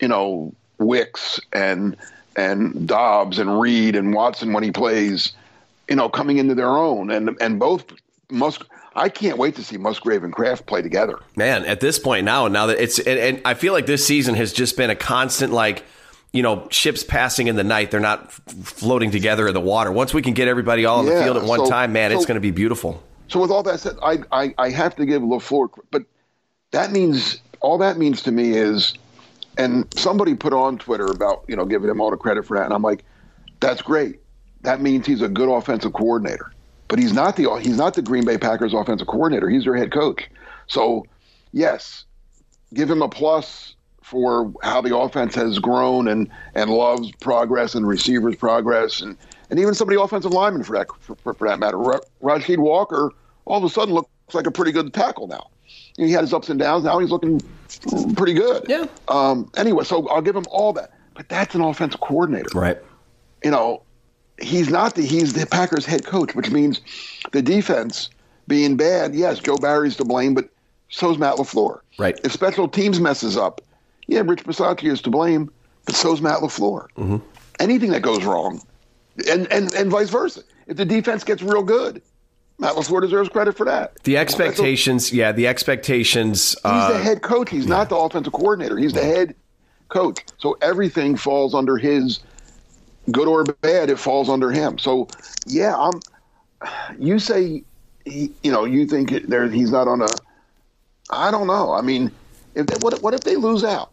you 0.00 0.08
know, 0.08 0.54
Wicks 0.78 1.40
and 1.52 1.96
and 2.36 2.86
Doubs 2.86 3.38
and 3.38 3.60
Reed 3.60 3.96
and 3.96 4.12
Watson 4.12 4.52
when 4.52 4.62
he 4.62 4.70
plays, 4.70 5.32
you 5.88 5.96
know, 5.96 6.08
coming 6.08 6.38
into 6.38 6.54
their 6.54 6.68
own 6.68 7.10
and 7.10 7.36
and 7.40 7.58
both 7.58 7.84
Musk 8.30 8.66
I 8.94 9.10
can't 9.10 9.36
wait 9.36 9.56
to 9.56 9.64
see 9.64 9.76
Musgrave 9.76 10.24
and 10.24 10.32
Kraft 10.32 10.64
play 10.64 10.80
together. 10.80 11.18
Man, 11.36 11.66
at 11.66 11.80
this 11.80 11.98
point 11.98 12.24
now, 12.24 12.48
now 12.48 12.66
that 12.66 12.82
it's 12.82 12.98
and, 12.98 13.18
and 13.18 13.42
I 13.44 13.54
feel 13.54 13.72
like 13.72 13.86
this 13.86 14.06
season 14.06 14.34
has 14.36 14.52
just 14.52 14.76
been 14.76 14.90
a 14.90 14.96
constant 14.96 15.52
like 15.52 15.84
you 16.36 16.42
know, 16.42 16.68
ships 16.70 17.02
passing 17.02 17.46
in 17.46 17.56
the 17.56 17.64
night. 17.64 17.90
They're 17.90 17.98
not 18.00 18.30
floating 18.30 19.10
together 19.10 19.48
in 19.48 19.54
the 19.54 19.60
water. 19.60 19.90
Once 19.90 20.12
we 20.12 20.20
can 20.20 20.34
get 20.34 20.48
everybody 20.48 20.84
all 20.84 21.00
in 21.00 21.06
yeah, 21.06 21.14
the 21.14 21.24
field 21.24 21.36
at 21.38 21.44
one 21.44 21.60
so, 21.60 21.70
time, 21.70 21.92
man, 21.92 22.10
so, 22.10 22.16
it's 22.16 22.26
going 22.26 22.36
to 22.36 22.40
be 22.40 22.50
beautiful. 22.50 23.02
So 23.28 23.40
with 23.40 23.50
all 23.50 23.62
that 23.62 23.80
said, 23.80 23.96
I, 24.02 24.18
I, 24.30 24.54
I 24.58 24.70
have 24.70 24.94
to 24.96 25.06
give 25.06 25.22
LaFleur, 25.22 25.70
but 25.90 26.04
that 26.72 26.92
means 26.92 27.40
all 27.60 27.78
that 27.78 27.96
means 27.96 28.22
to 28.22 28.32
me 28.32 28.50
is, 28.50 28.94
and 29.56 29.86
somebody 29.94 30.34
put 30.34 30.52
on 30.52 30.78
Twitter 30.78 31.06
about 31.06 31.44
you 31.48 31.56
know 31.56 31.64
giving 31.64 31.88
him 31.88 32.00
all 32.00 32.10
the 32.10 32.16
credit 32.16 32.44
for 32.44 32.56
that, 32.58 32.64
and 32.64 32.74
I'm 32.74 32.82
like, 32.82 33.04
that's 33.60 33.80
great. 33.80 34.20
That 34.60 34.80
means 34.80 35.06
he's 35.06 35.22
a 35.22 35.28
good 35.28 35.48
offensive 35.48 35.94
coordinator, 35.94 36.52
but 36.88 36.98
he's 36.98 37.12
not 37.12 37.36
the 37.36 37.58
he's 37.62 37.78
not 37.78 37.94
the 37.94 38.02
Green 38.02 38.24
Bay 38.26 38.36
Packers 38.36 38.74
offensive 38.74 39.06
coordinator. 39.06 39.48
He's 39.48 39.64
their 39.64 39.74
head 39.74 39.90
coach. 39.90 40.28
So 40.66 41.06
yes, 41.52 42.04
give 42.74 42.90
him 42.90 43.00
a 43.00 43.08
plus 43.08 43.75
for 44.06 44.52
how 44.62 44.80
the 44.80 44.96
offense 44.96 45.34
has 45.34 45.58
grown 45.58 46.06
and 46.06 46.30
and 46.54 46.70
loves 46.70 47.10
progress 47.20 47.74
and 47.74 47.88
receivers 47.88 48.36
progress 48.36 49.00
and 49.00 49.16
and 49.50 49.58
even 49.58 49.74
some 49.74 49.88
of 49.88 49.94
the 49.94 50.00
offensive 50.00 50.30
linemen 50.30 50.62
for 50.62 50.78
that 50.78 50.86
for, 51.00 51.34
for 51.34 51.48
that 51.48 51.58
matter. 51.58 51.76
Rasheed 52.22 52.58
Walker 52.58 53.10
all 53.46 53.58
of 53.58 53.64
a 53.64 53.68
sudden 53.68 53.94
looks 53.94 54.08
like 54.32 54.46
a 54.46 54.52
pretty 54.52 54.70
good 54.70 54.94
tackle 54.94 55.26
now. 55.26 55.48
He 55.96 56.12
had 56.12 56.20
his 56.20 56.32
ups 56.32 56.48
and 56.48 56.60
downs. 56.60 56.84
Now 56.84 57.00
he's 57.00 57.10
looking 57.10 57.40
pretty 58.14 58.34
good. 58.34 58.66
Yeah. 58.68 58.86
Um, 59.08 59.50
anyway, 59.56 59.82
so 59.82 60.06
I'll 60.08 60.22
give 60.22 60.36
him 60.36 60.46
all 60.50 60.72
that. 60.74 60.92
But 61.14 61.28
that's 61.28 61.56
an 61.56 61.62
offensive 61.62 62.00
coordinator. 62.00 62.48
Right. 62.54 62.78
You 63.42 63.50
know, 63.50 63.82
he's 64.40 64.70
not 64.70 64.94
the 64.94 65.02
he's 65.02 65.32
the 65.32 65.46
Packers 65.46 65.84
head 65.84 66.06
coach, 66.06 66.32
which 66.36 66.52
means 66.52 66.80
the 67.32 67.42
defense 67.42 68.08
being 68.46 68.76
bad. 68.76 69.16
Yes, 69.16 69.40
Joe 69.40 69.56
Barry's 69.56 69.96
to 69.96 70.04
blame, 70.04 70.34
but 70.34 70.48
so's 70.90 71.18
Matt 71.18 71.36
LaFleur. 71.36 71.80
Right. 71.98 72.20
If 72.22 72.32
special 72.32 72.68
teams 72.68 73.00
messes 73.00 73.36
up, 73.36 73.62
yeah, 74.06 74.22
Rich 74.24 74.44
Bisaccia 74.44 74.90
is 74.90 75.02
to 75.02 75.10
blame, 75.10 75.50
but 75.84 75.94
so 75.94 76.12
is 76.12 76.20
Matt 76.20 76.40
LaFleur. 76.40 76.88
Mm-hmm. 76.96 77.16
Anything 77.58 77.90
that 77.90 78.02
goes 78.02 78.24
wrong, 78.24 78.60
and, 79.28 79.50
and, 79.50 79.72
and 79.74 79.90
vice 79.90 80.10
versa. 80.10 80.42
If 80.66 80.76
the 80.76 80.84
defense 80.84 81.24
gets 81.24 81.42
real 81.42 81.62
good, 81.62 82.02
Matt 82.58 82.74
LaFleur 82.74 83.02
deserves 83.02 83.28
credit 83.28 83.56
for 83.56 83.64
that. 83.66 84.02
The 84.04 84.16
expectations, 84.16 85.12
yeah, 85.12 85.32
the 85.32 85.46
expectations. 85.46 86.50
He's 86.50 86.60
uh, 86.64 86.92
the 86.92 86.98
head 86.98 87.22
coach. 87.22 87.50
He's 87.50 87.64
yeah. 87.64 87.76
not 87.76 87.88
the 87.88 87.96
offensive 87.96 88.32
coordinator. 88.32 88.76
He's 88.76 88.92
the 88.92 89.04
head 89.04 89.34
coach. 89.88 90.24
So 90.38 90.56
everything 90.62 91.16
falls 91.16 91.54
under 91.54 91.76
his 91.76 92.20
good 93.10 93.28
or 93.28 93.44
bad. 93.44 93.90
It 93.90 93.98
falls 93.98 94.28
under 94.28 94.50
him. 94.50 94.78
So 94.78 95.08
yeah, 95.46 95.76
I'm. 95.76 96.00
You 96.98 97.18
say, 97.18 97.62
he, 98.06 98.32
you 98.42 98.50
know, 98.50 98.64
you 98.64 98.86
think 98.86 99.10
there 99.28 99.48
he's 99.48 99.70
not 99.70 99.88
on 99.88 100.00
a. 100.00 100.08
I 101.10 101.30
don't 101.30 101.46
know. 101.46 101.72
I 101.72 101.82
mean, 101.82 102.10
if 102.54 102.66
they, 102.66 102.76
what 102.78 103.00
what 103.02 103.12
if 103.12 103.20
they 103.20 103.36
lose 103.36 103.62
out? 103.62 103.92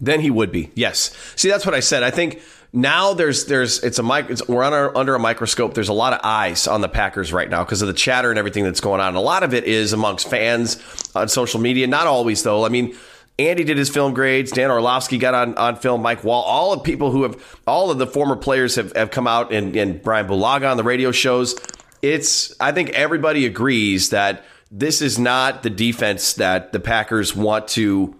Then 0.00 0.20
he 0.20 0.30
would 0.30 0.52
be. 0.52 0.70
Yes. 0.74 1.16
See, 1.36 1.48
that's 1.48 1.66
what 1.66 1.74
I 1.74 1.80
said. 1.80 2.02
I 2.02 2.10
think 2.10 2.42
now 2.72 3.12
there's 3.14 3.46
there's 3.46 3.82
it's 3.82 3.98
a 3.98 4.02
mic 4.02 4.30
it's, 4.30 4.46
we're 4.48 4.62
under 4.62 4.96
under 4.96 5.14
a 5.14 5.18
microscope. 5.18 5.74
There's 5.74 5.88
a 5.88 5.92
lot 5.92 6.12
of 6.12 6.20
eyes 6.24 6.66
on 6.66 6.80
the 6.80 6.88
Packers 6.88 7.32
right 7.32 7.48
now 7.48 7.64
because 7.64 7.82
of 7.82 7.88
the 7.88 7.94
chatter 7.94 8.30
and 8.30 8.38
everything 8.38 8.64
that's 8.64 8.80
going 8.80 9.00
on. 9.00 9.14
A 9.14 9.20
lot 9.20 9.42
of 9.42 9.54
it 9.54 9.64
is 9.64 9.92
amongst 9.92 10.28
fans 10.28 10.82
on 11.14 11.28
social 11.28 11.60
media. 11.60 11.86
Not 11.86 12.06
always 12.06 12.42
though. 12.42 12.64
I 12.64 12.68
mean. 12.68 12.96
Andy 13.38 13.64
did 13.64 13.78
his 13.78 13.88
film 13.88 14.12
grades. 14.12 14.52
Dan 14.52 14.70
Orlovsky 14.70 15.16
got 15.16 15.32
on, 15.32 15.56
on 15.56 15.76
film. 15.76 16.02
Mike 16.02 16.22
Wall. 16.22 16.42
All 16.42 16.74
of 16.74 16.84
people 16.84 17.10
who 17.10 17.22
have, 17.22 17.58
all 17.66 17.90
of 17.90 17.96
the 17.96 18.06
former 18.06 18.36
players 18.36 18.74
have, 18.74 18.94
have 18.94 19.10
come 19.10 19.26
out 19.26 19.52
and, 19.54 19.74
and 19.74 20.02
Brian 20.02 20.28
Bulaga 20.28 20.70
on 20.70 20.76
the 20.76 20.84
radio 20.84 21.12
shows. 21.12 21.58
It's, 22.02 22.54
I 22.60 22.72
think 22.72 22.90
everybody 22.90 23.46
agrees 23.46 24.10
that 24.10 24.44
this 24.70 25.00
is 25.00 25.18
not 25.18 25.62
the 25.62 25.70
defense 25.70 26.34
that 26.34 26.72
the 26.72 26.78
Packers 26.78 27.34
want 27.34 27.68
to 27.68 28.14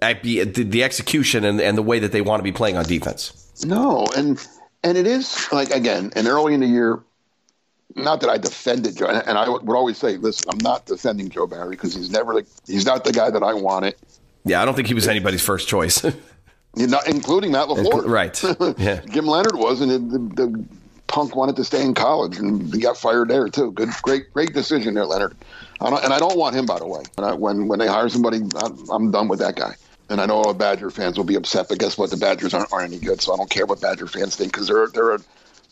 the 0.00 0.82
execution 0.82 1.44
and, 1.44 1.60
and 1.60 1.78
the 1.78 1.82
way 1.82 1.98
that 1.98 2.12
they 2.12 2.20
want 2.20 2.40
to 2.40 2.44
be 2.44 2.52
playing 2.52 2.76
on 2.76 2.84
defense. 2.84 3.52
No, 3.64 4.06
and 4.16 4.44
and 4.82 4.98
it 4.98 5.06
is 5.06 5.50
like 5.52 5.70
again, 5.70 6.12
and 6.16 6.26
early 6.26 6.54
in 6.54 6.60
the 6.60 6.66
year, 6.66 7.00
not 7.94 8.20
that 8.20 8.30
I 8.30 8.38
defended 8.38 8.96
Joe, 8.96 9.06
and 9.06 9.38
I 9.38 9.48
would 9.48 9.68
always 9.68 9.98
say, 9.98 10.16
listen, 10.16 10.50
I'm 10.50 10.58
not 10.58 10.86
defending 10.86 11.28
Joe 11.28 11.46
Barry 11.46 11.70
because 11.70 11.94
he's 11.94 12.10
never 12.10 12.34
like 12.34 12.46
he's 12.66 12.84
not 12.84 13.04
the 13.04 13.12
guy 13.12 13.30
that 13.30 13.42
I 13.42 13.54
wanted. 13.54 13.94
Yeah, 14.44 14.60
I 14.60 14.64
don't 14.64 14.74
think 14.74 14.88
he 14.88 14.94
was 14.94 15.08
anybody's 15.08 15.42
first 15.42 15.68
choice. 15.68 16.04
You're 16.76 16.88
not 16.88 17.08
including 17.08 17.52
Matt 17.52 17.68
LaFleur, 17.68 18.06
right? 18.06 18.78
Yeah, 18.78 19.00
Jim 19.08 19.26
Leonhard 19.26 19.56
was, 19.56 19.80
and 19.80 20.10
the, 20.10 20.18
the, 20.42 20.64
punk 21.06 21.36
wanted 21.36 21.54
to 21.54 21.62
stay 21.62 21.84
in 21.84 21.94
college, 21.94 22.38
and 22.38 22.74
he 22.74 22.80
got 22.80 22.96
fired 22.96 23.28
there 23.28 23.48
too. 23.48 23.70
Good, 23.72 23.90
great, 24.02 24.32
great 24.32 24.52
decision 24.52 24.94
there, 24.94 25.06
Leonhard. 25.06 25.36
I 25.80 25.88
and 25.88 26.12
I 26.12 26.18
don't 26.18 26.36
want 26.36 26.56
him, 26.56 26.66
by 26.66 26.78
the 26.80 26.86
way. 26.88 27.02
When 27.14 27.28
I, 27.28 27.34
when, 27.34 27.68
when 27.68 27.78
they 27.78 27.86
hire 27.86 28.08
somebody, 28.08 28.40
I'm, 28.56 28.90
I'm 28.90 29.10
done 29.12 29.28
with 29.28 29.38
that 29.38 29.54
guy. 29.54 29.76
And 30.10 30.20
I 30.20 30.26
know 30.26 30.36
all 30.36 30.48
the 30.48 30.58
Badger 30.58 30.90
fans 30.90 31.16
will 31.16 31.24
be 31.24 31.34
upset, 31.34 31.68
but 31.68 31.78
guess 31.78 31.96
what? 31.96 32.10
The 32.10 32.16
Badgers 32.16 32.52
aren't, 32.52 32.72
aren't 32.72 32.92
any 32.92 33.00
good, 33.00 33.22
so 33.22 33.32
I 33.32 33.36
don't 33.36 33.48
care 33.48 33.64
what 33.64 33.80
Badger 33.80 34.06
fans 34.06 34.36
think 34.36 34.52
because 34.52 34.68
they're 34.68 34.88
they're 34.88 35.18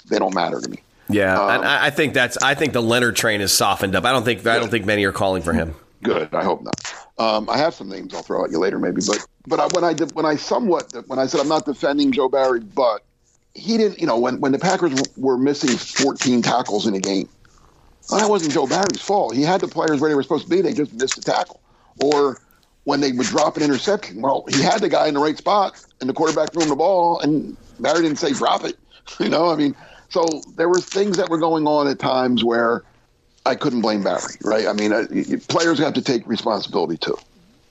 they 0.08 0.18
don't 0.18 0.34
matter 0.34 0.60
to 0.60 0.68
me. 0.68 0.78
Yeah, 1.08 1.38
um, 1.38 1.50
and 1.50 1.64
I 1.64 1.90
think 1.90 2.14
that's 2.14 2.38
I 2.42 2.54
think 2.54 2.72
the 2.72 2.82
Leonhard 2.82 3.16
train 3.16 3.40
is 3.40 3.52
softened 3.52 3.94
up. 3.94 4.04
I 4.04 4.12
don't 4.12 4.24
think 4.24 4.46
I 4.46 4.58
don't 4.58 4.70
think 4.70 4.86
many 4.86 5.04
are 5.04 5.12
calling 5.12 5.42
for 5.42 5.52
him. 5.52 5.74
Good, 6.02 6.34
I 6.34 6.42
hope 6.42 6.62
not. 6.62 6.74
Um, 7.18 7.48
I 7.48 7.58
have 7.58 7.74
some 7.74 7.88
names 7.88 8.14
I'll 8.14 8.22
throw 8.22 8.44
at 8.44 8.50
you 8.50 8.58
later, 8.58 8.78
maybe. 8.78 9.02
But 9.06 9.24
but 9.46 9.60
I, 9.60 9.66
when 9.68 9.84
I 9.84 9.92
did, 9.92 10.14
when 10.14 10.26
I 10.26 10.36
somewhat 10.36 10.92
when 11.06 11.18
I 11.18 11.26
said 11.26 11.40
I'm 11.40 11.48
not 11.48 11.64
defending 11.64 12.12
Joe 12.12 12.28
Barry, 12.28 12.60
but 12.60 13.02
he 13.54 13.76
didn't. 13.76 14.00
You 14.00 14.06
know, 14.06 14.18
when 14.18 14.40
when 14.40 14.52
the 14.52 14.58
Packers 14.58 15.00
were 15.16 15.36
missing 15.36 15.76
14 15.76 16.42
tackles 16.42 16.86
in 16.86 16.94
a 16.94 17.00
game, 17.00 17.28
well, 18.10 18.20
that 18.20 18.28
wasn't 18.28 18.52
Joe 18.52 18.66
Barry's 18.66 19.00
fault. 19.00 19.34
He 19.34 19.42
had 19.42 19.60
the 19.60 19.68
players 19.68 20.00
where 20.00 20.08
they 20.08 20.16
were 20.16 20.22
supposed 20.22 20.44
to 20.44 20.50
be. 20.50 20.60
They 20.60 20.72
just 20.72 20.92
missed 20.94 21.18
a 21.18 21.20
tackle, 21.20 21.60
or 22.02 22.40
when 22.84 23.00
they 23.00 23.12
would 23.12 23.26
drop 23.26 23.56
an 23.56 23.62
interception. 23.62 24.20
Well, 24.20 24.44
he 24.48 24.60
had 24.62 24.80
the 24.80 24.88
guy 24.88 25.06
in 25.08 25.14
the 25.14 25.20
right 25.20 25.36
spot, 25.36 25.80
and 26.00 26.08
the 26.08 26.14
quarterback 26.14 26.52
threw 26.52 26.62
him 26.62 26.68
the 26.68 26.76
ball, 26.76 27.20
and 27.20 27.56
Barry 27.78 28.02
didn't 28.02 28.18
say 28.18 28.32
drop 28.32 28.64
it. 28.64 28.76
You 29.18 29.28
know, 29.28 29.50
I 29.50 29.56
mean, 29.56 29.74
so 30.10 30.24
there 30.56 30.68
were 30.68 30.80
things 30.80 31.16
that 31.16 31.28
were 31.28 31.38
going 31.38 31.66
on 31.66 31.88
at 31.88 31.98
times 31.98 32.44
where 32.44 32.84
I 33.44 33.56
couldn't 33.56 33.80
blame 33.80 34.04
Barry, 34.04 34.34
right? 34.44 34.68
I 34.68 34.72
mean, 34.74 34.92
uh, 34.92 35.06
players 35.48 35.80
have 35.80 35.94
to 35.94 36.02
take 36.02 36.24
responsibility 36.26 36.96
too, 36.98 37.18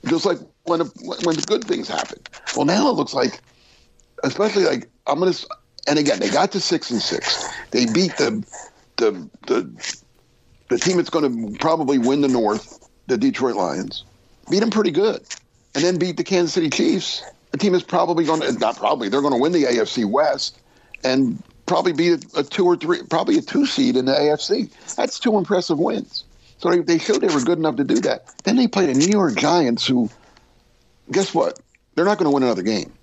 just 0.08 0.26
like 0.26 0.40
when 0.64 0.82
when 0.82 1.36
the 1.38 1.46
good 1.48 1.64
things 1.64 1.88
happen. 1.88 2.20
Well, 2.54 2.66
now 2.66 2.90
it 2.90 2.96
looks 2.96 3.14
like, 3.14 3.40
especially 4.26 4.66
like 4.66 4.90
I'm 5.08 5.20
gonna, 5.20 5.34
and 5.88 5.98
again, 5.98 6.20
they 6.20 6.30
got 6.30 6.52
to 6.52 6.60
six 6.60 6.92
and 6.92 7.02
six. 7.02 7.48
They 7.72 7.86
beat 7.86 8.18
the 8.18 8.46
the 8.98 9.30
the 9.48 9.96
the 10.68 10.78
team 10.78 10.98
that's 10.98 11.10
going 11.10 11.54
to 11.54 11.60
probably 11.60 11.98
win 11.98 12.20
the 12.20 12.28
North, 12.28 12.90
the 13.08 13.18
Detroit 13.18 13.56
Lions 13.56 14.04
beat 14.52 14.60
them 14.60 14.70
pretty 14.70 14.92
good, 14.92 15.22
and 15.74 15.84
then 15.84 15.98
beat 15.98 16.18
the 16.18 16.24
Kansas 16.24 16.54
City 16.54 16.70
Chiefs. 16.70 17.24
The 17.52 17.58
team 17.58 17.74
is 17.74 17.84
probably 17.84 18.26
going 18.26 18.42
to 18.42 18.52
not 18.60 18.78
probably 18.78 19.10
they're 19.10 19.22
going 19.22 19.34
to 19.34 19.40
win 19.40 19.52
the 19.52 19.64
AFC 19.64 20.06
West 20.06 20.60
and 21.04 21.42
probably 21.66 21.94
be 21.94 22.10
a, 22.10 22.18
a, 22.36 22.44
two 22.44 22.66
or 22.66 22.76
three, 22.76 23.02
probably 23.10 23.38
a 23.38 23.42
two 23.42 23.66
seed 23.66 23.96
in 23.96 24.06
the 24.06 24.14
AFC. 24.14 24.70
That's 24.96 25.20
two 25.20 25.38
impressive 25.38 25.80
wins. 25.80 26.26
So 26.58 26.70
they, 26.70 26.80
they 26.80 27.00
showed 27.00 27.22
they 27.22 27.34
were 27.34 27.42
good 27.42 27.58
enough 27.58 27.78
to 27.78 27.84
do 27.84 27.96
that. 28.02 28.26
Then 28.44 28.56
they 28.56 28.68
played 28.68 28.90
the 28.90 28.94
New 28.94 29.08
York 29.08 29.36
Giants, 29.36 29.86
who, 29.88 30.10
guess 31.12 31.34
what? 31.34 31.60
They're 31.96 32.06
not 32.06 32.20
going 32.20 32.30
to 32.30 32.34
win 32.34 32.44
another 32.44 32.62
game. 32.62 32.94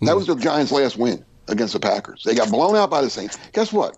That 0.00 0.12
hmm. 0.12 0.16
was 0.16 0.26
the 0.26 0.34
Giants' 0.34 0.72
last 0.72 0.96
win 0.96 1.24
against 1.48 1.74
the 1.74 1.80
Packers. 1.80 2.24
They 2.24 2.34
got 2.34 2.50
blown 2.50 2.76
out 2.76 2.90
by 2.90 3.02
the 3.02 3.10
Saints. 3.10 3.38
Guess 3.52 3.72
what? 3.72 3.96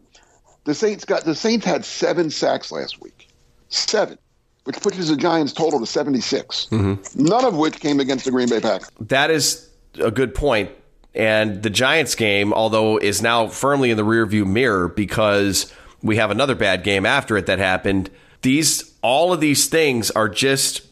The 0.64 0.74
Saints 0.74 1.04
got 1.04 1.24
the 1.24 1.34
Saints 1.34 1.64
had 1.64 1.84
seven 1.84 2.30
sacks 2.30 2.70
last 2.70 3.00
week. 3.00 3.28
Seven 3.68 4.18
which 4.66 4.80
pushes 4.80 5.08
the 5.08 5.16
Giants' 5.16 5.52
total 5.52 5.78
to 5.78 5.86
76. 5.86 6.66
Mm-hmm. 6.70 7.24
None 7.24 7.44
of 7.44 7.56
which 7.56 7.78
came 7.78 8.00
against 8.00 8.24
the 8.24 8.32
Green 8.32 8.48
Bay 8.48 8.60
Packers. 8.60 8.90
That 9.00 9.30
is 9.30 9.70
a 10.00 10.10
good 10.10 10.34
point. 10.34 10.70
And 11.14 11.62
the 11.62 11.70
Giants 11.70 12.14
game, 12.14 12.52
although 12.52 12.98
is 12.98 13.22
now 13.22 13.46
firmly 13.46 13.90
in 13.90 13.96
the 13.96 14.04
rearview 14.04 14.44
mirror 14.44 14.88
because 14.88 15.72
we 16.02 16.16
have 16.16 16.30
another 16.30 16.54
bad 16.54 16.82
game 16.82 17.06
after 17.06 17.36
it 17.36 17.46
that 17.46 17.58
happened. 17.58 18.10
These 18.42 18.92
all 19.02 19.32
of 19.32 19.40
these 19.40 19.66
things 19.66 20.10
are 20.10 20.28
just 20.28 20.82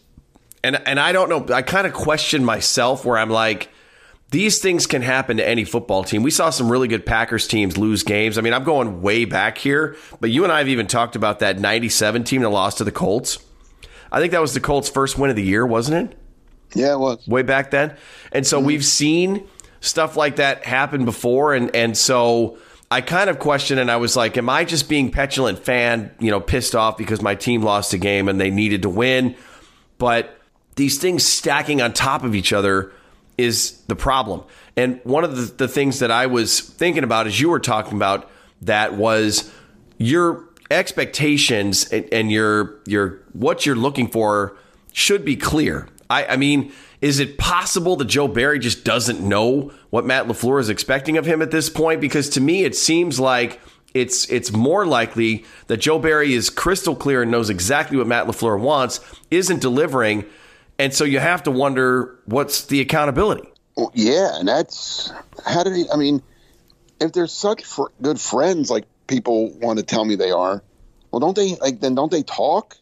and 0.63 0.81
and 0.87 0.99
I 0.99 1.13
don't 1.13 1.29
know, 1.29 1.55
I 1.55 1.63
kind 1.63 1.87
of 1.87 1.93
question 1.93 2.45
myself 2.45 3.05
where 3.05 3.19
I'm 3.19 3.29
like 3.29 3.69
these 4.31 4.61
things 4.61 4.87
can 4.87 5.03
happen 5.03 5.37
to 5.37 5.47
any 5.47 5.65
football 5.65 6.03
team. 6.05 6.23
We 6.23 6.31
saw 6.31 6.51
some 6.51 6.71
really 6.71 6.89
good 6.89 7.05
Packers 7.05 7.47
teams 7.47 7.77
lose 7.77 8.03
games. 8.03 8.39
I 8.39 8.41
mean, 8.41 8.55
I'm 8.55 8.65
going 8.65 9.03
way 9.03 9.27
back 9.27 9.59
here, 9.59 9.97
but 10.21 10.31
you 10.31 10.43
and 10.43 10.53
I 10.53 10.59
have 10.59 10.69
even 10.69 10.87
talked 10.87 11.15
about 11.15 11.41
that 11.41 11.59
97 11.59 12.25
team 12.25 12.43
that 12.43 12.49
lost 12.49 12.79
to 12.79 12.85
the 12.85 12.91
Colts. 12.91 13.39
I 14.15 14.21
think 14.21 14.31
that 14.31 14.41
was 14.41 14.55
the 14.55 14.61
Colts' 14.61 14.89
first 14.89 15.19
win 15.19 15.29
of 15.29 15.35
the 15.35 15.43
year, 15.43 15.67
wasn't 15.67 16.09
it? 16.13 16.19
Yeah, 16.73 16.93
it 16.93 17.01
was. 17.01 17.27
Way 17.27 17.43
back 17.43 17.73
then. 17.73 17.97
And 18.31 18.47
so 18.47 18.59
mm-hmm. 18.59 18.67
we've 18.69 18.85
seen 18.85 19.49
stuff 19.81 20.17
like 20.17 20.37
that 20.37 20.65
happen 20.65 21.05
before, 21.05 21.53
and 21.53 21.75
and 21.75 21.97
so 21.97 22.59
I 22.93 23.01
kind 23.01 23.29
of 23.29 23.41
questioned, 23.41 23.81
and 23.81 23.91
I 23.91 23.97
was 23.97 24.15
like, 24.17 24.37
am 24.37 24.49
I 24.49 24.65
just 24.65 24.89
being 24.89 25.11
petulant 25.11 25.59
fan, 25.59 26.15
you 26.21 26.31
know, 26.31 26.39
pissed 26.41 26.77
off 26.77 26.97
because 26.97 27.23
my 27.23 27.35
team 27.35 27.63
lost 27.63 27.93
a 27.93 27.99
game 27.99 28.29
and 28.29 28.41
they 28.41 28.51
needed 28.51 28.83
to 28.83 28.89
win? 28.89 29.35
But 29.99 30.39
these 30.77 30.99
things 30.99 31.25
stacking 31.25 31.83
on 31.83 31.93
top 31.93 32.23
of 32.23 32.37
each 32.37 32.53
other 32.53 32.93
is 33.37 33.81
the 33.89 33.97
problem. 33.97 34.45
And 34.77 35.01
one 35.03 35.25
of 35.25 35.37
the, 35.37 35.43
the 35.43 35.69
things 35.69 35.99
that 35.99 36.13
I 36.13 36.27
was 36.27 36.61
thinking 36.61 37.03
about 37.03 37.27
as 37.27 37.41
you 37.41 37.49
were 37.49 37.59
talking 37.59 37.97
about 37.97 38.31
that 38.63 38.95
was 38.95 39.53
your 39.99 40.49
expectations 40.71 41.85
and, 41.91 42.09
and 42.13 42.33
your 42.33 42.77
your 42.87 43.21
what 43.33 43.67
you're 43.67 43.77
looking 43.77 44.09
for 44.09 44.57
should 44.93 45.25
be 45.25 45.37
clear. 45.37 45.89
I, 46.11 46.27
I 46.27 46.37
mean, 46.37 46.73
is 47.01 47.19
it 47.19 47.39
possible 47.39 47.97
that 47.97 48.07
Joe 48.07 48.29
Barry 48.29 48.59
just 48.59 48.85
doesn't 48.85 49.21
know 49.21 49.73
what 49.91 50.07
Matt 50.07 50.27
LaFleur 50.27 50.61
is 50.61 50.69
expecting 50.69 51.17
of 51.17 51.27
him 51.27 51.43
at 51.43 51.51
this 51.51 51.69
point? 51.69 52.01
Because 52.01 52.29
to 52.31 52.41
me, 52.41 52.65
it 52.65 52.77
seems 52.77 53.19
like 53.19 53.61
it's 53.95 54.29
it's 54.31 54.53
more 54.53 54.87
likely 54.87 55.45
that 55.69 55.79
Joe 55.79 55.99
Barry 55.99 56.35
is 56.35 56.51
crystal 56.51 56.97
clear 56.97 57.23
and 57.23 57.31
knows 57.31 57.51
exactly 57.51 57.97
what 57.97 58.07
Matt 58.07 58.27
LaFleur 58.27 58.59
wants, 58.59 59.01
isn't 59.31 59.61
delivering, 59.61 60.25
and 60.79 60.93
so 60.93 61.05
you 61.05 61.21
have 61.21 61.43
to 61.45 61.51
wonder 61.51 62.19
what's 62.27 62.67
the 62.67 62.81
accountability. 62.81 63.49
Well, 63.77 63.91
yeah, 63.95 64.39
and 64.39 64.49
that's 64.49 65.13
how 65.45 65.63
did 65.63 65.75
he? 65.77 65.87
I 65.93 65.97
mean, 65.97 66.23
if 67.01 67.13
they're 67.13 67.27
such 67.27 67.65
fr- 67.65 67.93
good 68.01 68.21
friends, 68.21 68.71
like 68.71 68.85
people 69.07 69.51
want 69.59 69.79
to 69.79 69.85
tell 69.85 70.05
me 70.05 70.15
they 70.17 70.31
are, 70.31 70.63
well, 71.11 71.21
don't 71.21 71.37
they? 71.37 71.57
Like 71.57 71.81
then, 71.81 71.95
don't 71.95 72.11
they 72.11 72.23
talk? 72.23 72.77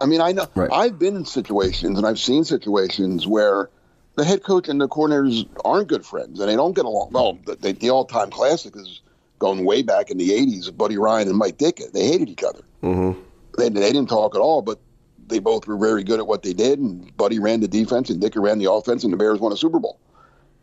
I 0.00 0.06
mean, 0.06 0.20
I 0.20 0.32
know 0.32 0.46
Right. 0.54 0.70
I've 0.72 0.98
been 0.98 1.14
in 1.14 1.24
situations 1.24 1.98
and 1.98 2.06
I've 2.06 2.18
seen 2.18 2.44
situations 2.44 3.26
where 3.26 3.68
the 4.16 4.24
head 4.24 4.42
coach 4.42 4.68
and 4.68 4.80
the 4.80 4.88
coordinators 4.88 5.46
aren't 5.64 5.88
good 5.88 6.04
friends 6.04 6.40
and 6.40 6.48
they 6.48 6.56
don't 6.56 6.74
get 6.74 6.84
along. 6.84 7.10
Well, 7.12 7.38
the, 7.44 7.72
the 7.72 7.90
all-time 7.90 8.30
classic 8.30 8.76
is 8.76 9.02
going 9.38 9.64
way 9.64 9.82
back 9.82 10.10
in 10.10 10.18
the 10.18 10.30
'80s 10.30 10.68
of 10.68 10.76
Buddy 10.76 10.98
Ryan 10.98 11.28
and 11.28 11.36
Mike 11.36 11.58
Ditka. 11.58 11.92
They 11.92 12.06
hated 12.06 12.28
each 12.28 12.42
other. 12.42 12.62
Mm-hmm. 12.82 13.20
They, 13.58 13.68
they 13.68 13.92
didn't 13.92 14.08
talk 14.08 14.34
at 14.34 14.40
all, 14.40 14.62
but 14.62 14.80
they 15.26 15.38
both 15.38 15.66
were 15.66 15.76
very 15.76 16.02
good 16.02 16.18
at 16.18 16.26
what 16.26 16.42
they 16.42 16.52
did. 16.52 16.78
And 16.78 17.16
Buddy 17.16 17.38
ran 17.38 17.60
the 17.60 17.68
defense 17.68 18.10
and 18.10 18.20
Ditka 18.20 18.42
ran 18.42 18.58
the 18.58 18.70
offense, 18.70 19.04
and 19.04 19.12
the 19.12 19.16
Bears 19.16 19.38
won 19.38 19.52
a 19.52 19.56
Super 19.56 19.78
Bowl. 19.78 19.98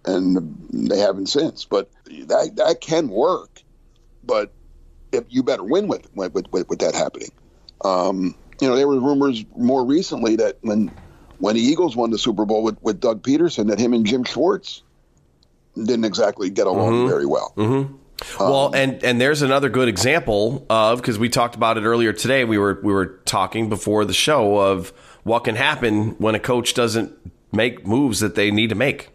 And 0.05 0.57
they 0.71 0.99
haven't 0.99 1.27
since. 1.27 1.65
But 1.65 1.89
that 2.05 2.53
that 2.55 2.81
can 2.81 3.09
work. 3.09 3.61
But 4.23 4.51
you 5.29 5.43
better 5.43 5.63
win 5.63 5.87
with 5.87 6.07
with, 6.15 6.33
with, 6.33 6.69
with 6.69 6.79
that 6.79 6.95
happening. 6.95 7.31
Um, 7.83 8.35
you 8.59 8.67
know, 8.67 8.75
there 8.75 8.87
were 8.87 8.99
rumors 8.99 9.45
more 9.55 9.85
recently 9.85 10.35
that 10.37 10.57
when 10.61 10.91
when 11.39 11.55
the 11.55 11.61
Eagles 11.61 11.95
won 11.95 12.09
the 12.09 12.17
Super 12.17 12.45
Bowl 12.45 12.63
with, 12.63 12.81
with 12.81 12.99
Doug 12.99 13.21
Pederson, 13.21 13.67
that 13.67 13.79
him 13.79 13.93
and 13.93 14.05
Jim 14.05 14.23
Schwartz 14.23 14.81
didn't 15.75 16.05
exactly 16.05 16.49
get 16.49 16.65
along 16.67 16.93
mm-hmm. 16.93 17.07
very 17.07 17.25
well. 17.25 17.53
Mm-hmm. 17.55 17.95
Well, 18.39 18.67
um, 18.67 18.75
and 18.75 19.03
and 19.03 19.21
there's 19.21 19.43
another 19.43 19.69
good 19.69 19.87
example 19.87 20.65
of 20.69 20.99
because 20.99 21.19
we 21.19 21.29
talked 21.29 21.55
about 21.55 21.77
it 21.77 21.83
earlier 21.83 22.13
today. 22.13 22.45
We 22.45 22.57
were 22.57 22.79
we 22.81 22.91
were 22.91 23.19
talking 23.25 23.69
before 23.69 24.05
the 24.05 24.13
show 24.13 24.57
of 24.57 24.89
what 25.23 25.43
can 25.43 25.55
happen 25.55 26.11
when 26.17 26.33
a 26.33 26.39
coach 26.39 26.73
doesn't 26.73 27.13
make 27.51 27.85
moves 27.85 28.19
that 28.21 28.33
they 28.33 28.49
need 28.49 28.69
to 28.69 28.75
make. 28.75 29.09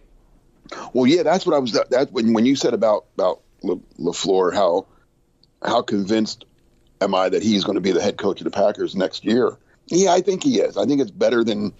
Well, 0.92 1.06
yeah, 1.06 1.24
that's 1.24 1.44
what 1.44 1.56
I 1.56 1.58
was. 1.58 1.72
That 1.72 2.12
when 2.12 2.32
when 2.32 2.46
you 2.46 2.54
said 2.54 2.74
about 2.74 3.06
about 3.14 3.40
LaFleur, 3.64 4.54
how 4.54 4.86
how 5.64 5.82
convinced 5.82 6.44
am 7.00 7.14
I 7.14 7.28
that 7.28 7.42
he's 7.42 7.64
going 7.64 7.74
to 7.74 7.80
be 7.80 7.92
the 7.92 8.02
head 8.02 8.18
coach 8.18 8.40
of 8.40 8.44
the 8.44 8.50
Packers 8.50 8.94
next 8.94 9.24
year? 9.24 9.56
Yeah, 9.86 10.12
I 10.12 10.20
think 10.20 10.42
he 10.42 10.60
is. 10.60 10.76
I 10.76 10.86
think 10.86 11.00
it's 11.00 11.10
better 11.10 11.44
than 11.44 11.72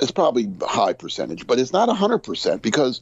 it's 0.00 0.10
probably 0.10 0.48
a 0.60 0.66
high 0.66 0.92
percentage, 0.92 1.46
but 1.46 1.58
it's 1.58 1.72
not 1.72 1.94
hundred 1.94 2.18
percent 2.18 2.62
because, 2.62 3.00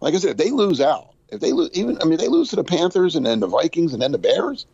like 0.00 0.14
I 0.14 0.18
said, 0.18 0.32
if 0.32 0.36
they 0.36 0.50
lose 0.50 0.80
out, 0.80 1.14
if 1.30 1.40
they 1.40 1.52
lose, 1.52 1.70
even 1.72 1.98
I 2.00 2.04
mean, 2.04 2.18
they 2.18 2.28
lose 2.28 2.50
to 2.50 2.56
the 2.56 2.64
Panthers 2.64 3.16
and 3.16 3.24
then 3.24 3.40
the 3.40 3.48
Vikings 3.48 3.92
and 3.92 4.02
then 4.02 4.12
the 4.12 4.18
Bears. 4.18 4.66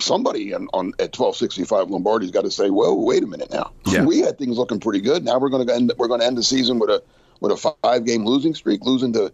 Somebody 0.00 0.52
on, 0.54 0.68
on 0.72 0.94
at 0.98 1.12
twelve 1.12 1.36
sixty 1.36 1.64
five 1.64 1.90
Lombardi's 1.90 2.30
got 2.30 2.42
to 2.42 2.50
say, 2.50 2.70
"Whoa, 2.70 2.94
wait 2.94 3.22
a 3.22 3.26
minute 3.26 3.52
now. 3.52 3.72
Yeah. 3.86 4.04
We 4.04 4.20
had 4.20 4.38
things 4.38 4.56
looking 4.58 4.80
pretty 4.80 5.00
good. 5.00 5.24
Now 5.24 5.38
we're 5.38 5.50
going 5.50 5.66
to 5.66 5.74
end. 5.74 5.92
We're 5.96 6.08
going 6.08 6.20
to 6.20 6.26
end 6.26 6.36
the 6.36 6.42
season 6.42 6.78
with 6.78 6.90
a 6.90 7.02
with 7.40 7.52
a 7.52 7.74
five 7.82 8.04
game 8.04 8.24
losing 8.24 8.54
streak, 8.54 8.84
losing 8.84 9.12
to 9.12 9.32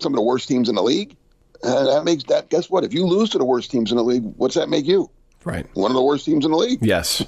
some 0.00 0.12
of 0.12 0.16
the 0.16 0.22
worst 0.22 0.48
teams 0.48 0.68
in 0.68 0.74
the 0.74 0.82
league. 0.82 1.16
And 1.62 1.88
that 1.88 2.04
makes 2.04 2.24
that. 2.24 2.48
Guess 2.50 2.70
what? 2.70 2.84
If 2.84 2.92
you 2.92 3.06
lose 3.06 3.30
to 3.30 3.38
the 3.38 3.44
worst 3.44 3.70
teams 3.70 3.90
in 3.90 3.96
the 3.96 4.04
league, 4.04 4.24
what's 4.36 4.54
that 4.56 4.68
make 4.68 4.86
you? 4.86 5.10
Right. 5.44 5.66
One 5.74 5.90
of 5.90 5.94
the 5.94 6.02
worst 6.02 6.24
teams 6.24 6.44
in 6.44 6.50
the 6.50 6.56
league. 6.56 6.80
Yes. 6.82 7.24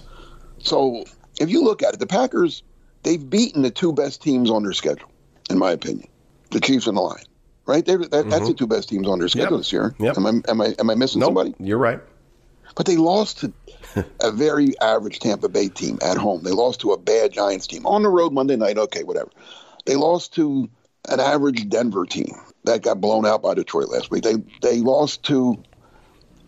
So 0.59 1.05
if 1.41 1.51
you 1.51 1.63
look 1.63 1.83
at 1.83 1.95
it, 1.95 2.01
the 2.01 2.07
Packers 2.07 2.63
they've 3.03 3.29
beaten 3.29 3.63
the 3.63 3.71
two 3.71 3.93
best 3.93 4.23
teams 4.23 4.51
on 4.51 4.63
their 4.63 4.73
schedule, 4.73 5.11
in 5.51 5.59
my 5.59 5.71
opinion, 5.71 6.09
the 6.51 6.61
Chiefs 6.61 6.87
and 6.87 6.97
the 6.97 7.01
Lions. 7.03 7.27
Right? 7.67 7.85
That, 7.87 8.11
That's 8.11 8.25
the 8.27 8.29
mm-hmm. 8.29 8.53
two 8.55 8.67
best 8.67 8.89
teams 8.91 9.09
on 9.09 9.19
their 9.19 9.29
schedule 9.29 9.53
Yep. 9.53 9.61
this 9.61 9.73
year. 9.73 9.95
Yep. 9.99 10.17
Am 10.19 10.27
I 10.27 10.31
am 10.51 10.61
I 10.61 10.75
am 10.79 10.91
I 10.91 10.95
missing 10.95 11.21
Nope. 11.21 11.29
somebody? 11.29 11.55
You're 11.59 11.79
right. 11.79 12.01
But 12.77 12.87
they 12.87 12.97
lost 12.97 13.41
to 13.41 13.53
a 14.21 14.31
very 14.33 14.79
average 14.81 15.21
Tampa 15.21 15.49
Bay 15.49 15.69
team 15.69 15.99
at 16.03 16.17
home. 16.17 16.43
They 16.43 16.51
lost 16.51 16.81
to 16.81 16.93
a 16.93 16.99
bad 16.99 17.33
Giants 17.33 17.67
team 17.67 17.87
on 17.87 18.03
the 18.03 18.11
road 18.11 18.33
Monday 18.33 18.57
night. 18.57 18.77
Okay, 18.77 19.05
whatever. 19.05 19.31
They 19.87 19.97
lost 19.97 20.35
to 20.35 20.69
an 21.09 21.21
average 21.21 21.69
Denver 21.69 22.05
team 22.05 22.35
that 22.65 22.83
got 22.83 23.01
blown 23.01 23.27
out 23.27 23.43
by 23.43 23.55
Detroit 23.55 23.89
last 23.89 24.11
week. 24.11 24.23
They 24.23 24.37
they 24.63 24.81
lost 24.81 25.23
to 25.25 25.63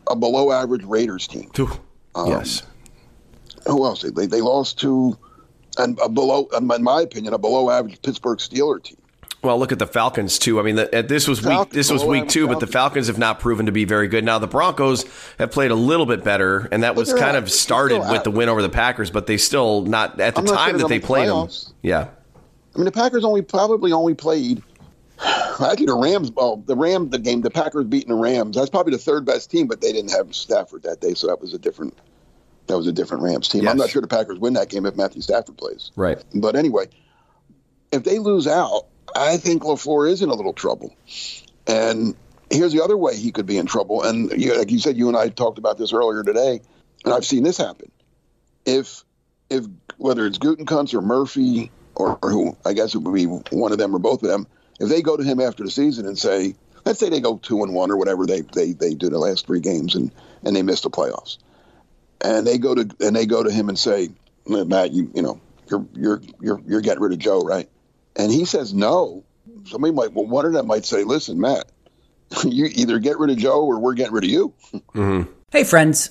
a 0.09 0.17
below 0.17 0.53
average 0.53 0.85
Raiders 0.85 1.27
team. 1.27 1.51
Two. 1.53 1.71
yes. 2.17 2.63
Who 3.67 3.85
else? 3.85 4.03
They 4.03 4.27
they 4.27 4.41
lost 4.41 4.79
to 4.81 5.19
and 5.79 5.99
a 6.03 6.09
below, 6.09 6.49
in 6.57 6.83
my 6.83 7.03
opinion, 7.03 7.35
a 7.35 7.39
below 7.39 7.71
average 7.71 8.01
Pittsburgh 8.03 8.39
Steeler 8.39 8.83
team. 8.83 8.97
Well, 9.43 9.59
look 9.59 9.71
at 9.71 9.79
the 9.79 9.87
Falcons 9.87 10.39
too. 10.39 10.59
I 10.59 10.63
mean, 10.63 10.77
the, 10.77 10.99
uh, 10.99 11.03
this 11.03 11.29
was 11.29 11.41
week 11.41 11.49
Falcons, 11.49 11.75
this 11.75 11.91
was 11.93 12.03
week 12.03 12.29
two, 12.29 12.49
but 12.49 12.59
the 12.59 12.67
Falcons. 12.67 13.07
Have 13.07 13.19
not 13.19 13.39
proven 13.39 13.67
to 13.67 13.73
be 13.73 13.85
very 13.85 14.09
good. 14.09 14.25
Now 14.25 14.39
the 14.39 14.49
Broncos 14.49 15.05
have 15.39 15.53
played 15.53 15.71
a 15.71 15.75
little 15.77 16.07
bit 16.07 16.25
better, 16.25 16.69
and 16.73 16.83
that 16.83 16.97
was 16.97 17.13
kind 17.13 17.37
of 17.37 17.51
started 17.51 18.01
with 18.01 18.25
the 18.25 18.31
win 18.31 18.49
over 18.49 18.63
the 18.63 18.69
Packers, 18.69 19.11
but 19.11 19.27
they 19.27 19.37
still 19.37 19.83
not 19.83 20.19
at 20.21 20.35
the 20.35 20.41
I'm 20.41 20.47
time 20.47 20.79
that 20.79 20.89
they 20.89 20.99
played 20.99 21.29
them. 21.29 21.49
Yeah. 21.83 22.09
I 22.75 22.79
mean, 22.79 22.87
the 22.87 22.93
Packers 22.93 23.25
only 23.25 23.43
probably 23.43 23.93
only 23.93 24.15
played. 24.15 24.63
Actually, 25.21 25.87
the 25.87 25.97
Rams. 25.97 26.31
Well, 26.31 26.57
the 26.57 26.77
Rams, 26.77 27.11
the 27.11 27.19
game, 27.19 27.41
the 27.41 27.51
Packers 27.51 27.85
beating 27.85 28.09
the 28.09 28.21
Rams. 28.21 28.57
That's 28.57 28.71
probably 28.71 28.93
the 28.93 28.99
third 28.99 29.25
best 29.25 29.51
team, 29.51 29.67
but 29.67 29.81
they 29.81 29.93
didn't 29.93 30.11
have 30.11 30.35
Stafford 30.35 30.83
that 30.83 31.01
day, 31.01 31.15
so 31.15 31.27
that 31.29 31.41
was 31.41 31.55
a 31.55 31.59
different. 31.59 31.97
That 32.67 32.77
was 32.77 32.89
a 32.89 32.93
different 32.93 33.23
Rams 33.23 33.49
team. 33.49 33.69
I'm 33.69 33.77
not 33.77 33.91
sure 33.91 34.03
the 34.03 34.09
Packers 34.09 34.41
win 34.41 34.55
that 34.55 34.69
game 34.69 34.87
if 34.87 34.97
Matthew 34.97 35.23
Stafford 35.23 35.57
plays. 35.57 35.93
Right. 35.95 36.23
But 36.35 36.57
anyway, 36.57 36.89
if 37.93 38.03
they 38.03 38.19
lose 38.19 38.49
out, 38.49 38.87
I 39.15 39.37
think 39.37 39.63
LaFleur 39.63 40.11
is 40.11 40.21
in 40.21 40.31
a 40.31 40.35
little 40.35 40.53
trouble. 40.53 40.93
And 41.69 42.17
here's 42.51 42.73
the 42.73 42.83
other 42.83 42.97
way 42.97 43.17
he 43.17 43.31
could 43.31 43.47
be 43.47 43.57
in 43.57 43.67
trouble. 43.67 44.03
And 44.03 44.33
you, 44.33 44.59
like 44.59 44.73
you 44.73 44.81
said, 44.81 44.97
you 44.97 45.07
and 45.07 45.17
I 45.17 45.29
talked 45.29 45.59
about 45.59 45.79
this 45.79 45.93
earlier 45.93 46.25
today, 46.25 46.61
and 47.05 47.15
I've 47.15 47.25
seen 47.25 47.45
this 47.45 47.57
happen. 47.57 47.91
If 48.65 49.05
if 49.49 49.65
whether 49.97 50.27
it's 50.27 50.39
Gutekunst 50.39 50.93
or 50.95 51.03
Murphy 51.03 51.71
or, 51.95 52.19
or 52.21 52.31
who, 52.31 52.57
I 52.67 52.73
guess 52.73 52.95
it 52.95 52.99
would 52.99 53.15
be 53.15 53.27
one 53.27 53.73
of 53.73 53.79
them 53.79 53.95
or 53.95 53.99
both 53.99 54.23
of 54.23 54.29
them, 54.29 54.47
if 54.81 54.89
they 54.89 55.03
go 55.03 55.17
to 55.17 55.23
him 55.23 55.41
after 55.41 55.65
the 55.65 55.71
season 55.71 56.07
and 56.07 56.19
say, 56.19 56.55
let's 56.85 56.99
say 56.99 57.09
they 57.09 57.21
go 57.21 57.39
two 57.39 57.63
and 57.63 57.75
one 57.75 57.91
or 57.91 57.97
whatever 57.97 58.27
they 58.27 58.41
they, 58.41 58.73
they 58.73 58.95
do 58.95 59.09
the 59.09 59.19
last 59.19 59.47
three 59.47 59.61
games 59.61 59.95
and 59.95 60.11
and 60.45 60.55
they 60.55 60.63
miss 60.63 60.83
the 60.83 60.91
playoffs, 60.91 61.39
and 62.21 62.47
they 62.47 62.59
go 62.59 62.75
to 62.75 62.89
and 63.01 63.15
they 63.15 63.27
go 63.27 63.43
to 63.43 63.51
him 63.51 63.69
and 63.69 63.79
say, 63.79 64.11
Matt, 64.47 64.93
you 64.93 65.11
you 65.15 65.23
know 65.23 65.41
you're 65.71 65.87
you're 65.95 66.21
you're 66.41 66.61
you're 66.67 66.81
getting 66.81 67.03
rid 67.03 67.13
of 67.13 67.19
Joe, 67.19 67.41
right? 67.41 67.69
And 68.15 68.33
he 68.33 68.45
says 68.45 68.73
no. 68.73 69.25
Somebody 69.67 69.93
might 69.93 70.13
well 70.13 70.27
one 70.27 70.47
of 70.47 70.53
them 70.53 70.67
might 70.67 70.85
say, 70.85 71.05
listen, 71.05 71.41
Matt, 71.41 71.71
you 72.45 72.67
either 72.73 72.99
get 72.99 73.19
rid 73.19 73.31
of 73.31 73.39
Joe 73.39 73.65
or 73.65 73.79
we're 73.79 73.95
getting 73.95 74.13
rid 74.13 74.25
of 74.25 74.31
you. 74.31 74.55
Mm-hmm. 74.73 75.31
Hey, 75.51 75.65
friends. 75.65 76.11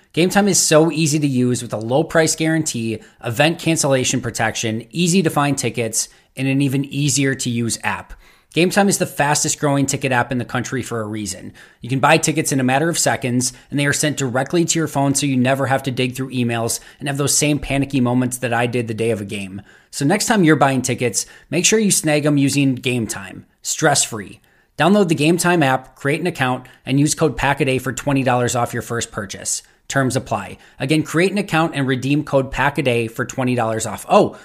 Game 0.13 0.29
Time 0.29 0.49
is 0.49 0.59
so 0.61 0.91
easy 0.91 1.19
to 1.19 1.27
use 1.27 1.61
with 1.61 1.71
a 1.71 1.77
low 1.77 2.03
price 2.03 2.35
guarantee, 2.35 3.01
event 3.23 3.59
cancellation 3.59 4.19
protection, 4.19 4.85
easy 4.89 5.23
to 5.23 5.29
find 5.29 5.57
tickets, 5.57 6.09
and 6.35 6.49
an 6.49 6.61
even 6.61 6.83
easier 6.83 7.33
to 7.33 7.49
use 7.49 7.79
app. 7.81 8.13
Game 8.53 8.69
Time 8.69 8.89
is 8.89 8.97
the 8.97 9.05
fastest 9.05 9.57
growing 9.57 9.85
ticket 9.85 10.11
app 10.11 10.29
in 10.29 10.37
the 10.37 10.43
country 10.43 10.83
for 10.83 10.99
a 10.99 11.07
reason. 11.07 11.53
You 11.79 11.87
can 11.87 12.01
buy 12.01 12.17
tickets 12.17 12.51
in 12.51 12.59
a 12.59 12.63
matter 12.65 12.89
of 12.89 12.99
seconds, 12.99 13.53
and 13.69 13.79
they 13.79 13.85
are 13.85 13.93
sent 13.93 14.17
directly 14.17 14.65
to 14.65 14.79
your 14.79 14.89
phone 14.89 15.15
so 15.15 15.25
you 15.25 15.37
never 15.37 15.67
have 15.67 15.83
to 15.83 15.91
dig 15.91 16.13
through 16.13 16.31
emails 16.31 16.81
and 16.99 17.07
have 17.07 17.15
those 17.15 17.37
same 17.37 17.57
panicky 17.57 18.01
moments 18.01 18.39
that 18.39 18.53
I 18.53 18.67
did 18.67 18.89
the 18.89 18.93
day 18.93 19.11
of 19.11 19.21
a 19.21 19.25
game. 19.25 19.61
So 19.91 20.03
next 20.03 20.25
time 20.25 20.43
you're 20.43 20.57
buying 20.57 20.81
tickets, 20.81 21.25
make 21.49 21.65
sure 21.65 21.79
you 21.79 21.89
snag 21.89 22.23
them 22.23 22.37
using 22.37 22.75
Game 22.75 23.07
Time, 23.07 23.45
stress 23.61 24.03
free. 24.03 24.41
Download 24.77 25.07
the 25.07 25.15
Game 25.15 25.37
Time 25.37 25.63
app, 25.63 25.95
create 25.95 26.19
an 26.19 26.27
account, 26.27 26.67
and 26.85 26.99
use 26.99 27.15
code 27.15 27.37
PACKADAY 27.37 27.79
for 27.79 27.93
$20 27.93 28.59
off 28.59 28.73
your 28.73 28.81
first 28.81 29.13
purchase. 29.13 29.61
Terms 29.91 30.15
apply. 30.15 30.57
Again, 30.79 31.03
create 31.03 31.33
an 31.33 31.37
account 31.37 31.75
and 31.75 31.85
redeem 31.85 32.23
code 32.23 32.49
PACKADAY 32.49 33.11
for 33.11 33.25
$20 33.25 33.91
off. 33.91 34.05
Oh, 34.07 34.39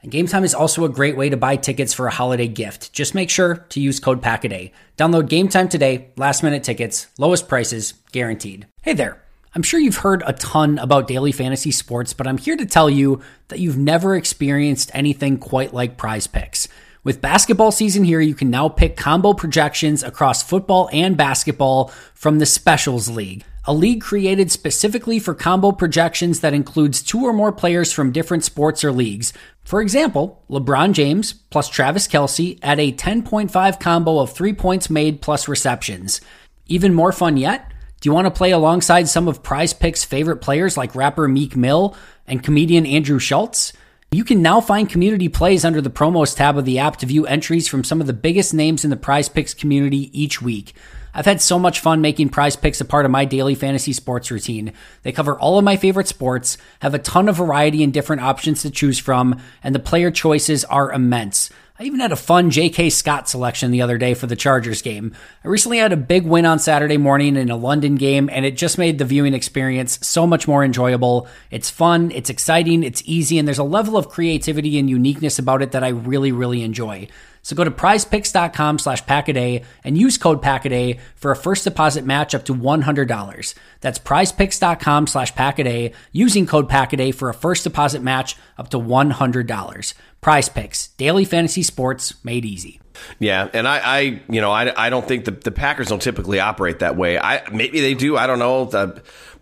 and 0.00 0.10
Game 0.10 0.26
Time 0.26 0.42
is 0.42 0.54
also 0.54 0.86
a 0.86 0.88
great 0.88 1.18
way 1.18 1.28
to 1.28 1.36
buy 1.36 1.56
tickets 1.56 1.92
for 1.92 2.06
a 2.06 2.10
holiday 2.10 2.48
gift. 2.48 2.94
Just 2.94 3.14
make 3.14 3.28
sure 3.28 3.56
to 3.68 3.78
use 3.78 4.00
code 4.00 4.22
PACKADAY. 4.22 4.72
Download 4.96 5.28
Game 5.28 5.48
Time 5.48 5.68
today, 5.68 6.08
last 6.16 6.42
minute 6.42 6.64
tickets, 6.64 7.08
lowest 7.18 7.46
prices, 7.46 7.92
guaranteed. 8.10 8.66
Hey 8.80 8.94
there. 8.94 9.22
I'm 9.54 9.62
sure 9.62 9.78
you've 9.78 9.98
heard 9.98 10.22
a 10.26 10.32
ton 10.32 10.78
about 10.78 11.08
daily 11.08 11.32
fantasy 11.32 11.72
sports, 11.72 12.14
but 12.14 12.26
I'm 12.26 12.38
here 12.38 12.56
to 12.56 12.64
tell 12.64 12.88
you 12.88 13.20
that 13.48 13.58
you've 13.58 13.76
never 13.76 14.16
experienced 14.16 14.90
anything 14.94 15.36
quite 15.36 15.74
like 15.74 15.98
PrizePicks. 15.98 16.68
With 17.04 17.20
basketball 17.20 17.70
season 17.70 18.02
here, 18.02 18.20
you 18.20 18.34
can 18.34 18.50
now 18.50 18.68
pick 18.68 18.96
combo 18.96 19.34
projections 19.34 20.02
across 20.02 20.42
football 20.42 20.88
and 20.92 21.16
basketball 21.16 21.92
from 22.14 22.38
the 22.40 22.46
Specials 22.46 23.08
League, 23.08 23.44
a 23.66 23.74
league 23.74 24.00
created 24.00 24.52
specifically 24.52 25.18
for 25.18 25.34
combo 25.34 25.72
projections 25.72 26.40
that 26.40 26.54
includes 26.54 27.02
two 27.02 27.24
or 27.24 27.32
more 27.32 27.50
players 27.52 27.92
from 27.92 28.12
different 28.12 28.44
sports 28.44 28.84
or 28.84 28.92
leagues. 28.92 29.32
For 29.64 29.80
example, 29.80 30.42
LeBron 30.48 30.92
James 30.92 31.32
plus 31.32 31.68
Travis 31.68 32.06
Kelce 32.06 32.58
at 32.62 32.78
a 32.78 32.92
10.5 32.92 33.80
combo 33.80 34.20
of 34.20 34.32
three 34.32 34.52
points 34.52 34.88
made 34.88 35.20
plus 35.20 35.48
receptions. 35.48 36.20
Even 36.66 36.94
more 36.94 37.12
fun 37.12 37.36
yet? 37.36 37.72
Do 38.00 38.08
you 38.08 38.12
want 38.12 38.26
to 38.26 38.30
play 38.30 38.52
alongside 38.52 39.08
some 39.08 39.26
of 39.26 39.42
PrizePicks' 39.42 40.06
favorite 40.06 40.36
players 40.36 40.76
like 40.76 40.94
rapper 40.94 41.26
Meek 41.26 41.56
Mill 41.56 41.96
and 42.26 42.42
comedian 42.42 42.86
Andrew 42.86 43.18
Schulz? 43.18 43.72
You 44.12 44.22
can 44.22 44.42
now 44.42 44.60
find 44.60 44.88
community 44.88 45.28
plays 45.28 45.64
under 45.64 45.80
the 45.80 45.90
promos 45.90 46.36
tab 46.36 46.56
of 46.56 46.64
the 46.64 46.78
app 46.78 46.98
to 46.98 47.06
view 47.06 47.26
entries 47.26 47.66
from 47.66 47.82
some 47.82 48.00
of 48.00 48.06
the 48.06 48.12
biggest 48.12 48.54
names 48.54 48.84
in 48.84 48.90
the 48.90 48.96
PrizePicks 48.96 49.58
community 49.58 50.10
each 50.18 50.40
week. 50.40 50.74
I've 51.16 51.24
had 51.24 51.40
so 51.40 51.58
much 51.58 51.80
fun 51.80 52.02
making 52.02 52.28
PrizePicks 52.28 52.82
a 52.82 52.84
part 52.84 53.06
of 53.06 53.10
my 53.10 53.24
daily 53.24 53.54
fantasy 53.54 53.94
sports 53.94 54.30
routine. 54.30 54.74
They 55.02 55.12
cover 55.12 55.34
all 55.38 55.56
of 55.56 55.64
my 55.64 55.78
favorite 55.78 56.08
sports, 56.08 56.58
have 56.80 56.92
a 56.92 56.98
ton 56.98 57.30
of 57.30 57.36
variety 57.36 57.82
and 57.82 57.90
different 57.90 58.20
options 58.20 58.60
to 58.62 58.70
choose 58.70 58.98
from, 58.98 59.40
and 59.64 59.74
the 59.74 59.78
player 59.78 60.10
choices 60.10 60.66
are 60.66 60.92
immense. 60.92 61.48
I 61.78 61.84
even 61.84 62.00
had 62.00 62.12
a 62.12 62.16
fun 62.16 62.50
J.K. 62.50 62.90
Scott 62.90 63.30
selection 63.30 63.70
the 63.70 63.80
other 63.80 63.96
day 63.96 64.12
for 64.12 64.26
the 64.26 64.36
Chargers 64.36 64.82
game. 64.82 65.14
I 65.42 65.48
recently 65.48 65.78
had 65.78 65.92
a 65.92 65.96
big 65.96 66.26
win 66.26 66.44
on 66.44 66.58
Saturday 66.58 66.98
morning 66.98 67.36
in 67.36 67.50
a 67.50 67.56
London 67.56 67.94
game, 67.94 68.28
and 68.30 68.44
it 68.44 68.58
just 68.58 68.76
made 68.76 68.98
the 68.98 69.04
viewing 69.06 69.32
experience 69.32 69.98
so 70.02 70.26
much 70.26 70.46
more 70.46 70.64
enjoyable. 70.64 71.28
It's 71.50 71.70
fun, 71.70 72.10
it's 72.12 72.30
exciting, 72.30 72.82
it's 72.82 73.02
easy, 73.06 73.38
and 73.38 73.48
there's 73.48 73.58
a 73.58 73.64
level 73.64 73.96
of 73.96 74.10
creativity 74.10 74.78
and 74.78 74.88
uniqueness 74.88 75.38
about 75.38 75.62
it 75.62 75.72
that 75.72 75.84
I 75.84 75.88
really, 75.88 76.32
really 76.32 76.62
enjoy. 76.62 77.08
So 77.46 77.54
go 77.54 77.62
to 77.62 77.70
prizepicks.com 77.70 78.80
slash 78.80 79.04
packaday 79.04 79.64
and 79.84 79.96
use 79.96 80.18
code 80.18 80.42
packaday 80.42 80.98
for 81.14 81.30
a 81.30 81.36
first 81.36 81.62
deposit 81.62 82.04
match 82.04 82.34
up 82.34 82.44
to 82.46 82.52
$100. 82.52 83.54
That's 83.80 84.00
prizepicks.com 84.00 85.06
slash 85.06 85.32
packaday 85.32 85.94
using 86.10 86.48
code 86.48 86.68
packaday 86.68 87.14
for 87.14 87.28
a 87.28 87.34
first 87.34 87.62
deposit 87.62 88.02
match 88.02 88.36
up 88.58 88.70
to 88.70 88.80
$100. 88.80 89.94
PrizePicks, 90.20 90.96
daily 90.96 91.24
fantasy 91.24 91.62
sports 91.62 92.14
made 92.24 92.44
easy. 92.44 92.80
Yeah, 93.20 93.48
and 93.52 93.68
I, 93.68 93.78
I 93.78 94.00
you 94.28 94.40
know, 94.40 94.50
I, 94.50 94.86
I 94.86 94.90
don't 94.90 95.06
think 95.06 95.24
the, 95.24 95.30
the 95.30 95.52
Packers 95.52 95.86
don't 95.86 96.02
typically 96.02 96.40
operate 96.40 96.80
that 96.80 96.96
way. 96.96 97.16
I 97.16 97.48
maybe 97.52 97.80
they 97.80 97.94
do. 97.94 98.16
I 98.16 98.26
don't 98.26 98.40
know, 98.40 98.64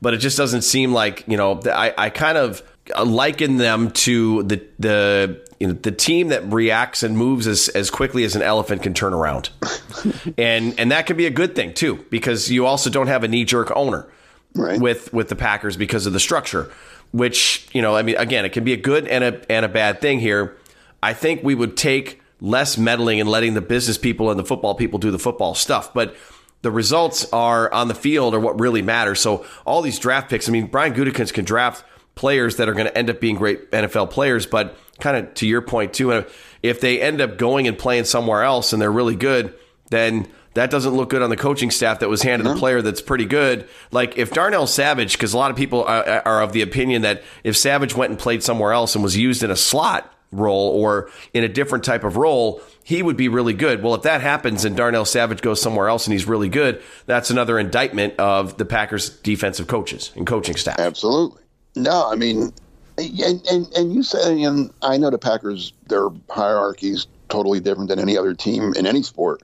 but 0.02 0.12
it 0.12 0.18
just 0.18 0.36
doesn't 0.36 0.62
seem 0.62 0.92
like 0.92 1.24
you 1.26 1.38
know. 1.38 1.58
I, 1.64 1.94
I 1.96 2.10
kind 2.10 2.36
of 2.36 2.62
Uh, 2.94 3.04
liken 3.04 3.56
them 3.56 3.90
to 3.90 4.42
the 4.42 4.62
the 4.78 5.46
you 5.58 5.66
know 5.68 5.72
the 5.72 5.90
team 5.90 6.28
that 6.28 6.44
reacts 6.52 7.02
and 7.02 7.16
moves 7.16 7.46
as, 7.46 7.68
as 7.70 7.88
quickly 7.90 8.24
as 8.24 8.36
an 8.36 8.42
elephant 8.42 8.82
can 8.82 8.92
turn 8.92 9.14
around, 9.14 9.48
and 10.38 10.78
and 10.78 10.92
that 10.92 11.06
can 11.06 11.16
be 11.16 11.24
a 11.24 11.30
good 11.30 11.54
thing 11.56 11.72
too 11.72 12.04
because 12.10 12.50
you 12.50 12.66
also 12.66 12.90
don't 12.90 13.06
have 13.06 13.24
a 13.24 13.28
knee 13.28 13.44
jerk 13.46 13.72
owner 13.74 14.06
Right. 14.54 14.78
with 14.80 15.12
with 15.14 15.30
the 15.30 15.34
Packers 15.34 15.76
because 15.78 16.04
of 16.06 16.12
the 16.12 16.20
structure, 16.20 16.70
which 17.12 17.66
you 17.72 17.80
know 17.80 17.96
I 17.96 18.02
mean 18.02 18.16
again 18.16 18.44
it 18.44 18.50
can 18.52 18.64
be 18.64 18.74
a 18.74 18.76
good 18.76 19.08
and 19.08 19.24
a 19.24 19.50
and 19.50 19.64
a 19.64 19.68
bad 19.68 20.02
thing 20.02 20.20
here. 20.20 20.54
I 21.02 21.14
think 21.14 21.42
we 21.42 21.54
would 21.54 21.76
take 21.78 22.20
less 22.40 22.76
meddling 22.76 23.18
and 23.18 23.28
letting 23.30 23.54
the 23.54 23.62
business 23.62 23.96
people 23.96 24.30
and 24.30 24.38
the 24.38 24.44
football 24.44 24.74
people 24.74 24.98
do 24.98 25.10
the 25.10 25.18
football 25.18 25.54
stuff, 25.54 25.94
but 25.94 26.14
the 26.60 26.70
results 26.70 27.26
are 27.32 27.72
on 27.72 27.88
the 27.88 27.94
field 27.94 28.34
are 28.34 28.40
what 28.40 28.60
really 28.60 28.82
matters. 28.82 29.20
So 29.20 29.46
all 29.64 29.80
these 29.80 29.98
draft 29.98 30.28
picks, 30.28 30.48
I 30.48 30.52
mean 30.52 30.66
Brian 30.66 30.92
Gutekunst 30.94 31.32
can 31.32 31.46
draft 31.46 31.82
players 32.14 32.56
that 32.56 32.68
are 32.68 32.74
going 32.74 32.86
to 32.86 32.96
end 32.96 33.10
up 33.10 33.20
being 33.20 33.36
great 33.36 33.70
NFL 33.70 34.10
players, 34.10 34.46
but 34.46 34.76
kind 35.00 35.16
of 35.16 35.34
to 35.34 35.46
your 35.46 35.62
point 35.62 35.94
too, 35.94 36.12
uh, 36.12 36.24
if 36.62 36.80
they 36.80 37.00
end 37.00 37.20
up 37.20 37.36
going 37.38 37.66
and 37.68 37.76
playing 37.78 38.04
somewhere 38.04 38.42
else 38.42 38.72
and 38.72 38.80
they're 38.80 38.92
really 38.92 39.16
good, 39.16 39.54
then 39.90 40.26
that 40.54 40.70
doesn't 40.70 40.94
look 40.94 41.10
good 41.10 41.22
on 41.22 41.30
the 41.30 41.36
coaching 41.36 41.70
staff 41.70 41.98
that 41.98 42.08
was 42.08 42.22
handed 42.22 42.46
a 42.46 42.54
player 42.54 42.80
that's 42.80 43.02
pretty 43.02 43.24
good. 43.24 43.68
Like 43.90 44.16
if 44.16 44.30
Darnell 44.32 44.66
Savage, 44.66 45.12
because 45.12 45.34
a 45.34 45.38
lot 45.38 45.50
of 45.50 45.56
people 45.56 45.84
are, 45.84 46.22
are 46.26 46.42
of 46.42 46.52
the 46.52 46.62
opinion 46.62 47.02
that 47.02 47.22
if 47.42 47.56
Savage 47.56 47.94
went 47.94 48.10
and 48.10 48.18
played 48.18 48.42
somewhere 48.42 48.72
else 48.72 48.94
and 48.94 49.02
was 49.02 49.16
used 49.16 49.42
in 49.42 49.50
a 49.50 49.56
slot 49.56 50.10
role 50.30 50.68
or 50.70 51.10
in 51.32 51.44
a 51.44 51.48
different 51.48 51.84
type 51.84 52.04
of 52.04 52.16
role, 52.16 52.62
he 52.84 53.02
would 53.02 53.16
be 53.16 53.28
really 53.28 53.52
good. 53.52 53.82
Well, 53.82 53.94
if 53.94 54.02
that 54.02 54.20
happens 54.20 54.64
and 54.64 54.76
Darnell 54.76 55.04
Savage 55.04 55.42
goes 55.42 55.60
somewhere 55.60 55.88
else 55.88 56.06
and 56.06 56.12
he's 56.12 56.26
really 56.26 56.48
good, 56.48 56.82
that's 57.06 57.30
another 57.30 57.58
indictment 57.58 58.18
of 58.18 58.56
the 58.56 58.64
Packers 58.64 59.10
defensive 59.10 59.66
coaches 59.66 60.12
and 60.14 60.26
coaching 60.26 60.56
staff. 60.56 60.78
Absolutely. 60.78 61.40
No, 61.76 62.10
I 62.10 62.14
mean, 62.16 62.52
and 62.98 63.46
and, 63.50 63.72
and 63.76 63.94
you 63.94 64.02
said, 64.02 64.32
and 64.32 64.72
I 64.82 64.96
know 64.96 65.10
the 65.10 65.18
Packers, 65.18 65.72
their 65.88 66.08
hierarchy 66.30 66.90
is 66.90 67.06
totally 67.28 67.60
different 67.60 67.88
than 67.88 67.98
any 67.98 68.16
other 68.16 68.34
team 68.34 68.72
in 68.74 68.86
any 68.86 69.02
sport. 69.02 69.42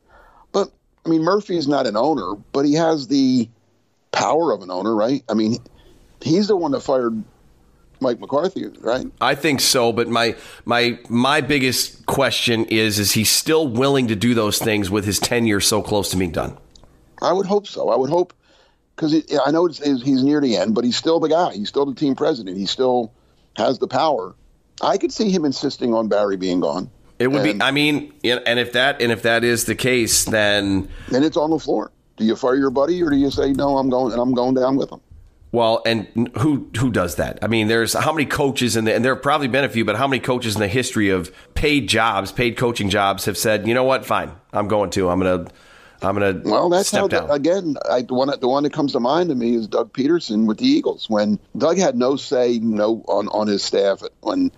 But 0.53 0.71
I 1.05 1.09
mean, 1.09 1.23
Murphy 1.23 1.57
is 1.57 1.67
not 1.67 1.87
an 1.87 1.97
owner, 1.97 2.35
but 2.53 2.65
he 2.65 2.75
has 2.75 3.09
the 3.09 3.49
power 4.13 4.53
of 4.53 4.63
an 4.63 4.71
owner, 4.71 4.95
right? 4.95 5.23
I 5.29 5.35
mean, 5.35 5.59
he's 6.21 6.49
the 6.49 6.57
one 6.57 6.73
that 6.73 6.81
fired 6.81 7.23
Mike 8.01 8.21
McCarthy, 8.21 8.67
right? 8.81 9.07
I 9.21 9.35
think 9.35 9.61
so, 9.61 9.93
but 9.93 10.09
my 10.09 10.37
my 10.65 10.99
my 11.09 11.41
biggest 11.41 12.07
question 12.07 12.65
is: 12.67 12.99
Is 12.99 13.13
he 13.13 13.25
still 13.25 13.67
willing 13.69 14.09
to 14.09 14.17
do 14.17 14.35
those 14.35 14.59
things 14.59 14.91
with 14.91 15.05
his 15.05 15.19
tenure 15.19 15.61
so 15.61 15.83
close 15.83 16.11
to 16.11 16.17
being 16.17 16.33
done? 16.33 16.57
I 17.23 17.33
would 17.33 17.47
hope 17.47 17.67
so. 17.67 17.91
I 17.91 17.97
would 17.97 18.11
hope 18.11 18.33
because 19.01 19.41
I 19.47 19.51
know 19.51 19.67
he's 19.67 20.23
near 20.23 20.41
the 20.41 20.57
end, 20.57 20.75
but 20.75 20.85
he's 20.85 20.97
still 20.97 21.21
the 21.21 21.29
guy. 21.29 21.55
He's 21.55 21.69
still 21.69 21.87
the 21.87 21.95
team 21.95 22.15
president. 22.15 22.59
He 22.59 22.67
still 22.67 23.13
has 23.57 23.79
the 23.79 23.89
power. 23.89 24.35
I 24.83 24.99
could 24.99 25.13
see 25.13 25.31
him 25.31 25.45
insisting 25.45 25.95
on 25.95 26.09
Barry 26.09 26.37
being 26.37 26.61
gone. 26.61 26.91
It 27.19 27.29
would 27.29 27.45
And- 27.47 27.59
be. 27.59 27.65
I 27.65 27.71
mean, 27.71 28.13
and 28.25 28.59
if 28.59 28.73
that 28.73 29.01
and 29.03 29.11
if 29.13 29.23
that 29.23 29.45
is 29.45 29.65
the 29.65 29.75
case, 29.75 30.25
then 30.25 30.89
Then 31.11 31.23
it's 31.23 31.37
on 31.37 31.51
LaFleur. 31.51 31.89
Do 32.17 32.25
you 32.25 32.37
fire 32.37 32.57
your 32.57 32.71
buddy 32.71 33.03
or 33.03 33.11
do 33.11 33.17
you 33.17 33.31
say 33.31 33.53
no? 33.53 33.79
I'm 33.79 33.89
going 33.91 34.13
and 34.13 34.21
I'm 34.21 34.35
going 34.35 34.55
down 34.55 34.77
with 34.77 34.91
him. 34.93 35.01
well, 35.53 35.83
and 35.85 36.31
who 36.39 36.69
who 36.79 36.91
does 36.91 37.17
that? 37.17 37.39
I 37.43 37.47
mean, 37.47 37.69
there's 37.69 37.93
how 37.95 38.13
many 38.13 38.25
coaches 38.27 38.77
in 38.77 38.85
the 38.85 38.95
and 38.95 39.05
there 39.05 39.15
have 39.15 39.23
probably 39.23 39.49
been 39.49 39.65
a 39.65 39.69
few, 39.69 39.85
but 39.85 39.97
how 39.97 40.07
many 40.07 40.21
coaches 40.21 40.55
in 40.55 40.61
the 40.61 40.69
history 40.69 41.09
of 41.11 41.31
paid 41.55 41.89
jobs, 41.89 42.33
paid 42.33 42.57
coaching 42.57 42.89
jobs, 42.89 43.25
have 43.27 43.37
said, 43.37 43.67
you 43.67 43.75
know 43.75 43.85
what, 43.85 44.05
fine, 44.07 44.31
I'm 44.53 44.69
going 44.69 44.91
to, 44.91 45.09
I'm 45.11 45.19
gonna, 45.21 45.47
I'm 46.03 46.15
gonna 46.19 46.41
Well, 46.45 46.69
that's 46.69 46.89
step 46.89 47.03
how. 47.03 47.09
down. 47.09 47.31
again, 47.31 47.77
I, 47.91 48.03
the 48.03 48.15
one 48.15 48.31
the 48.41 48.49
one 48.49 48.63
that 48.63 48.73
comes 48.73 48.93
to 48.93 49.01
mind 49.01 49.29
to 49.31 49.35
me 49.35 49.55
is 49.55 49.67
Doug 49.69 49.93
Pederson 49.93 50.47
with 50.47 50.59
the 50.59 50.67
Eagles. 50.67 51.09
When 51.11 51.39
Doug 51.57 51.79
had 51.79 51.97
no 51.97 52.17
say, 52.17 52.59
no 52.59 53.05
on 53.09 53.29
on 53.29 53.47
his 53.47 53.63
staff. 53.63 54.03
When 54.21 54.51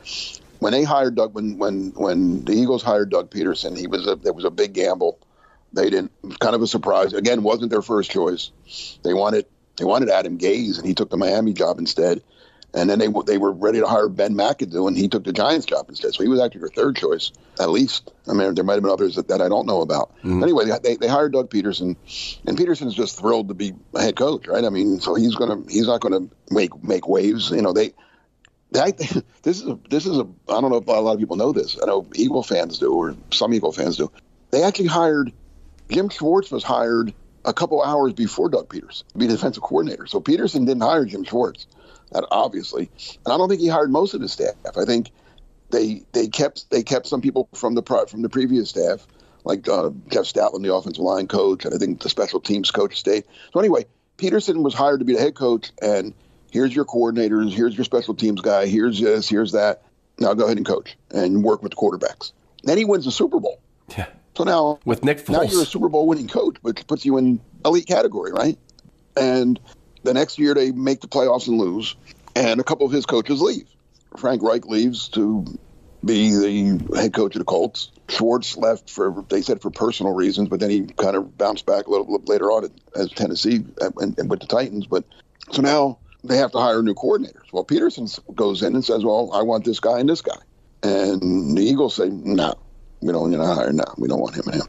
when 0.60 0.72
they 0.72 0.84
hired 0.84 1.16
Doug, 1.16 1.34
when 1.34 1.58
when 1.58 1.92
when 1.96 2.44
the 2.44 2.52
Eagles 2.52 2.82
hired 2.82 3.10
Doug 3.10 3.30
Pederson, 3.30 3.76
he 3.76 3.86
was 3.86 4.06
a 4.06 4.16
there 4.16 4.32
was 4.32 4.44
a 4.44 4.50
big 4.50 4.72
gamble. 4.72 5.18
They 5.72 5.90
didn't 5.90 6.12
kind 6.38 6.54
of 6.54 6.62
a 6.62 6.66
surprise. 6.66 7.12
Again, 7.14 7.42
wasn't 7.42 7.70
their 7.70 7.82
first 7.82 8.10
choice. 8.10 8.50
They 9.02 9.14
wanted 9.14 9.46
they 9.76 9.84
wanted 9.84 10.10
Adam 10.10 10.38
Gase, 10.38 10.78
and 10.78 10.86
he 10.86 10.94
took 10.94 11.10
the 11.10 11.16
Miami 11.16 11.52
job 11.54 11.78
instead. 11.78 12.22
And 12.74 12.88
then 12.88 12.98
they 12.98 13.08
they 13.26 13.36
were 13.36 13.52
ready 13.52 13.80
to 13.80 13.86
hire 13.86 14.08
Ben 14.08 14.34
McAdoo, 14.34 14.88
and 14.88 14.96
he 14.96 15.08
took 15.08 15.24
the 15.24 15.32
Giants 15.32 15.66
job 15.66 15.86
instead. 15.88 16.14
So 16.14 16.22
he 16.22 16.28
was 16.28 16.40
actually 16.40 16.60
their 16.60 16.70
third 16.70 16.96
choice, 16.96 17.30
at 17.60 17.70
least. 17.70 18.10
I 18.26 18.32
mean, 18.32 18.54
there 18.54 18.64
might 18.64 18.74
have 18.74 18.82
been 18.82 18.92
others 18.92 19.16
that, 19.16 19.28
that 19.28 19.42
I 19.42 19.48
don't 19.48 19.66
know 19.66 19.82
about. 19.82 20.16
Mm-hmm. 20.18 20.42
Anyway, 20.42 20.64
they, 20.82 20.96
they 20.96 21.08
hired 21.08 21.34
Doug 21.34 21.50
Pederson, 21.50 21.96
and 22.46 22.56
Pederson's 22.56 22.94
just 22.94 23.18
thrilled 23.18 23.48
to 23.48 23.54
be 23.54 23.72
a 23.94 24.02
head 24.02 24.16
coach, 24.16 24.46
right? 24.46 24.64
I 24.64 24.70
mean, 24.70 25.00
so 25.00 25.14
he's 25.14 25.34
gonna 25.34 25.62
he's 25.68 25.86
not 25.86 26.00
gonna 26.00 26.28
make 26.50 26.82
make 26.82 27.06
waves. 27.08 27.50
You 27.50 27.62
know, 27.62 27.72
they. 27.72 27.92
This 29.42 29.60
is 29.60 29.66
a, 29.66 29.78
this 29.90 30.06
is 30.06 30.16
a 30.16 30.26
I 30.48 30.60
don't 30.60 30.70
know 30.70 30.76
if 30.76 30.86
a 30.86 30.92
lot 30.92 31.12
of 31.12 31.18
people 31.18 31.36
know 31.36 31.52
this. 31.52 31.76
I 31.82 31.84
know 31.84 32.06
Eagle 32.14 32.42
fans 32.42 32.78
do, 32.78 32.90
or 32.90 33.14
some 33.30 33.52
Eagle 33.52 33.72
fans 33.72 33.98
do. 33.98 34.10
They 34.50 34.62
actually 34.62 34.86
hired 34.86 35.32
Jim 35.92 36.08
Schwartz 36.08 36.50
was 36.50 36.64
hired 36.64 37.12
a 37.44 37.52
couple 37.52 37.82
hours 37.82 38.12
before 38.12 38.48
Doug 38.48 38.68
Pederson 38.68 39.06
to 39.08 39.18
be 39.18 39.26
the 39.26 39.34
defensive 39.34 39.62
coordinator. 39.62 40.06
So 40.06 40.20
Pederson 40.20 40.66
didn't 40.66 40.82
hire 40.82 41.04
Jim 41.04 41.24
Schwartz, 41.24 41.66
obviously, 42.30 42.90
and 43.24 43.32
I 43.32 43.36
don't 43.36 43.48
think 43.48 43.60
he 43.60 43.68
hired 43.68 43.90
most 43.90 44.14
of 44.14 44.20
the 44.20 44.28
staff. 44.28 44.54
I 44.76 44.84
think 44.84 45.10
they 45.70 46.02
they 46.12 46.28
kept 46.28 46.70
they 46.70 46.82
kept 46.82 47.06
some 47.06 47.20
people 47.20 47.48
from 47.54 47.74
the 47.74 47.82
pri- 47.82 48.06
from 48.06 48.22
the 48.22 48.28
previous 48.28 48.70
staff, 48.70 49.06
like 49.44 49.68
uh, 49.68 49.90
Jeff 50.08 50.24
Stoutland, 50.24 50.62
the 50.62 50.74
offensive 50.74 51.02
line 51.02 51.26
coach, 51.26 51.64
and 51.64 51.74
I 51.74 51.78
think 51.78 52.02
the 52.02 52.08
special 52.08 52.40
teams 52.40 52.70
coach 52.70 52.98
stayed. 52.98 53.24
So 53.52 53.60
anyway, 53.60 53.86
Pederson 54.18 54.62
was 54.62 54.74
hired 54.74 55.00
to 55.00 55.04
be 55.04 55.14
the 55.14 55.20
head 55.20 55.34
coach, 55.34 55.72
and 55.80 56.14
here's 56.50 56.74
your 56.74 56.84
coordinators, 56.84 57.52
here's 57.52 57.74
your 57.76 57.84
special 57.84 58.14
teams 58.14 58.40
guy, 58.40 58.66
here's 58.66 59.00
this, 59.00 59.28
here's 59.28 59.52
that. 59.52 59.82
Now 60.18 60.34
go 60.34 60.44
ahead 60.44 60.58
and 60.58 60.66
coach 60.66 60.96
and 61.10 61.42
work 61.42 61.62
with 61.62 61.72
the 61.72 61.76
quarterbacks. 61.76 62.32
Then 62.62 62.78
he 62.78 62.84
wins 62.84 63.06
the 63.06 63.10
Super 63.10 63.40
Bowl. 63.40 63.60
yeah. 63.96 64.06
So 64.36 64.44
now 64.44 64.78
with 64.84 65.04
Nick 65.04 65.18
Foles. 65.18 65.30
now 65.30 65.42
you're 65.42 65.62
a 65.62 65.66
Super 65.66 65.88
Bowl 65.88 66.06
winning 66.06 66.28
coach, 66.28 66.56
which 66.62 66.86
puts 66.86 67.04
you 67.04 67.18
in 67.18 67.40
elite 67.64 67.86
category, 67.86 68.32
right? 68.32 68.58
And 69.16 69.58
the 70.04 70.14
next 70.14 70.38
year 70.38 70.54
they 70.54 70.72
make 70.72 71.00
the 71.00 71.08
playoffs 71.08 71.48
and 71.48 71.58
lose, 71.58 71.96
and 72.34 72.60
a 72.60 72.64
couple 72.64 72.86
of 72.86 72.92
his 72.92 73.06
coaches 73.06 73.40
leave. 73.40 73.68
Frank 74.16 74.42
Reich 74.42 74.66
leaves 74.66 75.08
to 75.10 75.44
be 76.04 76.30
the 76.30 77.00
head 77.00 77.14
coach 77.14 77.34
of 77.34 77.40
the 77.40 77.44
Colts. 77.44 77.90
Schwartz 78.08 78.56
left 78.56 78.90
for 78.90 79.24
they 79.30 79.42
said 79.42 79.62
for 79.62 79.70
personal 79.70 80.12
reasons, 80.12 80.48
but 80.48 80.60
then 80.60 80.70
he 80.70 80.86
kind 80.98 81.16
of 81.16 81.36
bounced 81.38 81.64
back 81.64 81.86
a 81.86 81.90
little, 81.90 82.10
little 82.10 82.26
later 82.26 82.50
on 82.50 82.68
as 82.96 83.10
Tennessee 83.10 83.60
and, 83.80 84.18
and 84.18 84.30
with 84.30 84.40
the 84.40 84.46
Titans. 84.46 84.86
But 84.86 85.04
so 85.52 85.62
now 85.62 86.00
they 86.24 86.36
have 86.36 86.52
to 86.52 86.58
hire 86.58 86.82
new 86.82 86.94
coordinators. 86.94 87.52
Well, 87.52 87.64
Pederson 87.64 88.08
goes 88.34 88.62
in 88.62 88.74
and 88.74 88.84
says, 88.84 89.04
"Well, 89.04 89.30
I 89.32 89.42
want 89.42 89.64
this 89.64 89.80
guy 89.80 90.00
and 90.00 90.08
this 90.08 90.20
guy," 90.20 90.38
and 90.82 91.56
the 91.56 91.62
Eagles 91.62 91.94
say, 91.94 92.08
"No, 92.10 92.54
we 93.00 93.12
don't. 93.12 93.32
Hire 93.32 93.72
no, 93.72 93.84
we 93.96 94.08
don't 94.08 94.20
want 94.20 94.34
him 94.36 94.44
and 94.46 94.56
him." 94.56 94.68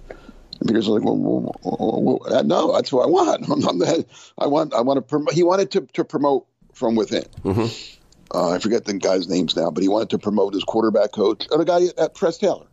Pederson's 0.67 0.89
like, 0.89 1.03
well, 1.03 1.17
well, 1.17 1.55
well, 1.63 2.19
well, 2.21 2.43
"No, 2.43 2.73
that's 2.73 2.91
what 2.91 3.05
I 3.05 3.09
want. 3.09 3.49
I'm 3.67 3.79
the, 3.79 4.05
I 4.37 4.47
want. 4.47 4.73
I 4.73 4.81
want 4.81 4.97
to 4.97 5.01
promote." 5.01 5.33
He 5.33 5.43
wanted 5.43 5.71
to 5.71 5.81
to 5.93 6.03
promote 6.03 6.45
from 6.73 6.95
within. 6.95 7.25
Mm-hmm. 7.43 8.35
Uh, 8.35 8.51
I 8.51 8.59
forget 8.59 8.85
the 8.85 8.93
guy's 8.93 9.27
names 9.27 9.55
now, 9.55 9.69
but 9.69 9.83
he 9.83 9.89
wanted 9.89 10.09
to 10.11 10.17
promote 10.17 10.53
his 10.53 10.63
quarterback 10.63 11.11
coach, 11.11 11.47
or 11.51 11.59
the 11.59 11.65
guy 11.65 11.81
at 11.97 12.15
Press 12.15 12.37
Taylor, 12.37 12.65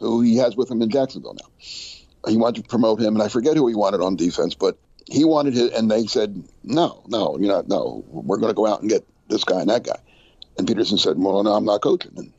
who 0.00 0.20
he 0.20 0.36
has 0.36 0.56
with 0.56 0.70
him 0.70 0.82
in 0.82 0.90
Jacksonville 0.90 1.34
now. 1.34 1.48
He 2.28 2.36
wanted 2.36 2.62
to 2.62 2.68
promote 2.68 3.00
him, 3.00 3.14
and 3.14 3.22
I 3.22 3.28
forget 3.28 3.56
who 3.56 3.66
he 3.68 3.74
wanted 3.74 4.02
on 4.02 4.16
defense, 4.16 4.54
but 4.54 4.76
he 5.10 5.24
wanted 5.24 5.56
it, 5.56 5.72
and 5.72 5.90
they 5.90 6.06
said, 6.06 6.44
no, 6.62 7.02
no, 7.06 7.38
you're 7.38 7.52
not, 7.52 7.68
no, 7.68 8.04
we're 8.08 8.36
going 8.36 8.50
to 8.50 8.54
go 8.54 8.66
out 8.66 8.80
and 8.80 8.90
get 8.90 9.06
this 9.28 9.44
guy 9.44 9.60
and 9.60 9.70
that 9.70 9.84
guy. 9.84 9.98
And 10.58 10.66
Pederson 10.66 10.98
said, 10.98 11.18
well, 11.18 11.42
no, 11.42 11.52
I'm 11.52 11.64
not 11.64 11.80
coaching. 11.80 12.12
And, 12.16 12.32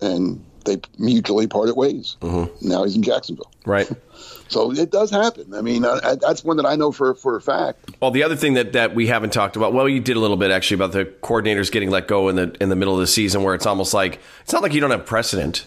and 0.00 0.44
they 0.64 0.78
mutually 0.98 1.46
parted 1.46 1.76
ways. 1.76 2.16
Mm-hmm. 2.20 2.68
Now 2.68 2.84
he's 2.84 2.96
in 2.96 3.02
Jacksonville. 3.02 3.50
Right. 3.64 3.90
So 4.48 4.70
it 4.70 4.90
does 4.90 5.10
happen. 5.10 5.54
I 5.54 5.62
mean, 5.62 5.84
I, 5.84 6.16
that's 6.20 6.44
one 6.44 6.58
that 6.58 6.66
I 6.66 6.76
know 6.76 6.92
for, 6.92 7.14
for 7.14 7.36
a 7.36 7.40
fact. 7.40 7.90
Well, 8.00 8.10
the 8.10 8.22
other 8.22 8.36
thing 8.36 8.54
that, 8.54 8.74
that 8.74 8.94
we 8.94 9.06
haven't 9.06 9.32
talked 9.32 9.56
about, 9.56 9.72
well, 9.72 9.88
you 9.88 9.98
did 9.98 10.16
a 10.16 10.20
little 10.20 10.36
bit 10.36 10.50
actually 10.50 10.74
about 10.74 10.92
the 10.92 11.06
coordinators 11.06 11.72
getting 11.72 11.88
let 11.88 12.06
go 12.06 12.28
in 12.28 12.36
the 12.36 12.54
in 12.60 12.68
the 12.68 12.76
middle 12.76 12.92
of 12.92 13.00
the 13.00 13.06
season, 13.06 13.42
where 13.42 13.54
it's 13.54 13.64
almost 13.64 13.94
like 13.94 14.20
it's 14.42 14.52
not 14.52 14.62
like 14.62 14.74
you 14.74 14.80
don't 14.80 14.90
have 14.90 15.06
precedent 15.06 15.64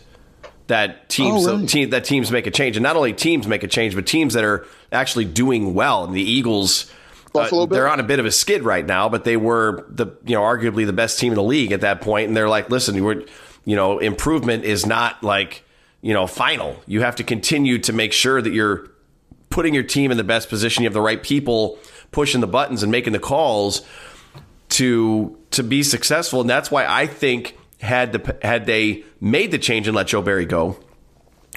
that 0.68 1.10
teams 1.10 1.48
Oh, 1.48 1.58
that 1.58 2.06
teams 2.06 2.32
make 2.32 2.48
a 2.48 2.52
change, 2.52 2.76
and 2.78 2.84
not 2.84 2.96
only 2.96 3.14
teams 3.14 3.48
make 3.48 3.64
a 3.64 3.68
change, 3.68 3.96
but 3.96 4.06
teams 4.06 4.34
that 4.34 4.44
are 4.44 4.66
actually 4.92 5.26
doing 5.26 5.74
well. 5.74 6.06
And 6.06 6.14
the 6.14 6.22
Eagles. 6.22 6.92
uh, 7.34 7.66
they're 7.66 7.90
on 7.90 8.00
a 8.00 8.04
bit 8.04 8.20
of 8.20 8.26
a 8.26 8.32
skid 8.32 8.64
right 8.64 8.86
now, 8.86 9.10
but 9.10 9.24
they 9.24 9.38
were 9.38 9.86
the 9.90 10.08
you 10.26 10.36
know 10.36 10.42
arguably 10.42 10.86
the 10.86 10.94
best 10.94 11.20
team 11.20 11.32
in 11.32 11.36
the 11.36 11.44
league 11.44 11.72
at 11.72 11.82
that 11.82 12.02
point, 12.02 12.28
and 12.28 12.38
they're 12.38 12.50
like, 12.50 12.70
listen, 12.70 13.04
we're 13.04 13.26
you 13.66 13.76
know 13.76 14.00
improvement 14.00 14.64
is 14.64 14.86
not 14.86 15.22
like 15.24 15.64
you 16.02 16.14
know 16.14 16.28
final. 16.28 16.82
You 16.88 17.02
have 17.02 17.18
to 17.18 17.24
continue 17.24 17.80
to 17.80 17.94
make 17.94 18.14
sure 18.14 18.42
that 18.42 18.54
you're 18.54 18.90
putting 19.50 19.74
your 19.74 19.84
team 19.84 20.12
in 20.12 20.18
the 20.18 20.24
best 20.24 20.50
position. 20.50 20.84
You 20.84 20.88
have 20.88 20.94
the 20.94 21.02
right 21.02 21.22
people 21.22 21.78
pushing 22.12 22.42
the 22.42 22.48
buttons 22.48 22.84
and 22.84 22.92
making 22.92 23.14
the 23.14 23.20
calls 23.20 23.82
to 24.70 25.38
to 25.52 25.64
be 25.64 25.84
successful, 25.84 26.42
and 26.42 26.50
that's 26.50 26.72
why 26.72 26.86
I 26.86 27.08
think 27.08 27.58
had 27.82 28.14
the 28.14 28.38
had 28.42 28.66
they 28.66 29.04
made 29.20 29.52
the 29.52 29.60
change 29.60 29.88
and 29.88 29.96
let 29.96 30.08
Joe 30.08 30.22
Barry 30.22 30.46
go, 30.46 30.78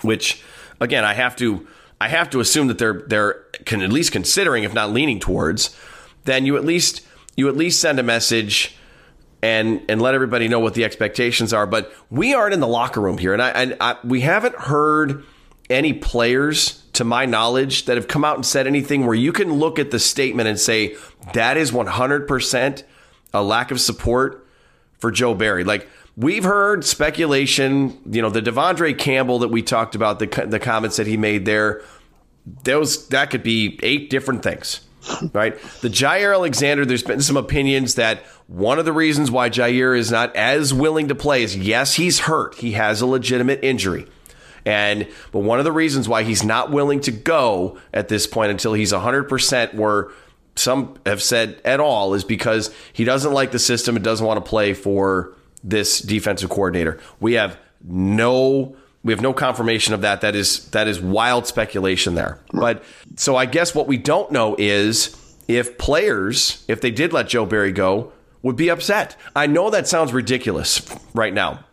which 0.03 0.43
again 0.81 1.05
I 1.05 1.15
have 1.15 1.37
to 1.37 1.67
I 2.01 2.09
have 2.09 2.31
to 2.31 2.41
assume 2.41 2.69
that 2.69 2.79
they're 2.79 3.05
they're 3.07 3.45
can 3.65 3.83
at 3.83 3.93
least 3.93 4.13
considering, 4.13 4.65
if 4.65 4.73
not 4.73 4.93
leaning 4.93 5.21
towards, 5.21 5.77
then 6.25 6.47
you 6.47 6.57
at 6.57 6.65
least 6.65 7.07
you 7.37 7.49
at 7.49 7.57
least 7.57 7.81
send 7.81 7.99
a 7.99 8.03
message 8.03 8.77
and 9.43 9.83
and 9.89 10.03
let 10.03 10.15
everybody 10.15 10.49
know 10.49 10.61
what 10.61 10.75
the 10.75 10.85
expectations 10.85 11.53
are. 11.53 11.67
But 11.67 11.93
we 12.11 12.35
aren't 12.35 12.55
in 12.55 12.61
the 12.61 12.69
locker 12.69 13.01
room 13.01 13.19
here, 13.19 13.33
and 13.33 13.43
I, 13.43 13.51
and 13.51 13.77
I 13.81 13.97
we 14.05 14.21
haven't 14.23 14.57
heard 14.57 15.25
any 15.71 15.93
players, 15.93 16.83
to 16.95 17.05
my 17.05 17.27
knowledge, 17.27 17.85
that 17.85 17.97
have 17.97 18.09
come 18.09 18.25
out 18.25 18.37
and 18.37 18.47
said 18.47 18.67
anything 18.67 19.05
where 19.05 19.15
you 19.15 19.33
can 19.33 19.53
look 19.53 19.79
at 19.79 19.91
the 19.91 19.99
statement 19.99 20.49
and 20.49 20.59
say 20.59 20.97
that 21.35 21.57
is 21.57 21.73
one 21.73 21.87
hundred 21.87 22.27
percent 22.27 22.85
a 23.35 23.43
lack 23.43 23.71
of 23.71 23.81
support 23.81 24.47
for 24.99 25.11
Joe 25.11 25.35
Barry. 25.35 25.63
Like 25.65 25.87
we've 26.17 26.45
heard 26.45 26.85
speculation, 26.85 28.01
you 28.11 28.23
know, 28.23 28.31
the 28.31 28.41
De'Vondre 28.41 28.99
Campbell 28.99 29.41
that 29.41 29.49
we 29.49 29.63
talked 29.63 29.95
about, 29.95 30.19
the 30.19 30.47
the 30.49 30.59
comments 30.59 30.97
that 30.97 31.07
he 31.07 31.17
made 31.17 31.45
there, 31.45 31.83
those 32.65 33.09
that 33.09 33.31
could 33.31 33.43
be 33.43 33.79
eight 33.83 34.11
different 34.11 34.43
things. 34.43 34.81
Right, 35.33 35.59
the 35.81 35.89
Jaire 35.89 36.35
Alexander. 36.35 36.85
There's 36.85 37.03
been 37.03 37.21
some 37.21 37.37
opinions 37.37 37.95
that 37.95 38.25
one 38.47 38.79
of 38.79 38.85
the 38.85 38.93
reasons 38.93 39.31
why 39.31 39.49
Jaire 39.49 39.97
is 39.97 40.11
not 40.11 40.35
as 40.37 40.75
willing 40.75 41.09
to 41.09 41.15
play 41.15 41.43
is 41.43 41.57
yes, 41.57 41.95
he's 41.95 42.21
hurt. 42.21 42.57
He 42.57 42.73
has 42.73 43.01
a 43.01 43.07
legitimate 43.07 43.61
injury, 43.63 44.07
and 44.65 45.07
but 45.33 45.41
one 45.41 45.59
of 45.59 45.65
the 45.65 45.73
reasons 45.73 46.09
why 46.09 46.25
he's 46.25 46.45
not 46.45 46.71
willing 46.71 47.01
to 47.03 47.13
go 47.13 47.79
at 47.95 48.09
this 48.09 48.27
point 48.27 48.51
until 48.51 48.75
he's 48.75 48.93
100 48.93 49.25
percent 49.25 49.75
where 49.75 50.09
some 50.57 50.99
have 51.07 51.23
said 51.23 51.61
at 51.65 51.81
all 51.81 52.15
is 52.15 52.25
because 52.25 52.75
he 52.93 53.05
doesn't 53.05 53.33
like 53.33 53.53
the 53.53 53.59
system 53.59 53.97
and 53.97 54.05
doesn't 54.05 54.27
want 54.27 54.45
to 54.45 54.49
play 54.49 54.75
for 54.75 55.35
this 55.63 56.01
defensive 56.01 56.51
coordinator. 56.51 56.99
We 57.21 57.35
have 57.35 57.59
no 57.83 58.77
we 59.05 59.13
have 59.13 59.21
no 59.21 59.33
confirmation 59.33 59.95
of 59.95 60.01
that. 60.03 60.21
That 60.21 60.35
is 60.35 60.69
that 60.71 60.89
is 60.89 61.01
wild 61.01 61.47
speculation 61.47 62.15
there. 62.15 62.41
But 62.53 62.85
so 63.17 63.37
I 63.37 63.47
guess 63.47 63.75
what 63.75 63.87
we 63.87 63.97
don't 63.97 64.31
know 64.31 64.57
is 64.59 65.17
if 65.47 65.79
players, 65.79 66.65
if 66.69 66.81
they 66.81 66.91
did 66.91 67.13
let 67.13 67.29
Joe 67.29 67.47
Barry 67.47 67.73
go, 67.73 68.13
would 68.43 68.57
be 68.57 68.69
upset. 68.69 69.17
I 69.35 69.47
know 69.47 69.71
that 69.71 69.89
sounds 69.89 70.13
ridiculous 70.13 70.83
right 71.15 71.33
now. 71.33 71.65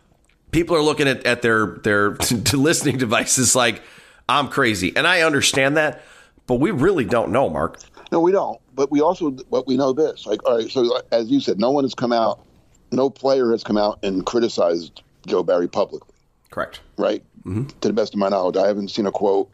People 0.50 0.76
are 0.76 0.82
looking 0.82 1.08
at, 1.08 1.26
at 1.26 1.42
their 1.42 1.66
their 1.82 2.10
listening 2.52 2.98
devices 2.98 3.54
like 3.54 3.82
I'm 4.28 4.48
crazy, 4.48 4.96
and 4.96 5.06
I 5.06 5.22
understand 5.22 5.76
that, 5.76 6.02
but 6.46 6.56
we 6.56 6.70
really 6.70 7.04
don't 7.04 7.30
know, 7.30 7.48
Mark. 7.48 7.78
No, 8.10 8.20
we 8.20 8.32
don't. 8.32 8.60
But 8.74 8.90
we 8.90 9.00
also, 9.00 9.30
but 9.30 9.66
we 9.66 9.76
know 9.76 9.92
this. 9.92 10.26
Like, 10.26 10.44
all 10.44 10.58
right, 10.58 10.70
so 10.70 11.00
as 11.12 11.30
you 11.30 11.40
said, 11.40 11.58
no 11.58 11.70
one 11.70 11.84
has 11.84 11.94
come 11.94 12.12
out, 12.12 12.44
no 12.92 13.10
player 13.10 13.50
has 13.52 13.64
come 13.64 13.76
out 13.76 13.98
and 14.02 14.24
criticized 14.26 15.02
Joe 15.26 15.42
Barry 15.42 15.68
publicly, 15.68 16.14
Correct. 16.56 16.80
right? 16.96 17.22
Mm-hmm. 17.44 17.66
To 17.66 17.88
the 17.88 17.92
best 17.92 18.14
of 18.14 18.18
my 18.18 18.30
knowledge, 18.30 18.56
I 18.56 18.66
haven't 18.66 18.88
seen 18.90 19.04
a 19.04 19.12
quote. 19.12 19.50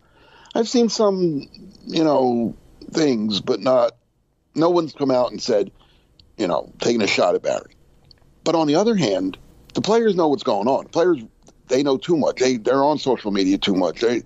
I've 0.54 0.68
seen 0.68 0.88
some, 0.88 1.48
you 1.84 2.04
know, 2.04 2.54
things, 2.92 3.40
but 3.40 3.58
not. 3.58 3.96
No 4.54 4.70
one's 4.70 4.92
come 4.92 5.10
out 5.10 5.32
and 5.32 5.42
said, 5.42 5.72
you 6.36 6.46
know, 6.46 6.72
taking 6.78 7.02
a 7.02 7.08
shot 7.08 7.34
at 7.34 7.42
Barry. 7.42 7.74
But 8.44 8.54
on 8.54 8.68
the 8.68 8.76
other 8.76 8.94
hand, 8.94 9.36
the 9.74 9.80
players 9.80 10.14
know 10.14 10.28
what's 10.28 10.44
going 10.44 10.68
on. 10.68 10.84
The 10.84 10.90
players, 10.90 11.18
they 11.66 11.82
know 11.82 11.96
too 11.96 12.16
much. 12.16 12.36
They 12.38 12.56
they're 12.56 12.84
on 12.84 12.98
social 12.98 13.32
media 13.32 13.58
too 13.58 13.74
much. 13.74 14.00
They, 14.00 14.22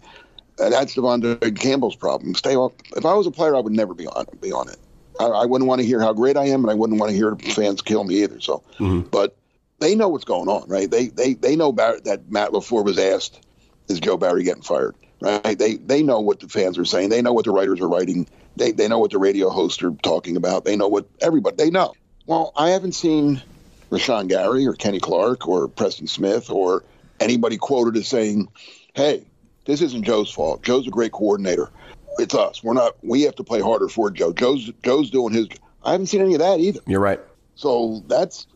and 0.59 0.73
that's 0.73 0.95
De'Vondre 0.97 1.59
Campbell's 1.59 1.97
problem. 1.97 2.35
Stay 2.35 2.57
off. 2.57 2.73
If 2.95 3.07
I 3.07 3.15
was 3.15 3.27
a 3.27 3.31
player, 3.31 3.57
I 3.57 3.61
would 3.61 3.73
never 3.73 3.95
be 3.95 4.07
on 4.07 4.27
be 4.43 4.53
on 4.53 4.69
it. 4.69 4.77
I, 5.19 5.25
I 5.25 5.47
wouldn't 5.47 5.67
want 5.67 5.81
to 5.81 5.87
hear 5.87 6.01
how 6.01 6.13
great 6.13 6.37
I 6.37 6.49
am, 6.49 6.61
and 6.63 6.71
I 6.71 6.75
wouldn't 6.75 7.01
want 7.01 7.09
to 7.09 7.17
hear 7.17 7.37
fans 7.55 7.81
kill 7.81 8.05
me 8.05 8.23
either. 8.23 8.39
So, 8.39 8.63
but 9.11 9.35
they 9.79 9.95
know 9.95 10.09
what's 10.09 10.25
going 10.25 10.49
on, 10.49 10.69
right? 10.69 10.91
They 10.91 11.09
they 11.09 11.35
they 11.35 11.57
know 11.57 11.73
Bar- 11.73 12.01
that 12.05 12.31
Matt 12.31 12.51
LaFleur 12.51 12.85
was 12.85 12.99
asked, 12.99 13.41
"Is 13.89 14.01
Joe 14.01 14.17
Barry 14.17 14.45
getting 14.45 14.63
fired?" 14.63 14.95
Right? 15.21 15.59
They 15.59 15.77
they 15.77 16.03
know 16.03 16.21
what 16.21 16.41
the 16.41 16.49
fans 16.49 16.79
are 16.79 16.85
saying. 16.85 17.11
They 17.11 17.23
know 17.23 17.33
what 17.33 17.45
the 17.45 17.51
writers 17.51 17.81
are 17.81 17.89
writing. 17.89 18.27
They 18.57 18.73
they 18.73 18.89
know 18.89 18.99
what 18.99 19.11
the 19.11 19.19
radio 19.19 19.51
hosts 19.51 19.83
are 19.83 19.93
talking 20.03 20.37
about. 20.37 20.65
They 20.65 20.77
know 20.77 20.89
what 20.89 21.09
everybody 21.21 21.57
they 21.57 21.71
know. 21.71 21.95
Well, 22.27 22.53
I 22.57 22.71
haven't 22.71 22.93
seen 22.93 23.43
Rashan 23.91 24.29
Gary 24.29 24.67
or 24.67 24.75
Kenny 24.75 25.01
Clark 25.01 25.47
or 25.47 25.69
Preston 25.69 26.07
Smith 26.07 26.51
or 26.51 26.85
anybody 27.21 27.57
quoted 27.57 27.97
as 27.97 28.09
saying, 28.09 28.49
"Hey, 28.95 29.25
this 29.67 29.83
isn't 29.83 30.05
Joe's 30.05 30.31
fault. 30.31 30.63
Joe's 30.63 30.87
a 30.87 30.91
great 30.91 31.13
coordinator. 31.13 31.71
It's 32.19 32.35
us. 32.35 32.65
We're 32.65 32.73
not. 32.73 32.97
We 33.03 33.23
have 33.23 33.37
to 33.37 33.45
play 33.45 33.61
harder 33.61 33.89
for 33.89 34.11
Joe. 34.11 34.33
Joe's 34.33 34.71
Joe's 34.83 35.11
doing 35.11 35.35
his. 35.35 35.49
I 35.85 35.93
haven't 35.93 36.07
seen 36.07 36.23
any 36.23 36.35
of 36.35 36.41
that 36.41 36.61
either. 36.61 36.81
You're 36.87 37.01
right. 37.01 37.21
So 37.55 38.03
that's 38.09 38.47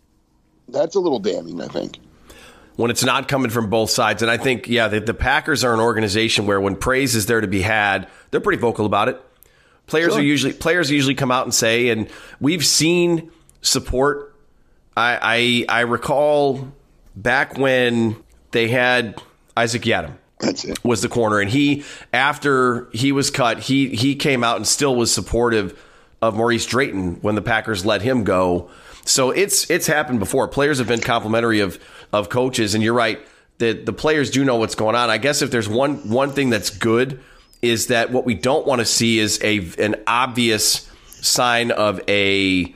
that's 0.72 0.94
a 0.96 1.00
little 1.00 1.18
damning. 1.18 1.60
I 1.60 1.68
think. 1.68 1.98
when 2.76 2.90
it's 2.90 3.04
not 3.04 3.28
coming 3.28 3.50
from 3.50 3.68
both 3.68 3.90
sides. 3.90 4.22
And 4.22 4.30
I 4.30 4.38
think, 4.38 4.66
yeah, 4.68 4.88
the, 4.88 5.00
the 5.00 5.12
Packers 5.14 5.64
are 5.64 5.74
an 5.74 5.80
organization 5.80 6.46
where 6.46 6.60
when 6.60 6.76
praise 6.76 7.14
is 7.14 7.26
there 7.26 7.40
to 7.42 7.46
be 7.48 7.60
had, 7.60 8.08
they're 8.30 8.40
pretty 8.40 8.60
vocal 8.60 8.86
about 8.86 9.08
it. 9.08 9.20
Players 9.86 10.12
Sure. 10.12 10.20
are 10.20 10.24
usually 10.24 10.52
players 10.54 10.90
usually 10.90 11.14
come 11.16 11.30
out 11.30 11.44
and 11.44 11.52
say, 11.52 11.88
and 11.88 12.08
we've 12.40 12.64
seen 12.64 13.30
support. 13.60 14.34
I 14.96 15.66
I, 15.68 15.80
I 15.80 15.80
recall 15.82 16.72
back 17.16 17.58
when 17.58 18.16
they 18.52 18.68
had 18.68 19.20
Isaac 19.56 19.82
Yiadom 19.82 20.12
That's 20.38 20.64
it. 20.64 20.82
was 20.84 21.02
the 21.02 21.08
corner, 21.08 21.40
and 21.40 21.50
he 21.50 21.84
after 22.12 22.88
he 22.92 23.10
was 23.12 23.30
cut, 23.30 23.58
he 23.58 23.88
he 23.88 24.14
came 24.14 24.44
out 24.44 24.56
and 24.56 24.66
still 24.66 24.94
was 24.94 25.12
supportive 25.12 25.78
of 26.22 26.34
Maurice 26.36 26.66
Drayton 26.66 27.16
when 27.22 27.34
the 27.34 27.42
Packers 27.42 27.84
let 27.84 28.00
him 28.02 28.24
go. 28.24 28.70
So 29.04 29.30
it's 29.30 29.70
it's 29.70 29.86
happened 29.86 30.18
before. 30.18 30.48
Players 30.48 30.78
have 30.78 30.88
been 30.88 31.00
complimentary 31.00 31.60
of 31.60 31.78
of 32.12 32.28
coaches, 32.28 32.74
and 32.74 32.82
you're 32.82 32.94
right 32.94 33.20
that 33.58 33.86
the 33.86 33.92
players 33.92 34.30
do 34.30 34.44
know 34.44 34.56
what's 34.56 34.74
going 34.74 34.96
on. 34.96 35.10
I 35.10 35.18
guess 35.18 35.42
if 35.42 35.50
there's 35.50 35.68
one 35.68 36.08
one 36.08 36.32
thing 36.32 36.50
that's 36.50 36.70
good 36.70 37.20
is 37.62 37.88
that 37.88 38.10
what 38.10 38.24
we 38.24 38.34
don't 38.34 38.66
want 38.66 38.80
to 38.80 38.86
see 38.86 39.18
is 39.18 39.38
a 39.42 39.58
an 39.78 39.96
obvious 40.06 40.88
sign 41.06 41.70
of 41.70 42.00
a 42.08 42.74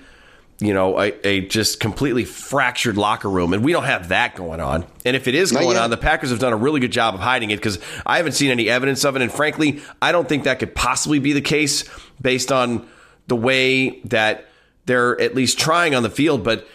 you 0.60 0.72
know, 0.72 1.00
a, 1.00 1.12
a, 1.26 1.40
just 1.40 1.80
completely 1.80 2.24
fractured 2.24 2.96
locker 2.96 3.28
room. 3.28 3.52
And 3.52 3.64
we 3.64 3.72
don't 3.72 3.84
have 3.84 4.08
that 4.08 4.36
going 4.36 4.60
on. 4.60 4.86
And 5.04 5.16
if 5.16 5.26
it 5.26 5.34
is 5.34 5.50
going 5.50 5.76
on, 5.76 5.90
the 5.90 5.96
Packers 5.96 6.30
have 6.30 6.38
done 6.38 6.52
a 6.52 6.56
really 6.56 6.80
good 6.80 6.92
job 6.92 7.14
of 7.14 7.20
hiding 7.20 7.50
it 7.50 7.56
because 7.56 7.78
I 8.06 8.18
haven't 8.18 8.32
seen 8.32 8.50
any 8.50 8.70
evidence 8.70 9.04
of 9.04 9.16
it. 9.16 9.22
And 9.22 9.32
frankly, 9.32 9.82
I 10.00 10.12
don't 10.12 10.28
think 10.28 10.44
that 10.44 10.60
could 10.60 10.74
possibly 10.74 11.18
be 11.18 11.32
the 11.32 11.40
case 11.40 11.84
based 12.22 12.52
on 12.52 12.88
the 13.26 13.36
way 13.36 14.00
that 14.02 14.48
they're 14.86 15.20
at 15.20 15.34
least 15.34 15.58
trying 15.58 15.94
on 15.94 16.02
the 16.02 16.10
field. 16.10 16.44
But 16.44 16.66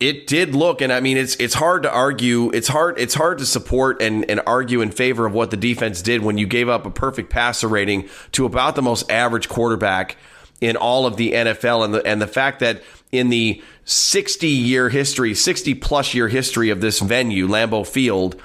it 0.00 0.26
did 0.26 0.54
look, 0.54 0.80
and 0.80 0.92
I 0.92 1.00
mean, 1.00 1.18
it's 1.18 1.36
it's 1.36 1.54
hard 1.54 1.82
to 1.82 1.92
argue. 1.92 2.50
It's 2.50 2.68
hard. 2.68 2.98
It's 2.98 3.14
hard 3.14 3.38
to 3.38 3.46
support 3.46 4.00
and, 4.00 4.28
and 4.30 4.40
argue 4.46 4.80
in 4.80 4.90
favor 4.90 5.26
of 5.26 5.34
what 5.34 5.50
the 5.50 5.58
defense 5.58 6.00
did 6.00 6.22
when 6.22 6.38
you 6.38 6.46
gave 6.46 6.68
up 6.68 6.86
a 6.86 6.90
perfect 6.90 7.30
passer 7.30 7.68
rating 7.68 8.08
to 8.32 8.46
about 8.46 8.76
the 8.76 8.82
most 8.82 9.10
average 9.10 9.48
quarterback 9.48 10.16
in 10.60 10.76
all 10.76 11.06
of 11.06 11.16
the 11.16 11.32
NFL, 11.32 11.84
and 11.84 11.94
the 11.94 12.06
and 12.06 12.20
the 12.20 12.26
fact 12.26 12.60
that 12.60 12.82
in 13.12 13.28
the 13.28 13.62
60 13.84 14.46
year 14.46 14.88
history, 14.88 15.34
60 15.34 15.74
plus 15.74 16.14
year 16.14 16.28
history 16.28 16.70
of 16.70 16.80
this 16.80 17.00
venue, 17.00 17.46
Lambeau 17.46 17.86
Field, 17.86 18.40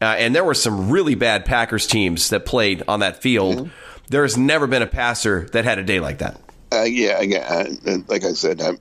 uh, 0.00 0.16
and 0.18 0.34
there 0.34 0.44
were 0.44 0.54
some 0.54 0.90
really 0.90 1.14
bad 1.14 1.44
Packers 1.44 1.86
teams 1.86 2.30
that 2.30 2.46
played 2.46 2.82
on 2.86 3.00
that 3.00 3.20
field. 3.20 3.56
Mm-hmm. 3.56 3.70
There 4.08 4.22
has 4.22 4.36
never 4.36 4.66
been 4.66 4.82
a 4.82 4.86
passer 4.86 5.48
that 5.52 5.64
had 5.64 5.78
a 5.78 5.82
day 5.82 6.00
like 6.00 6.18
that. 6.18 6.40
Uh, 6.72 6.82
yeah, 6.82 7.20
again, 7.20 8.04
like 8.08 8.24
I 8.24 8.32
said, 8.32 8.60
I'm 8.60 8.78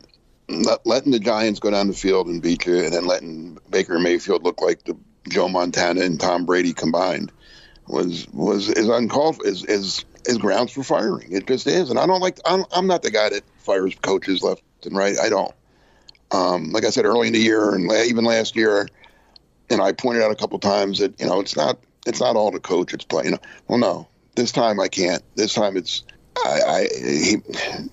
letting 0.86 1.12
the 1.12 1.20
Giants 1.20 1.60
go 1.60 1.72
down 1.72 1.88
the 1.88 1.94
field 1.94 2.28
and 2.28 2.42
beat 2.42 2.66
you, 2.66 2.84
and 2.84 2.94
then 2.94 3.06
letting 3.06 3.58
Baker 3.70 4.00
Mayfield 4.00 4.44
look 4.44 4.62
like 4.62 4.84
the 4.84 4.96
Joe 5.28 5.48
Montana 5.48 6.02
and 6.02 6.20
Tom 6.20 6.46
Brady 6.46 6.74
combined 6.74 7.32
was 7.88 8.28
was 8.30 8.70
is 8.70 8.88
uncalled 8.88 9.38
for, 9.38 9.48
is 9.48 9.66
is 9.66 10.06
is 10.26 10.38
grounds 10.38 10.72
for 10.72 10.84
firing. 10.84 11.32
It 11.32 11.48
just 11.48 11.68
is, 11.68 11.90
and 11.90 12.00
I 12.00 12.06
don't 12.06 12.22
like. 12.22 12.40
I'm, 12.46 12.66
I'm 12.72 12.88
not 12.88 13.02
the 13.02 13.12
guy 13.12 13.30
that 13.30 13.44
fires 13.58 13.96
coaches 13.96 14.44
left 14.44 14.62
and 14.86 14.96
right. 14.96 15.18
I 15.20 15.30
don't. 15.30 15.54
Um, 16.32 16.72
like 16.72 16.86
I 16.86 16.92
said 16.92 17.06
early 17.06 17.28
in 17.28 17.34
the 17.34 17.40
year 17.40 17.74
and 17.74 17.92
even 17.92 18.24
last 18.24 18.56
year, 18.56 18.88
and 19.70 19.82
I 19.82 19.94
pointed 19.94 20.22
out 20.22 20.32
a 20.32 20.36
couple 20.36 20.60
times 20.60 21.00
that 21.00 21.20
you 21.20 21.26
know 21.26 21.40
it's 21.40 21.56
not 21.56 21.80
it's 22.06 22.22
not 22.22 22.36
all 22.36 22.52
the 22.52 22.60
coach. 22.60 22.94
It's 22.94 23.06
play. 23.06 23.26
You 23.26 23.32
know, 23.32 23.40
well, 23.68 23.80
no, 23.80 24.08
this 24.36 24.52
time 24.52 24.80
I 24.80 24.88
can't. 24.88 25.24
This 25.36 25.54
time 25.54 25.76
it's 25.76 26.04
I, 26.46 26.62
I 26.68 26.88
he, 26.94 27.38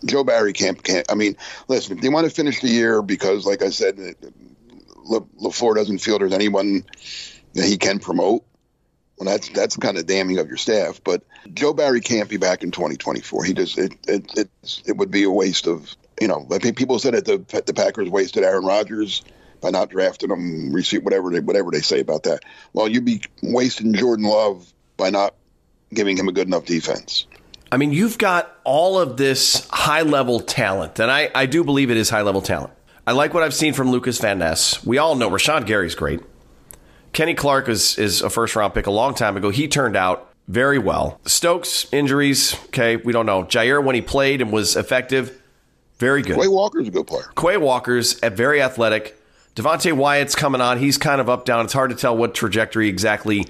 Joe 0.04 0.24
Barry 0.24 0.52
can't 0.52 0.82
can't. 0.82 1.10
I 1.10 1.14
mean, 1.14 1.36
listen, 1.68 1.96
if 1.96 2.02
they 2.02 2.08
want 2.08 2.28
to 2.28 2.34
finish 2.34 2.60
the 2.60 2.68
year 2.68 3.02
because, 3.02 3.46
like 3.46 3.62
I 3.62 3.70
said, 3.70 3.98
uh, 3.98 4.28
Le, 5.04 5.20
LaFleur 5.20 5.74
doesn't 5.74 5.98
feel 5.98 6.18
there's 6.18 6.32
anyone 6.32 6.84
that 7.54 7.66
he 7.66 7.78
can 7.78 7.98
promote. 7.98 8.44
Well, 9.18 9.28
that's 9.28 9.48
that's 9.48 9.76
kind 9.76 9.96
of 9.96 10.06
damning 10.06 10.38
of 10.38 10.48
your 10.48 10.58
staff. 10.58 11.00
But 11.02 11.22
Joe 11.54 11.72
Barry 11.72 12.00
can't 12.00 12.28
be 12.28 12.36
back 12.36 12.62
in 12.62 12.70
2024. 12.70 13.44
He 13.44 13.54
just 13.54 13.78
it 13.78 13.94
it 14.06 14.36
it, 14.36 14.50
it 14.86 14.96
would 14.96 15.10
be 15.10 15.24
a 15.24 15.30
waste 15.30 15.66
of 15.66 15.94
you 16.20 16.28
know, 16.28 16.46
I 16.50 16.58
think 16.58 16.76
people 16.76 16.98
said 16.98 17.14
that 17.14 17.24
the 17.24 17.38
the 17.62 17.74
Packers 17.74 18.08
wasted 18.08 18.44
Aaron 18.44 18.64
Rodgers 18.64 19.22
by 19.60 19.70
not 19.70 19.90
drafting 19.90 20.30
him, 20.30 20.72
receive 20.72 21.02
whatever 21.02 21.30
they 21.30 21.40
whatever 21.40 21.70
they 21.70 21.80
say 21.80 22.00
about 22.00 22.24
that. 22.24 22.40
Well, 22.72 22.88
you'd 22.88 23.04
be 23.04 23.22
wasting 23.42 23.94
Jordan 23.94 24.26
Love 24.26 24.72
by 24.96 25.10
not 25.10 25.34
giving 25.92 26.16
him 26.16 26.28
a 26.28 26.32
good 26.32 26.46
enough 26.46 26.64
defense. 26.64 27.26
I 27.76 27.78
mean, 27.78 27.92
you've 27.92 28.16
got 28.16 28.58
all 28.64 28.98
of 28.98 29.18
this 29.18 29.68
high 29.68 30.00
level 30.00 30.40
talent, 30.40 30.98
and 30.98 31.10
I, 31.10 31.30
I 31.34 31.44
do 31.44 31.62
believe 31.62 31.90
it 31.90 31.98
is 31.98 32.08
high 32.08 32.22
level 32.22 32.40
talent. 32.40 32.72
I 33.06 33.12
like 33.12 33.34
what 33.34 33.42
I've 33.42 33.52
seen 33.52 33.74
from 33.74 33.90
Lucas 33.90 34.18
Van 34.18 34.38
Ness. 34.38 34.82
We 34.82 34.96
all 34.96 35.14
know 35.14 35.28
Rashan 35.28 35.66
Gary's 35.66 35.94
great. 35.94 36.22
Kenny 37.12 37.34
Clark 37.34 37.68
is, 37.68 37.98
is 37.98 38.22
a 38.22 38.30
first 38.30 38.56
round 38.56 38.72
pick 38.72 38.86
a 38.86 38.90
long 38.90 39.12
time 39.14 39.36
ago. 39.36 39.50
He 39.50 39.68
turned 39.68 39.94
out 39.94 40.32
very 40.48 40.78
well. 40.78 41.20
Stokes, 41.26 41.86
injuries, 41.92 42.54
okay, 42.68 42.96
we 42.96 43.12
don't 43.12 43.26
know. 43.26 43.44
Jaire, 43.44 43.84
when 43.84 43.94
he 43.94 44.00
played 44.00 44.40
and 44.40 44.50
was 44.50 44.74
effective, 44.74 45.38
very 45.98 46.22
good. 46.22 46.40
Quay 46.40 46.48
Walker's 46.48 46.88
a 46.88 46.90
good 46.90 47.06
player. 47.06 47.30
Quay 47.38 47.58
Walker's 47.58 48.18
at 48.22 48.32
very 48.32 48.62
athletic. 48.62 49.22
Devonte 49.54 49.92
Wyatt's 49.92 50.34
coming 50.34 50.62
on. 50.62 50.78
He's 50.78 50.96
kind 50.96 51.20
of 51.20 51.28
up 51.28 51.44
down. 51.44 51.66
It's 51.66 51.74
hard 51.74 51.90
to 51.90 51.96
tell 51.96 52.16
what 52.16 52.34
trajectory 52.34 52.88
exactly 52.88 53.44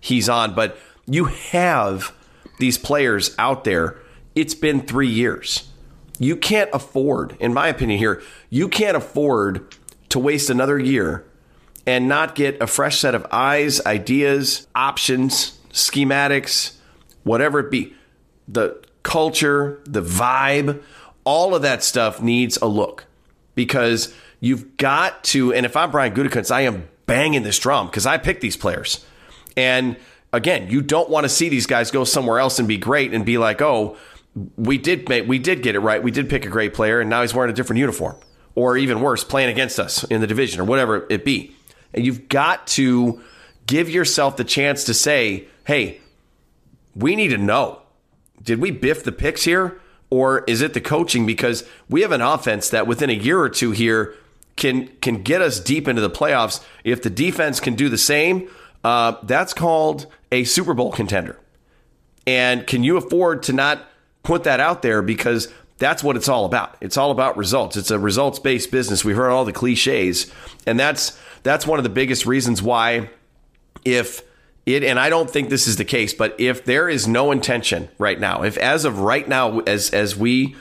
he's 0.00 0.28
on, 0.28 0.54
but 0.54 0.78
you 1.08 1.24
have 1.24 2.14
these 2.58 2.78
players 2.78 3.34
out 3.38 3.64
there. 3.64 3.98
It's 4.34 4.54
been 4.54 4.80
three 4.80 5.08
years. 5.08 5.68
You 6.18 6.36
can't 6.36 6.70
afford, 6.72 7.36
in 7.40 7.52
my 7.52 7.68
opinion, 7.68 7.98
here, 7.98 8.22
you 8.48 8.68
can't 8.68 8.96
afford 8.96 9.74
to 10.10 10.18
waste 10.18 10.50
another 10.50 10.78
year 10.78 11.24
and 11.86 12.08
not 12.08 12.34
get 12.34 12.60
a 12.62 12.66
fresh 12.66 12.98
set 13.00 13.14
of 13.14 13.26
eyes, 13.32 13.84
ideas, 13.86 14.66
options, 14.74 15.58
schematics, 15.72 16.76
whatever 17.24 17.58
it 17.58 17.70
be. 17.70 17.94
The 18.46 18.82
culture, 19.02 19.80
the 19.84 20.02
vibe, 20.02 20.82
all 21.24 21.54
of 21.54 21.62
that 21.62 21.82
stuff 21.82 22.20
needs 22.20 22.56
a 22.58 22.66
look 22.66 23.06
because 23.54 24.14
you've 24.40 24.76
got 24.76 25.24
to. 25.24 25.52
And 25.52 25.66
if 25.66 25.76
I'm 25.76 25.90
Brian 25.90 26.14
Gutekunst, 26.14 26.50
I 26.50 26.62
am 26.62 26.88
banging 27.06 27.42
this 27.42 27.58
drum 27.58 27.86
because 27.86 28.06
I 28.06 28.18
picked 28.18 28.40
these 28.40 28.56
players. 28.56 29.04
And 29.56 29.96
again, 30.32 30.68
you 30.70 30.82
don't 30.82 31.10
want 31.10 31.24
to 31.24 31.28
see 31.28 31.48
these 31.48 31.66
guys 31.66 31.90
go 31.90 32.04
somewhere 32.04 32.38
else 32.38 32.58
and 32.58 32.66
be 32.66 32.78
great 32.78 33.12
and 33.12 33.24
be 33.24 33.38
like, 33.38 33.60
oh, 33.62 33.96
we 34.56 34.78
did 34.78 35.08
make, 35.08 35.28
we 35.28 35.38
did 35.38 35.62
get 35.62 35.74
it 35.74 35.80
right. 35.80 36.02
We 36.02 36.10
did 36.10 36.30
pick 36.30 36.46
a 36.46 36.48
great 36.48 36.74
player, 36.74 37.00
and 37.00 37.10
now 37.10 37.20
he's 37.20 37.34
wearing 37.34 37.50
a 37.50 37.54
different 37.54 37.80
uniform, 37.80 38.16
or 38.54 38.76
even 38.76 39.00
worse, 39.00 39.24
playing 39.24 39.50
against 39.50 39.78
us 39.78 40.04
in 40.04 40.20
the 40.20 40.26
division 40.26 40.60
or 40.60 40.64
whatever 40.64 41.06
it 41.10 41.24
be. 41.24 41.54
And 41.92 42.06
you've 42.06 42.28
got 42.28 42.66
to 42.68 43.22
give 43.66 43.90
yourself 43.90 44.36
the 44.36 44.44
chance 44.44 44.84
to 44.84 44.94
say, 44.94 45.46
hey, 45.64 46.00
we 46.94 47.14
need 47.16 47.28
to 47.28 47.38
know. 47.38 47.82
Did 48.42 48.60
we 48.60 48.70
biff 48.70 49.04
the 49.04 49.12
picks 49.12 49.44
here? 49.44 49.80
or 50.12 50.44
is 50.46 50.60
it 50.60 50.74
the 50.74 50.80
coaching? 50.80 51.24
Because 51.24 51.64
we 51.88 52.02
have 52.02 52.12
an 52.12 52.20
offense 52.20 52.68
that 52.68 52.86
within 52.86 53.08
a 53.08 53.14
year 53.14 53.40
or 53.40 53.48
two 53.48 53.70
here 53.70 54.14
can 54.56 54.88
can 55.00 55.22
get 55.22 55.40
us 55.40 55.58
deep 55.58 55.88
into 55.88 56.02
the 56.02 56.10
playoffs. 56.10 56.62
If 56.84 57.00
the 57.00 57.08
defense 57.08 57.60
can 57.60 57.76
do 57.76 57.88
the 57.88 57.96
same, 57.96 58.50
uh, 58.84 59.16
that's 59.22 59.54
called 59.54 60.06
a 60.30 60.44
Super 60.44 60.74
Bowl 60.74 60.92
contender. 60.92 61.38
And 62.26 62.66
can 62.66 62.84
you 62.84 62.96
afford 62.96 63.42
to 63.44 63.52
not 63.52 63.84
put 64.22 64.44
that 64.44 64.60
out 64.60 64.82
there 64.82 65.02
because 65.02 65.52
that's 65.78 66.04
what 66.04 66.16
it's 66.16 66.28
all 66.28 66.44
about. 66.44 66.76
It's 66.80 66.96
all 66.96 67.10
about 67.10 67.36
results. 67.36 67.76
It's 67.76 67.90
a 67.90 67.98
results 67.98 68.38
based 68.38 68.70
business. 68.70 69.04
We've 69.04 69.16
heard 69.16 69.30
all 69.30 69.44
the 69.44 69.52
cliches, 69.52 70.32
and 70.64 70.78
that's 70.78 71.18
that's 71.42 71.66
one 71.66 71.80
of 71.80 71.82
the 71.82 71.90
biggest 71.90 72.24
reasons 72.24 72.62
why 72.62 73.10
if 73.84 74.22
it 74.64 74.84
and 74.84 74.98
I 74.98 75.08
don't 75.08 75.28
think 75.28 75.48
this 75.50 75.66
is 75.66 75.76
the 75.76 75.84
case, 75.84 76.14
but 76.14 76.38
if 76.38 76.64
there 76.64 76.88
is 76.88 77.08
no 77.08 77.32
intention 77.32 77.88
right 77.98 78.18
now, 78.18 78.44
if 78.44 78.56
as 78.58 78.84
of 78.84 79.00
right 79.00 79.26
now 79.26 79.58
as 79.60 79.90
as 79.90 80.16
we 80.16 80.54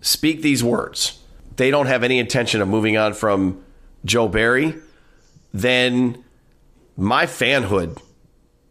speak 0.00 0.42
these 0.42 0.64
words, 0.64 1.20
they 1.56 1.70
don't 1.70 1.86
have 1.86 2.02
any 2.02 2.18
intention 2.18 2.60
of 2.60 2.66
moving 2.66 2.96
on 2.96 3.14
from 3.14 3.62
Joe 4.04 4.26
Barry, 4.26 4.74
then 5.52 6.23
my 6.96 7.26
fanhood 7.26 8.00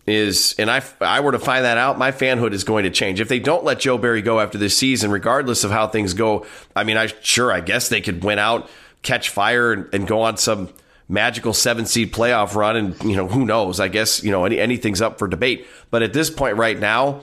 is 0.06 0.56
and 0.60 0.70
I 0.70 0.84
I 1.00 1.22
were 1.22 1.32
to 1.32 1.40
find 1.40 1.64
that 1.66 1.78
out, 1.78 1.98
my 1.98 2.12
fanhood 2.12 2.54
is 2.54 2.64
going 2.64 2.84
to 2.84 2.90
change. 2.90 3.22
If 3.22 3.30
they 3.30 3.40
don't 3.40 3.64
let 3.64 3.80
Joe 3.80 3.98
Barry 3.98 4.22
go 4.22 4.40
after 4.40 4.58
this 4.58 4.78
season, 4.78 5.12
regardless 5.12 5.64
of 5.64 5.72
how 5.72 5.88
things 5.88 6.14
go, 6.14 6.46
I 6.76 6.84
mean, 6.84 6.98
I 6.98 7.08
sure 7.22 7.52
I 7.52 7.62
guess 7.62 7.90
they 7.90 8.02
could 8.02 8.24
win 8.24 8.40
out, 8.40 8.70
catch 9.02 9.30
fire, 9.30 9.72
and, 9.72 9.94
and 9.94 10.08
go 10.08 10.22
on 10.22 10.38
some 10.38 10.70
magical 11.08 11.54
seven 11.54 11.86
seed 11.86 12.14
playoff 12.14 12.56
run. 12.56 12.76
And, 12.76 13.04
you 13.04 13.16
know, 13.16 13.28
who 13.28 13.46
knows? 13.46 13.80
I 13.80 13.88
guess, 13.88 14.24
you 14.24 14.32
know, 14.32 14.46
any, 14.46 14.60
anything's 14.60 15.02
up 15.02 15.20
for 15.20 15.28
debate. 15.28 15.68
But 15.90 16.04
at 16.04 16.14
this 16.14 16.30
point 16.30 16.58
right 16.58 16.80
now, 16.80 17.22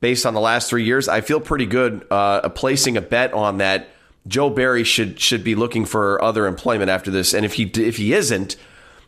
based 0.00 0.26
on 0.26 0.34
the 0.34 0.40
last 0.40 0.68
three 0.68 0.84
years, 0.84 1.08
I 1.08 1.20
feel 1.20 1.40
pretty 1.40 1.66
good 1.66 2.06
uh, 2.10 2.48
placing 2.50 2.96
a 2.96 3.02
bet 3.02 3.32
on 3.32 3.58
that. 3.58 3.88
Joe 4.26 4.50
Barry 4.50 4.84
should 4.84 5.18
should 5.18 5.42
be 5.42 5.54
looking 5.54 5.86
for 5.86 6.22
other 6.22 6.46
employment 6.46 6.90
after 6.90 7.10
this, 7.10 7.32
and 7.32 7.46
if 7.46 7.54
he 7.54 7.64
if 7.64 7.96
he 7.96 8.12
isn't, 8.12 8.56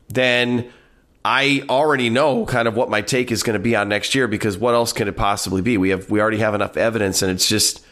then 0.08 0.72
I 1.24 1.64
already 1.68 2.10
know 2.10 2.46
kind 2.46 2.66
of 2.66 2.74
what 2.74 2.90
my 2.90 3.00
take 3.00 3.30
is 3.30 3.42
going 3.42 3.54
to 3.54 3.60
be 3.60 3.76
on 3.76 3.88
next 3.88 4.14
year 4.14 4.26
because 4.26 4.58
what 4.58 4.74
else 4.74 4.92
can 4.92 5.06
it 5.06 5.16
possibly 5.16 5.62
be? 5.62 5.78
We 5.78 5.90
have 5.90 6.10
we 6.10 6.20
already 6.20 6.38
have 6.38 6.54
enough 6.54 6.76
evidence, 6.76 7.22
and 7.22 7.30
it's 7.30 7.48
just 7.48 7.84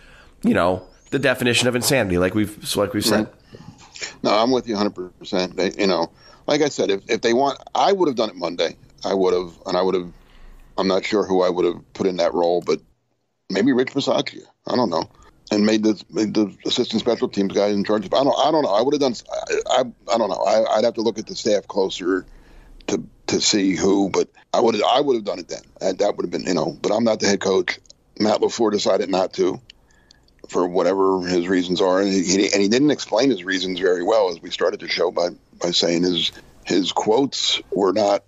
you 0.43 0.55
know 0.55 0.87
the 1.11 1.19
definition 1.19 1.69
of 1.69 1.77
insanity, 1.77 2.19
like 2.19 2.35
we've 2.35 2.77
like 2.77 2.93
we've 2.93 3.05
said. 3.05 3.27
Mm-hmm. 3.27 3.37
No, 4.23 4.31
I'm 4.31 4.51
with 4.51 4.67
you 4.67 4.75
100. 4.75 5.19
percent 5.19 5.79
You 5.79 5.87
know, 5.87 6.11
like 6.47 6.63
I 6.63 6.69
said, 6.69 6.91
if, 6.91 7.09
if 7.09 7.21
they 7.21 7.35
want, 7.35 7.59
I 7.75 7.93
would 7.93 8.09
have 8.09 8.17
done 8.17 8.31
it 8.31 8.37
Monday. 8.37 8.77
I 9.05 9.15
would 9.15 9.35
have, 9.35 9.53
and 9.67 9.77
I 9.77 9.83
would 9.83 9.95
have. 9.95 10.11
I'm 10.79 10.89
not 10.89 11.05
sure 11.05 11.25
who 11.25 11.43
I 11.43 11.51
would 11.51 11.65
have 11.65 11.93
put 11.93 12.07
in 12.07 12.17
that 12.17 12.33
role, 12.33 12.63
but 12.65 12.81
maybe 13.51 13.73
Rich 13.73 13.93
Bisaccia. 13.93 14.43
I 14.67 14.77
don't 14.77 14.91
know, 14.91 15.09
and 15.53 15.65
made 15.65 15.85
the 15.85 16.03
made 16.11 16.35
the 16.35 16.55
assistant 16.67 17.01
special 17.01 17.29
teams 17.29 17.53
guy 17.53 17.69
in 17.69 17.85
charge. 17.85 18.07
Of, 18.07 18.15
I 18.15 18.25
don't. 18.25 18.37
I 18.39 18.51
don't 18.51 18.63
know. 18.63 18.75
I 18.75 18.83
would 18.83 18.95
have 18.95 19.01
done. 19.01 19.15
I, 19.31 19.55
I, 19.71 20.15
I 20.15 20.19
don't 20.19 20.31
know. 20.31 20.43
I, 20.43 20.77
would 20.77 20.85
have 20.85 20.95
to 20.95 21.03
look 21.03 21.19
at 21.19 21.27
the 21.27 21.37
staff 21.37 21.69
closer 21.69 22.27
to 22.89 23.03
to 23.29 23.41
see 23.41 23.77
who, 23.77 24.11
but 24.11 24.29
I 24.53 24.61
would 24.61 24.83
I 24.83 25.01
would 25.01 25.17
have 25.17 25.25
done 25.25 25.39
it 25.39 25.49
then. 25.49 25.63
That, 25.81 25.99
that 25.99 26.17
would 26.17 26.25
have 26.25 26.31
been 26.31 26.45
you 26.45 26.55
know. 26.55 26.77
But 26.81 26.93
I'm 26.93 27.05
not 27.05 27.21
the 27.21 27.27
head 27.27 27.41
coach. 27.41 27.79
Matt 28.19 28.41
LaFleur 28.41 28.73
decided 28.73 29.09
not 29.09 29.33
to 29.35 29.61
for 30.49 30.67
whatever 30.67 31.27
his 31.27 31.49
reasons 31.49 31.81
are, 31.81 32.01
and 32.01 32.13
he, 32.13 32.51
and 32.53 32.61
he 32.61 32.69
didn't 32.69 32.91
explain 32.91 33.31
his 33.31 33.45
reasons 33.45 33.79
very 33.79 34.03
well 34.03 34.31
as 34.31 34.43
we 34.43 34.51
started 34.51 34.81
the 34.81 34.89
show 34.89 35.11
by 35.11 35.29
by 35.61 35.71
saying 35.71 36.03
his 36.03 36.33
his 36.65 36.93
quotes 36.93 37.61
were 37.73 37.93
not 37.93 38.25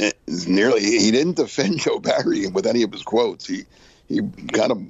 eh, 0.00 0.12
nearly. 0.46 0.80
He 0.80 1.10
didn't 1.10 1.36
defend 1.36 1.78
Joe 1.80 1.98
Barry 1.98 2.46
with 2.46 2.66
any 2.66 2.82
of 2.82 2.92
his 2.92 3.02
quotes. 3.02 3.46
He 3.46 3.64
he 4.08 4.20
kind 4.52 4.72
of 4.72 4.82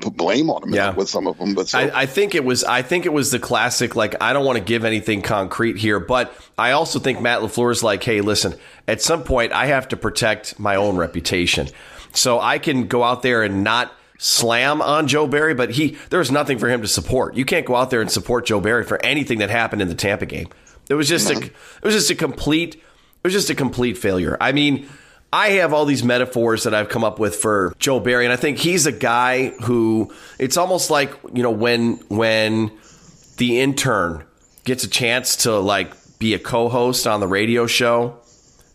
put 0.00 0.16
blame 0.16 0.50
on 0.50 0.62
him 0.64 0.74
Yeah. 0.74 0.94
with 0.94 1.08
some 1.08 1.26
of 1.26 1.38
them. 1.38 1.54
But 1.54 1.68
so, 1.68 1.78
I, 1.78 2.02
I 2.02 2.06
think 2.06 2.34
it 2.34 2.44
was. 2.44 2.64
I 2.64 2.82
think 2.82 3.06
it 3.06 3.12
was 3.12 3.30
the 3.30 3.38
classic. 3.38 3.94
Like, 3.96 4.14
I 4.20 4.32
don't 4.32 4.44
want 4.44 4.58
to 4.58 4.64
give 4.64 4.84
anything 4.84 5.22
concrete 5.22 5.76
here, 5.76 6.00
but 6.00 6.34
I 6.58 6.72
also 6.72 6.98
think 6.98 7.20
Matt 7.20 7.40
LaFleur 7.40 7.70
is 7.72 7.82
like, 7.82 8.02
hey, 8.02 8.20
listen. 8.20 8.54
At 8.88 9.00
some 9.02 9.22
point, 9.24 9.52
I 9.52 9.66
have 9.66 9.88
to 9.88 9.96
protect 9.96 10.58
my 10.58 10.76
own 10.76 10.96
reputation, 10.96 11.68
so 12.12 12.40
I 12.40 12.58
can 12.58 12.86
go 12.88 13.02
out 13.04 13.22
there 13.22 13.42
and 13.42 13.62
not 13.62 13.92
slam 14.18 14.82
on 14.82 15.08
Joe 15.08 15.26
Barry, 15.26 15.54
but 15.54 15.70
he 15.70 15.96
there's 16.10 16.30
nothing 16.30 16.58
for 16.58 16.68
him 16.68 16.82
to 16.82 16.88
support. 16.88 17.36
You 17.36 17.44
can't 17.44 17.64
go 17.64 17.76
out 17.76 17.90
there 17.90 18.00
and 18.00 18.10
support 18.10 18.46
Joe 18.46 18.60
Barry 18.60 18.84
for 18.84 19.02
anything 19.04 19.38
that 19.38 19.48
happened 19.50 19.80
in 19.80 19.88
the 19.88 19.94
Tampa 19.94 20.26
game. 20.26 20.48
It 20.90 20.94
was 20.94 21.08
just 21.08 21.30
a 21.30 21.36
it 21.38 21.52
was 21.82 21.94
just 21.94 22.10
a 22.10 22.14
complete 22.14 22.74
it 22.74 22.82
was 23.24 23.32
just 23.32 23.48
a 23.50 23.54
complete 23.54 23.96
failure. 23.96 24.36
I 24.40 24.52
mean, 24.52 24.88
I 25.32 25.50
have 25.50 25.72
all 25.72 25.84
these 25.84 26.02
metaphors 26.02 26.64
that 26.64 26.74
I've 26.74 26.88
come 26.88 27.04
up 27.04 27.18
with 27.18 27.36
for 27.36 27.74
Joe 27.78 28.00
Barry, 28.00 28.24
and 28.24 28.32
I 28.32 28.36
think 28.36 28.58
he's 28.58 28.86
a 28.86 28.92
guy 28.92 29.48
who 29.48 30.12
it's 30.38 30.56
almost 30.56 30.90
like 30.90 31.12
you 31.32 31.42
know 31.42 31.52
when 31.52 31.96
when 32.08 32.72
the 33.36 33.60
intern 33.60 34.24
gets 34.64 34.84
a 34.84 34.88
chance 34.88 35.36
to 35.36 35.58
like 35.58 35.92
be 36.18 36.34
a 36.34 36.38
co-host 36.38 37.06
on 37.06 37.20
the 37.20 37.28
radio 37.28 37.66
show 37.66 38.18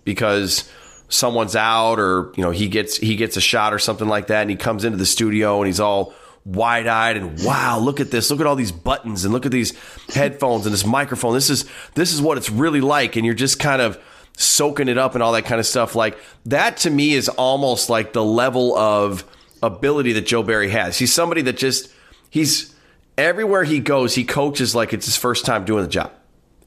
because 0.04 0.70
someone's 1.10 1.56
out 1.56 2.00
or 2.00 2.32
you 2.36 2.44
know 2.44 2.52
he 2.52 2.68
gets 2.68 2.98
he 2.98 3.16
gets 3.16 3.38
a 3.38 3.42
shot 3.42 3.74
or 3.74 3.80
something 3.80 4.08
like 4.08 4.28
that 4.28 4.42
and 4.42 4.50
he 4.50 4.56
comes 4.56 4.86
into 4.86 4.98
the 4.98 5.06
studio 5.06 5.60
and 5.60 5.68
he's 5.68 5.80
all 5.80 6.14
wide-eyed 6.46 7.18
and 7.18 7.44
wow 7.44 7.80
look 7.80 8.00
at 8.00 8.12
this. 8.12 8.32
Look 8.32 8.40
at 8.40 8.48
all 8.48 8.56
these 8.56 8.72
buttons 8.72 9.26
and 9.26 9.34
look 9.34 9.46
at 9.46 9.52
these 9.52 9.74
headphones 10.14 10.66
and 10.66 10.74
this 10.74 10.86
microphone. 10.86 11.34
This 11.34 11.50
is 11.50 11.66
this 11.96 12.14
is 12.14 12.22
what 12.22 12.38
it's 12.38 12.50
really 12.50 12.82
like. 12.82 13.18
And 13.18 13.26
you're 13.26 13.36
just 13.36 13.60
kind 13.60 13.82
of 13.82 14.00
soaking 14.38 14.88
it 14.88 14.98
up 14.98 15.14
and 15.14 15.24
all 15.24 15.32
that 15.32 15.46
kind 15.46 15.60
of 15.60 15.66
stuff 15.66 15.96
like 15.96 16.18
that 16.46 16.78
to 16.78 16.90
me 16.90 17.14
is 17.14 17.30
almost 17.30 17.90
like 17.90 18.14
the 18.14 18.24
level 18.24 18.78
of 18.78 19.24
ability 19.64 20.14
that 20.14 20.26
Joe 20.26 20.44
Barry 20.44 20.70
has 20.70 20.98
he's 20.98 21.14
somebody 21.14 21.42
that 21.44 21.58
just 21.58 21.90
he's 22.30 22.76
everywhere 23.18 23.64
he 23.64 23.80
goes 23.80 24.14
he 24.14 24.26
coaches 24.26 24.76
like 24.76 24.94
it's 24.94 25.06
his 25.06 25.16
first 25.16 25.46
time 25.46 25.64
doing 25.64 25.84
the 25.84 25.90
job 25.90 26.12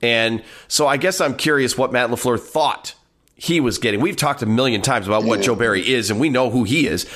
and 0.02 0.42
so 0.68 0.86
I 0.86 0.96
guess 0.96 1.20
I'm 1.20 1.36
curious 1.36 1.76
what 1.76 1.92
Matt 1.92 2.10
LaFleur 2.10 2.38
thought 2.38 2.94
he 3.34 3.60
was 3.60 3.78
getting. 3.78 4.00
We've 4.00 4.16
talked 4.16 4.42
a 4.42 4.46
million 4.46 4.82
times 4.82 5.06
about 5.06 5.24
what 5.24 5.42
Joe 5.42 5.54
Barry 5.54 5.88
is, 5.88 6.10
and 6.10 6.18
we 6.18 6.28
know 6.28 6.50
who 6.50 6.64
he 6.64 6.86
is. 6.86 7.08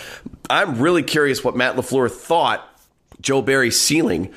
I'm 0.49 0.79
really 0.79 1.03
curious 1.03 1.43
what 1.43 1.57
Matt 1.57 1.77
LaFleur 1.77 2.11
thought 2.11 2.69
Joe 3.21 3.43
Barry's 3.43 3.79
ceiling 3.79 4.33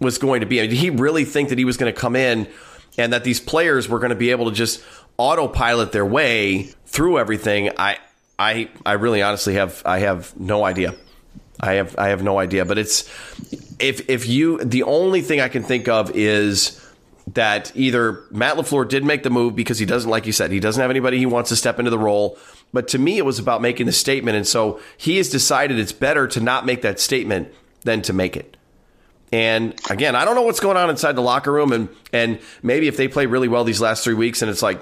was 0.00 0.18
going 0.18 0.40
to 0.40 0.46
be. 0.46 0.60
I 0.60 0.62
mean, 0.64 0.70
did 0.70 0.78
he 0.78 0.90
really 0.90 1.24
think 1.24 1.48
that 1.48 1.58
he 1.58 1.64
was 1.64 1.76
going 1.76 1.92
to 1.92 1.98
come 1.98 2.14
in 2.16 2.48
and 2.98 3.12
that 3.12 3.24
these 3.24 3.40
players 3.40 3.88
were 3.88 3.98
going 3.98 4.10
to 4.10 4.16
be 4.16 4.30
able 4.30 4.50
to 4.50 4.54
just 4.54 4.82
autopilot 5.20 5.92
their 5.92 6.06
way 6.06 6.62
through 6.86 7.18
everything? 7.18 7.70
I, 7.76 7.98
I, 8.38 8.70
I 8.86 8.92
really 8.92 9.20
honestly 9.20 9.54
have, 9.54 9.82
I 9.84 9.98
have 9.98 10.38
no 10.40 10.64
idea. 10.64 10.94
I 11.60 11.74
have, 11.74 11.94
I 11.98 12.08
have 12.08 12.22
no 12.22 12.38
idea. 12.38 12.64
But 12.64 12.78
it's 12.78 13.06
if 13.78 14.08
if 14.08 14.26
you, 14.26 14.64
the 14.64 14.82
only 14.84 15.20
thing 15.20 15.42
I 15.42 15.48
can 15.48 15.62
think 15.62 15.88
of 15.88 16.10
is 16.16 16.80
that 17.34 17.70
either 17.76 18.24
Matt 18.30 18.56
LaFleur 18.56 18.88
did 18.88 19.04
make 19.04 19.22
the 19.22 19.30
move 19.30 19.54
because 19.54 19.78
he 19.78 19.84
doesn't, 19.84 20.10
like 20.10 20.24
you 20.24 20.32
said, 20.32 20.50
he 20.50 20.58
doesn't 20.58 20.80
have 20.80 20.90
anybody 20.90 21.18
he 21.18 21.26
wants 21.26 21.50
to 21.50 21.56
step 21.56 21.78
into 21.78 21.90
the 21.90 21.98
role. 21.98 22.38
But 22.72 22.88
to 22.88 22.98
me, 22.98 23.18
it 23.18 23.26
was 23.26 23.38
about 23.38 23.60
making 23.60 23.84
the 23.84 23.92
statement. 23.92 24.38
And 24.38 24.46
so 24.46 24.80
he 24.96 25.18
has 25.18 25.28
decided 25.28 25.78
it's 25.78 25.92
better 25.92 26.26
to 26.28 26.40
not 26.40 26.64
make 26.64 26.80
that 26.80 26.98
statement 26.98 27.52
than 27.82 28.00
to 28.02 28.14
make 28.14 28.38
it. 28.38 28.56
And 29.32 29.78
again, 29.90 30.16
I 30.16 30.24
don't 30.24 30.34
know 30.34 30.42
what's 30.42 30.60
going 30.60 30.78
on 30.78 30.88
inside 30.88 31.12
the 31.12 31.22
locker 31.22 31.52
room. 31.52 31.72
And, 31.72 31.88
and 32.12 32.40
maybe 32.62 32.88
if 32.88 32.96
they 32.96 33.06
play 33.06 33.26
really 33.26 33.48
well 33.48 33.64
these 33.64 33.82
last 33.82 34.02
three 34.02 34.14
weeks 34.14 34.40
and 34.40 34.50
it's 34.50 34.62
like, 34.62 34.80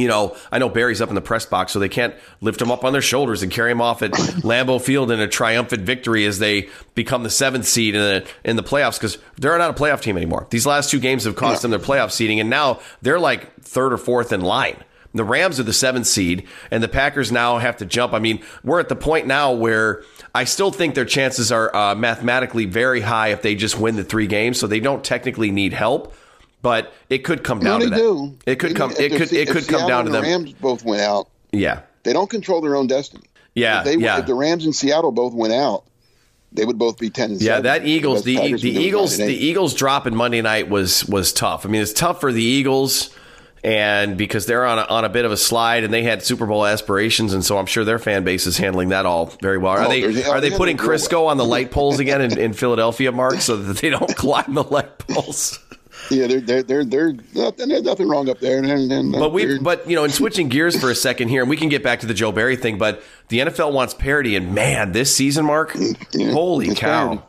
you 0.00 0.08
know, 0.08 0.36
I 0.50 0.58
know 0.58 0.68
Barry's 0.68 1.00
up 1.00 1.08
in 1.08 1.14
the 1.14 1.20
press 1.20 1.46
box, 1.46 1.72
so 1.72 1.78
they 1.78 1.88
can't 1.88 2.14
lift 2.40 2.60
him 2.60 2.70
up 2.70 2.84
on 2.84 2.92
their 2.92 3.02
shoulders 3.02 3.42
and 3.42 3.52
carry 3.52 3.70
him 3.70 3.80
off 3.80 4.02
at 4.02 4.10
Lambeau 4.42 4.80
Field 4.80 5.10
in 5.10 5.20
a 5.20 5.28
triumphant 5.28 5.82
victory 5.82 6.24
as 6.26 6.38
they 6.38 6.68
become 6.94 7.22
the 7.22 7.30
seventh 7.30 7.66
seed 7.66 7.94
in 7.94 8.00
the 8.00 8.28
in 8.44 8.56
the 8.56 8.62
playoffs 8.62 8.98
because 8.98 9.18
they're 9.36 9.56
not 9.58 9.70
a 9.70 9.80
playoff 9.80 10.00
team 10.00 10.16
anymore. 10.16 10.46
These 10.50 10.66
last 10.66 10.90
two 10.90 11.00
games 11.00 11.24
have 11.24 11.36
cost 11.36 11.62
them 11.62 11.70
their 11.70 11.80
playoff 11.80 12.10
seeding, 12.10 12.40
and 12.40 12.50
now 12.50 12.80
they're 13.02 13.20
like 13.20 13.54
third 13.62 13.92
or 13.92 13.98
fourth 13.98 14.32
in 14.32 14.40
line. 14.40 14.82
The 15.12 15.24
Rams 15.24 15.58
are 15.58 15.64
the 15.64 15.72
seventh 15.72 16.06
seed, 16.06 16.46
and 16.70 16.82
the 16.82 16.88
Packers 16.88 17.32
now 17.32 17.58
have 17.58 17.78
to 17.78 17.86
jump. 17.86 18.12
I 18.12 18.20
mean, 18.20 18.42
we're 18.62 18.78
at 18.78 18.88
the 18.88 18.96
point 18.96 19.26
now 19.26 19.52
where 19.52 20.04
I 20.34 20.44
still 20.44 20.70
think 20.70 20.94
their 20.94 21.04
chances 21.04 21.50
are 21.50 21.74
uh, 21.74 21.94
mathematically 21.96 22.66
very 22.66 23.00
high 23.00 23.28
if 23.28 23.42
they 23.42 23.56
just 23.56 23.78
win 23.78 23.96
the 23.96 24.04
three 24.04 24.28
games, 24.28 24.60
so 24.60 24.68
they 24.68 24.78
don't 24.78 25.02
technically 25.02 25.50
need 25.50 25.72
help 25.72 26.14
but 26.62 26.92
it 27.08 27.18
could 27.18 27.42
come 27.44 27.60
down 27.60 27.80
no, 27.80 27.84
to 27.86 27.90
they 27.90 27.96
that. 27.96 28.02
do. 28.02 28.38
It 28.46 28.56
could 28.56 28.76
come. 28.76 28.92
It 28.98 29.12
could. 29.16 29.32
It 29.32 29.48
could 29.48 29.66
come 29.68 29.80
Seattle 29.80 29.88
down 29.88 30.04
to 30.04 30.08
and 30.08 30.14
the 30.14 30.20
them. 30.20 30.42
Rams 30.44 30.52
both 30.54 30.84
went 30.84 31.02
out. 31.02 31.28
Yeah. 31.52 31.80
They 32.02 32.12
don't 32.12 32.30
control 32.30 32.60
their 32.60 32.76
own 32.76 32.86
destiny. 32.86 33.24
Yeah. 33.54 33.80
If, 33.80 33.84
they, 33.84 33.96
yeah. 33.96 34.18
if 34.20 34.26
the 34.26 34.34
Rams 34.34 34.64
and 34.64 34.74
Seattle 34.74 35.12
both 35.12 35.34
went 35.34 35.52
out, 35.52 35.84
they 36.52 36.64
would 36.64 36.78
both 36.78 36.98
be 36.98 37.10
ten 37.10 37.32
and 37.32 37.40
Yeah, 37.40 37.56
seven. 37.56 37.62
that 37.64 37.86
Eagles, 37.86 38.24
the 38.24 38.36
the 38.54 38.70
Eagles, 38.70 39.16
the. 39.16 39.26
Eagles 39.26 39.74
dropping 39.74 40.14
Monday 40.16 40.42
night 40.42 40.68
was 40.68 41.04
was 41.06 41.32
tough. 41.32 41.64
I 41.64 41.68
mean, 41.68 41.82
it's 41.82 41.92
tough 41.92 42.20
for 42.20 42.32
the 42.32 42.42
Eagles, 42.42 43.10
and 43.62 44.16
because 44.16 44.46
they're 44.46 44.64
on 44.66 44.78
a, 44.78 44.82
on 44.82 45.04
a 45.04 45.08
bit 45.08 45.24
of 45.24 45.30
a 45.32 45.36
slide, 45.36 45.84
and 45.84 45.92
they 45.94 46.02
had 46.02 46.22
Super 46.24 46.46
Bowl 46.46 46.64
aspirations, 46.66 47.34
and 47.34 47.44
so 47.44 47.58
I'm 47.58 47.66
sure 47.66 47.84
their 47.84 47.98
fan 48.00 48.24
base 48.24 48.46
is 48.46 48.56
handling 48.56 48.88
that 48.88 49.06
all 49.06 49.26
very 49.42 49.58
well. 49.58 49.72
Are 49.74 49.82
Oh, 49.84 49.88
they 49.88 50.02
are 50.24 50.40
they 50.40 50.48
they're 50.48 50.58
putting 50.58 50.76
handling 50.76 50.78
it 50.78 50.80
real 50.80 50.90
Crisco 50.90 51.26
on 51.28 51.36
the 51.36 51.44
light 51.44 51.70
poles 51.70 52.00
again 52.00 52.20
in, 52.20 52.36
in 52.38 52.52
Philadelphia, 52.52 53.12
Mark, 53.12 53.40
so 53.40 53.56
that 53.56 53.76
they 53.78 53.90
don't 53.90 54.16
climb 54.16 54.54
the 54.54 54.64
light 54.64 54.98
poles? 54.98 55.58
Yeah, 56.10 56.26
they're 56.26 56.40
they're 56.40 56.62
they're, 56.62 56.84
they're 56.84 57.12
nothing, 57.34 57.68
there's 57.68 57.82
nothing 57.82 58.08
wrong 58.08 58.28
up 58.28 58.40
there. 58.40 58.58
And, 58.58 58.92
and, 58.92 59.12
But 59.12 59.32
we, 59.32 59.58
but 59.58 59.88
you 59.88 59.94
know, 59.94 60.04
in 60.04 60.10
switching 60.10 60.48
gears 60.48 60.78
for 60.78 60.90
a 60.90 60.94
second 60.94 61.28
here, 61.28 61.42
and 61.42 61.48
we 61.48 61.56
can 61.56 61.68
get 61.68 61.82
back 61.82 62.00
to 62.00 62.06
the 62.06 62.14
Joe 62.14 62.32
Barry 62.32 62.56
thing. 62.56 62.78
But 62.78 63.02
the 63.28 63.40
NFL 63.40 63.72
wants 63.72 63.94
parity, 63.94 64.34
and 64.34 64.54
man, 64.54 64.92
this 64.92 65.14
season, 65.14 65.46
Mark, 65.46 65.76
holy 66.14 66.74
cow! 66.74 67.06
parity. 67.06 67.22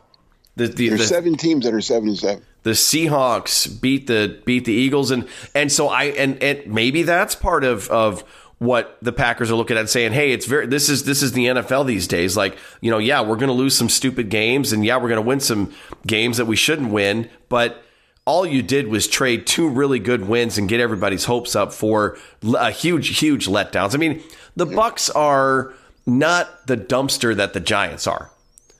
The 0.56 0.66
the, 0.66 0.88
there's 0.88 1.00
the, 1.00 1.06
seven 1.06 1.36
teams 1.36 1.64
that 1.64 1.72
are 1.72 1.80
seven 1.80 2.08
and 2.08 2.18
seven. 2.18 2.44
the 2.62 2.72
Seahawks 2.72 3.80
beat 3.80 4.06
the 4.06 4.40
beat 4.44 4.64
the 4.64 4.72
Eagles, 4.72 5.10
and 5.10 5.28
and 5.54 5.70
so 5.70 5.88
I 5.88 6.04
and, 6.04 6.42
and 6.42 6.66
maybe 6.66 7.04
that's 7.04 7.34
part 7.34 7.64
of 7.64 7.88
of 7.88 8.24
what 8.58 8.96
the 9.02 9.12
Packers 9.12 9.50
are 9.50 9.54
looking 9.56 9.76
at, 9.76 9.80
and 9.80 9.88
saying, 9.88 10.12
"Hey, 10.12 10.32
it's 10.32 10.46
very 10.46 10.66
this 10.66 10.88
is 10.88 11.04
this 11.04 11.22
is 11.22 11.32
the 11.32 11.46
NFL 11.46 11.86
these 11.86 12.06
days. 12.06 12.36
Like, 12.36 12.56
you 12.80 12.90
know, 12.90 12.98
yeah, 12.98 13.20
we're 13.20 13.36
going 13.36 13.48
to 13.48 13.54
lose 13.54 13.76
some 13.76 13.88
stupid 13.88 14.28
games, 14.28 14.72
and 14.72 14.84
yeah, 14.84 14.96
we're 14.96 15.08
going 15.08 15.22
to 15.22 15.26
win 15.26 15.40
some 15.40 15.72
games 16.06 16.36
that 16.36 16.46
we 16.46 16.56
shouldn't 16.56 16.90
win, 16.90 17.30
but." 17.48 17.84
All 18.24 18.46
you 18.46 18.62
did 18.62 18.86
was 18.88 19.08
trade 19.08 19.46
two 19.46 19.68
really 19.68 19.98
good 19.98 20.28
wins 20.28 20.56
and 20.58 20.68
get 20.68 20.78
everybody's 20.80 21.24
hopes 21.24 21.56
up 21.56 21.72
for 21.72 22.16
a 22.56 22.70
huge, 22.70 23.18
huge 23.18 23.48
letdowns. 23.48 23.94
I 23.94 23.98
mean, 23.98 24.22
the 24.54 24.66
Bucks 24.66 25.10
are 25.10 25.72
not 26.06 26.66
the 26.66 26.76
dumpster 26.76 27.34
that 27.36 27.52
the 27.52 27.60
Giants 27.60 28.06
are. 28.06 28.30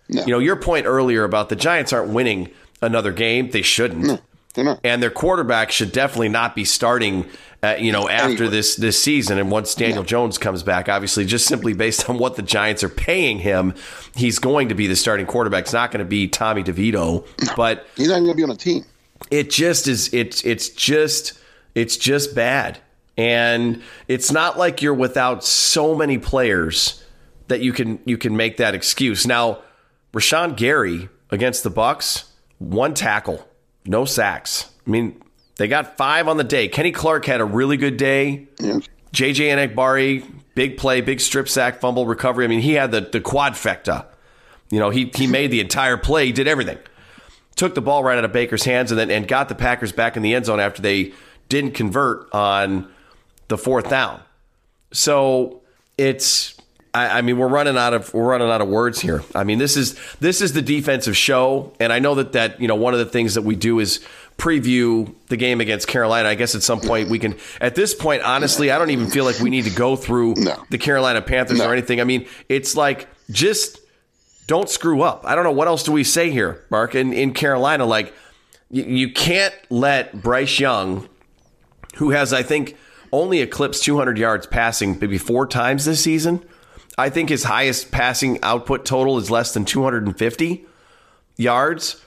You 0.09 0.26
know, 0.26 0.38
your 0.38 0.57
point 0.57 0.86
earlier 0.86 1.24
about 1.24 1.49
the 1.49 1.57
Giants 1.57 1.93
aren't 1.93 2.11
winning 2.12 2.51
another 2.82 3.12
game; 3.12 3.51
they 3.51 3.62
shouldn't 3.62 4.20
They're 4.55 4.64
not. 4.64 4.80
and 4.84 5.03
their 5.03 5.11
quarterback 5.11 5.70
should 5.72 5.90
definitely 5.90 6.28
not 6.28 6.55
be 6.55 6.64
starting. 6.64 7.26
Uh, 7.64 7.76
you 7.78 7.93
know, 7.93 8.09
after 8.09 8.30
Anyway. 8.45 8.49
this 8.49 8.74
this 8.76 9.01
season, 9.03 9.38
and 9.38 9.49
once 9.51 9.74
Daniel 9.74 10.03
Jones 10.03 10.36
comes 10.36 10.62
back, 10.64 10.88
obviously, 10.88 11.24
just 11.24 11.47
simply 11.47 11.72
based 11.72 12.11
on 12.11 12.18
what 12.18 12.34
the 12.36 12.43
Giants 12.43 12.82
are 12.84 12.88
paying 12.88 13.38
him, 13.38 13.74
he's 14.16 14.38
going 14.40 14.68
to 14.68 14.74
be 14.74 14.86
the 14.88 14.97
starting 14.97 15.26
quarterback. 15.26 15.64
It's 15.64 15.72
not 15.72 15.93
going 15.93 16.05
to 16.05 16.09
be 16.09 16.26
Tommy 16.28 16.62
DeVito, 16.64 17.24
but 17.57 17.86
He's 17.97 18.09
not 18.09 18.16
even 18.16 18.24
going 18.24 18.32
to 18.32 18.36
be 18.36 18.43
on 18.45 18.51
a 18.51 18.57
team. 18.57 18.84
It 19.31 19.51
just 19.51 19.89
is. 19.89 20.12
It's 20.12 20.45
it's 20.45 20.68
just 20.68 21.39
it's 21.75 21.97
just 21.97 22.35
bad, 22.35 22.79
and 23.16 23.83
it's 24.09 24.31
not 24.31 24.59
like 24.59 24.83
you're 24.83 24.95
without 24.95 25.45
so 25.45 25.95
many 25.95 26.18
players 26.18 27.03
that 27.49 27.61
you 27.61 27.73
can 27.73 27.99
you 28.05 28.18
can 28.18 28.37
make 28.37 28.57
that 28.59 28.75
excuse. 28.75 29.27
Now, 29.27 29.59
Rashan 30.12 30.57
Gary 30.57 31.09
against 31.31 31.62
the 31.64 31.70
Bucks, 31.70 32.33
one 32.59 32.95
tackle, 32.95 33.47
no 33.87 34.05
sacks. 34.05 34.70
I 34.87 34.91
mean, 34.91 35.23
they 35.57 35.68
got 35.68 35.97
five 35.97 36.29
on 36.29 36.37
the 36.37 36.45
day. 36.45 36.68
Kenny 36.68 36.93
Clark 36.93 37.25
had 37.25 37.41
a 37.41 37.45
really 37.45 37.77
good 37.77 37.97
day. 37.97 38.49
Yeah. 38.59 38.79
JJ 39.12 39.75
Enagbare, 39.75 40.25
big 40.55 40.77
play, 40.79 41.01
big 41.01 41.20
strip 41.20 41.49
sack, 41.49 41.81
fumble 41.81 42.07
recovery. 42.07 42.45
I 42.45 42.49
mean, 42.49 42.61
he 42.61 42.73
had 42.75 42.91
the 42.91 43.01
the 43.01 43.20
quadfecta. 43.20 44.07
You 44.70 44.79
know, 44.79 44.91
he 44.91 45.11
he 45.14 45.27
made 45.27 45.51
the 45.51 45.61
entire 45.61 45.97
play, 45.97 46.27
he 46.27 46.33
did 46.33 46.49
everything. 46.49 46.79
Took 47.57 47.74
the 47.74 47.82
ball 47.82 48.03
right 48.03 48.18
out 48.18 48.24
of 48.24 48.32
Baker's 48.32 48.64
hands 48.64 48.90
and 48.90 48.98
then 48.98 49.11
and 49.11 49.28
got 49.28 49.48
the 49.48 49.55
Packers 49.55 49.92
back 49.92 50.16
in 50.16 50.22
the 50.22 50.34
end 50.34 50.46
zone 50.46 50.59
after 50.61 50.80
they 50.82 51.12
didn't 51.48 51.72
convert 51.72 52.32
on 52.34 52.90
the 53.48 53.59
fourth 53.59 53.88
down. 53.90 54.20
So 54.92 55.61
it's 55.98 56.57
I, 56.94 57.18
I 57.18 57.22
mean 57.22 57.38
we're 57.38 57.48
running 57.48 57.76
out 57.76 57.94
of 57.94 58.12
we're 58.14 58.24
running 58.28 58.48
out 58.48 58.61
of 58.61 58.68
words 58.68 59.00
here. 59.00 59.22
I 59.34 59.44
mean 59.44 59.59
this 59.59 59.76
is 59.76 59.98
this 60.20 60.40
is 60.40 60.53
the 60.55 60.62
defensive 60.62 61.16
show, 61.16 61.72
and 61.78 61.92
I 61.92 61.98
know 61.98 62.14
that 62.16 62.32
that 62.32 62.61
you 62.61 62.68
know 62.68 62.74
one 62.74 62.94
of 62.94 62.98
the 62.98 63.07
things 63.07 63.34
that 63.34 63.42
we 63.42 63.55
do 63.55 63.78
is 63.78 64.00
preview 64.38 65.14
the 65.28 65.36
game 65.36 65.61
against 65.61 65.86
Carolina. 65.88 66.28
I 66.28 66.34
guess 66.34 66.55
at 66.55 66.62
some 66.62 66.80
point 66.80 67.11
we 67.11 67.18
can. 67.18 67.36
At 67.61 67.74
this 67.74 67.94
point, 67.94 68.22
honestly, 68.22 68.70
I 68.70 68.78
don't 68.78 68.90
even 68.90 69.09
feel 69.11 69.24
like 69.24 69.38
we 69.40 69.50
need 69.50 69.64
to 69.64 69.70
go 69.70 69.94
through 69.94 70.34
No. 70.38 70.62
the 70.70 70.78
Carolina 70.78 71.20
Panthers 71.22 71.59
No. 71.59 71.66
or 71.68 71.72
anything. 71.72 72.00
I 72.00 72.05
mean, 72.05 72.26
it's 72.48 72.74
like 72.76 73.09
just 73.30 73.78
don't 74.47 74.68
screw 74.68 75.03
up. 75.03 75.22
I 75.24 75.34
don't 75.34 75.45
know 75.45 75.53
what 75.53 75.68
else 75.68 75.82
do 75.82 75.93
we 75.93 76.05
say 76.05 76.30
here, 76.30 76.64
Mark. 76.70 76.95
In 76.95 77.12
in 77.12 77.32
Carolina, 77.32 77.84
like 77.86 78.14
you, 78.70 78.84
you 78.84 79.12
can't 79.12 79.55
let 79.70 80.20
Bryce 80.22 80.59
Young, 80.59 81.09
who 81.97 82.11
has 82.11 82.32
I 82.32 82.43
think 82.43 82.76
only 83.12 83.40
eclipsed 83.40 83.84
200 83.84 84.18
yards 84.18 84.47
passing 84.47 84.99
maybe 85.01 85.18
four 85.18 85.47
times 85.47 85.84
this 85.84 86.03
season. 86.03 86.45
I 86.99 87.09
think 87.11 87.28
his 87.28 87.45
highest 87.45 87.90
passing 87.90 88.38
output 88.43 88.84
total 88.84 89.18
is 89.18 89.30
less 89.30 89.55
than 89.55 89.64
250. 89.64 90.66
yards, 91.36 92.03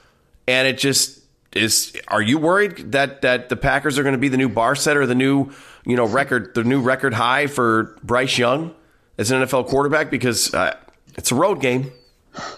and 0.46 0.68
it 0.68 0.78
just 0.78 1.20
is. 1.52 1.96
Are 2.08 2.22
you 2.22 2.38
worried 2.38 2.92
that 2.92 3.22
that 3.22 3.48
the 3.48 3.56
Packers 3.56 3.98
are 3.98 4.02
going 4.02 4.14
to 4.14 4.18
be 4.18 4.28
the 4.28 4.36
new 4.36 4.48
bar 4.48 4.76
setter, 4.76 5.06
the 5.06 5.14
new 5.14 5.50
you 5.84 5.96
know 5.96 6.06
record, 6.06 6.54
the 6.54 6.64
new 6.64 6.80
record 6.80 7.14
high 7.14 7.46
for 7.46 7.96
Bryce 8.02 8.38
Young 8.38 8.74
as 9.18 9.30
an 9.30 9.42
NFL 9.42 9.66
quarterback? 9.66 10.10
Because 10.10 10.54
uh, 10.54 10.76
it's 11.16 11.32
a 11.32 11.34
road 11.34 11.60
game. 11.60 11.92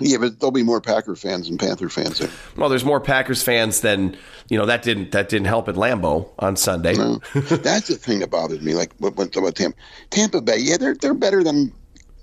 Yeah, 0.01 0.18
but 0.18 0.41
there'll 0.41 0.51
be 0.51 0.62
more 0.62 0.81
Packer 0.81 1.16
fans 1.16 1.49
than 1.49 1.59
Panther 1.59 1.89
fans 1.89 2.18
there. 2.18 2.31
Well, 2.57 2.68
there's 2.68 2.85
more 2.85 3.01
Packers 3.01 3.43
fans 3.43 3.81
than 3.81 4.16
you 4.49 4.59
know. 4.59 4.66
That 4.66 4.83
didn't 4.83 5.12
that 5.12 5.29
didn't 5.29 5.47
help 5.47 5.68
at 5.68 5.74
Lambeau 5.74 6.29
on 6.39 6.57
Sunday. 6.57 6.95
No. 6.95 7.20
That's 7.35 7.89
the 7.89 7.97
thing 7.97 8.20
that 8.20 8.31
bothers 8.31 8.61
me. 8.61 8.74
Like 8.74 8.93
what 8.99 9.16
went 9.16 9.37
about 9.37 9.55
Tampa, 9.55 9.79
Tampa 10.11 10.41
Bay. 10.41 10.59
Yeah, 10.59 10.76
they're 10.76 10.95
they're 10.95 11.14
better 11.14 11.43
than. 11.43 11.72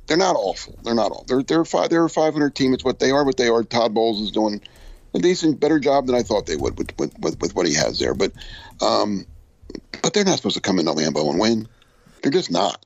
They're 0.08 0.18
not 0.18 0.36
awful. 0.36 0.78
They're 0.84 0.94
not 0.94 1.12
all. 1.12 1.26
They're 1.28 1.42
they're 1.42 1.66
five. 1.66 1.90
They're 1.90 2.06
a 2.06 2.10
500 2.10 2.54
team. 2.54 2.74
It's 2.74 2.84
what 2.84 3.00
they 3.00 3.10
are. 3.10 3.26
What 3.26 3.38
they 3.38 3.48
are. 3.48 3.64
Todd 3.64 3.94
Bowles 3.96 4.22
is 4.22 4.30
doing 4.30 4.62
a 5.16 5.20
decent, 5.20 5.60
better 5.60 5.80
job 5.80 6.06
than 6.06 6.16
I 6.16 6.22
thought 6.22 6.46
they 6.46 6.58
would 6.58 6.78
with 6.78 6.98
with, 7.00 7.18
with, 7.20 7.40
with 7.42 7.56
what 7.56 7.66
he 7.66 7.74
has 7.74 7.98
there. 8.00 8.14
But, 8.14 8.32
um, 8.82 9.26
but 10.04 10.14
they're 10.14 10.26
not 10.26 10.38
supposed 10.38 10.56
to 10.56 10.62
come 10.62 10.78
into 10.78 10.92
Lambeau 10.92 11.30
and 11.32 11.40
win. 11.40 11.68
They're 12.22 12.32
just 12.32 12.52
not. 12.52 12.86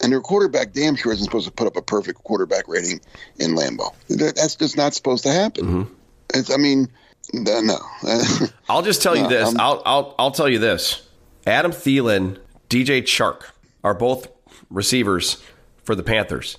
And 0.00 0.12
their 0.12 0.20
quarterback 0.20 0.72
damn 0.72 0.94
sure 0.94 1.12
isn't 1.12 1.24
supposed 1.24 1.46
to 1.46 1.52
put 1.52 1.66
up 1.66 1.76
a 1.76 1.82
perfect 1.82 2.22
quarterback 2.22 2.68
rating 2.68 3.00
in 3.38 3.54
Lambeau. 3.56 3.94
That's 4.08 4.54
just 4.56 4.76
not 4.76 4.92
supposed 4.94 5.24
to 5.24 5.32
happen. 5.32 5.64
Mm-hmm. 5.64 5.94
It's, 6.34 6.50
I 6.52 6.56
mean, 6.58 6.88
no. 7.32 7.78
I'll 8.68 8.82
just 8.82 9.02
tell 9.02 9.16
you 9.16 9.22
No, 9.22 9.28
this. 9.28 9.48
I'm- 9.48 9.56
I'll, 9.60 9.82
I'll 9.86 10.14
I'll 10.18 10.30
tell 10.30 10.48
you 10.48 10.58
this. 10.58 11.08
Adam 11.46 11.72
Thielen, 11.72 12.38
DJ 12.68 13.02
Chark 13.02 13.42
are 13.82 13.94
both 13.94 14.28
receivers 14.70 15.42
for 15.84 15.94
the 15.94 16.02
Panthers. 16.02 16.58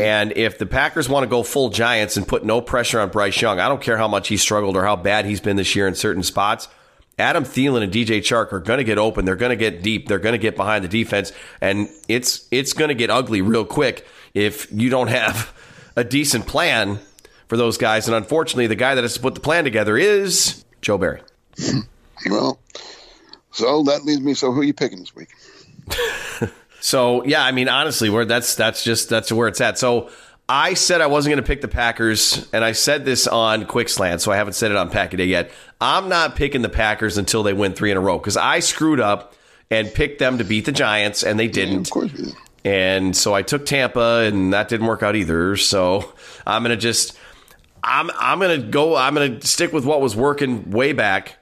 And 0.00 0.32
if 0.36 0.58
the 0.58 0.66
Packers 0.66 1.08
want 1.08 1.22
to 1.22 1.28
go 1.28 1.44
full 1.44 1.68
Giants 1.70 2.16
and 2.16 2.26
put 2.26 2.44
no 2.44 2.60
pressure 2.60 2.98
on 2.98 3.08
Bryce 3.10 3.40
Young, 3.40 3.60
I 3.60 3.68
don't 3.68 3.80
care 3.80 3.96
how 3.96 4.08
much 4.08 4.26
he 4.26 4.36
struggled 4.36 4.76
or 4.76 4.82
how 4.84 4.96
bad 4.96 5.26
he's 5.26 5.40
been 5.40 5.54
this 5.56 5.76
year 5.76 5.86
in 5.86 5.94
certain 5.94 6.24
spots. 6.24 6.66
Adam 7.18 7.44
Thielen 7.44 7.82
and 7.82 7.92
DJ 7.92 8.18
Chark 8.18 8.52
are 8.52 8.60
going 8.60 8.78
to 8.78 8.84
get 8.84 8.98
open. 8.98 9.24
They're 9.24 9.36
going 9.36 9.50
to 9.50 9.56
get 9.56 9.82
deep. 9.82 10.06
They're 10.06 10.18
going 10.18 10.34
to 10.34 10.38
get 10.38 10.54
behind 10.54 10.84
the 10.84 10.88
defense, 10.88 11.32
and 11.60 11.88
it's 12.08 12.46
it's 12.50 12.74
going 12.74 12.88
to 12.88 12.94
get 12.94 13.10
ugly 13.10 13.40
real 13.40 13.64
quick 13.64 14.06
if 14.34 14.70
you 14.70 14.90
don't 14.90 15.08
have 15.08 15.52
a 15.96 16.04
decent 16.04 16.46
plan 16.46 16.98
for 17.48 17.56
those 17.56 17.78
guys. 17.78 18.06
And 18.06 18.14
unfortunately, 18.14 18.66
the 18.66 18.74
guy 18.76 18.94
that 18.94 19.02
has 19.02 19.14
to 19.14 19.20
put 19.20 19.34
the 19.34 19.40
plan 19.40 19.64
together 19.64 19.96
is 19.96 20.64
Joe 20.82 20.98
Barry. 20.98 21.22
well, 22.30 22.58
so 23.50 23.82
that 23.84 24.04
leaves 24.04 24.20
me. 24.20 24.34
So 24.34 24.52
who 24.52 24.60
are 24.60 24.64
you 24.64 24.74
picking 24.74 24.98
this 24.98 25.14
week? 25.14 25.30
So 26.86 27.24
yeah, 27.24 27.44
I 27.44 27.50
mean 27.50 27.68
honestly, 27.68 28.10
where 28.10 28.24
that's 28.24 28.54
that's 28.54 28.84
just 28.84 29.08
that's 29.08 29.32
where 29.32 29.48
it's 29.48 29.60
at. 29.60 29.76
So 29.76 30.08
I 30.48 30.74
said 30.74 31.00
I 31.00 31.08
wasn't 31.08 31.32
going 31.32 31.42
to 31.42 31.46
pick 31.46 31.60
the 31.60 31.68
Packers, 31.68 32.48
and 32.52 32.64
I 32.64 32.72
said 32.72 33.04
this 33.04 33.26
on 33.26 33.66
Quick 33.66 33.88
Slant, 33.88 34.20
so 34.20 34.30
I 34.30 34.36
haven't 34.36 34.52
said 34.52 34.70
it 34.70 34.76
on 34.76 34.90
Pack 34.90 35.12
a 35.12 35.16
Day 35.16 35.24
yet. 35.24 35.50
I'm 35.80 36.08
not 36.08 36.36
picking 36.36 36.62
the 36.62 36.68
Packers 36.68 37.18
until 37.18 37.42
they 37.42 37.52
win 37.52 37.72
three 37.72 37.90
in 37.90 37.96
a 37.96 38.00
row 38.00 38.18
because 38.18 38.36
I 38.36 38.60
screwed 38.60 39.00
up 39.00 39.34
and 39.70 39.92
picked 39.92 40.20
them 40.20 40.38
to 40.38 40.44
beat 40.44 40.64
the 40.64 40.72
Giants, 40.72 41.24
and 41.24 41.38
they 41.38 41.48
didn't. 41.48 41.88
Of 41.88 41.90
course, 41.90 42.12
do. 42.12 42.32
And 42.64 43.16
so 43.16 43.34
I 43.34 43.42
took 43.42 43.66
Tampa, 43.66 44.24
and 44.24 44.52
that 44.52 44.68
didn't 44.68 44.86
work 44.86 45.02
out 45.02 45.16
either. 45.16 45.56
So 45.56 46.12
I'm 46.46 46.62
gonna 46.62 46.76
just 46.76 47.16
I'm 47.82 48.10
I'm 48.18 48.40
gonna 48.40 48.58
go. 48.58 48.96
I'm 48.96 49.14
gonna 49.14 49.40
stick 49.42 49.72
with 49.72 49.84
what 49.84 50.00
was 50.00 50.16
working 50.16 50.70
way 50.70 50.92
back, 50.92 51.36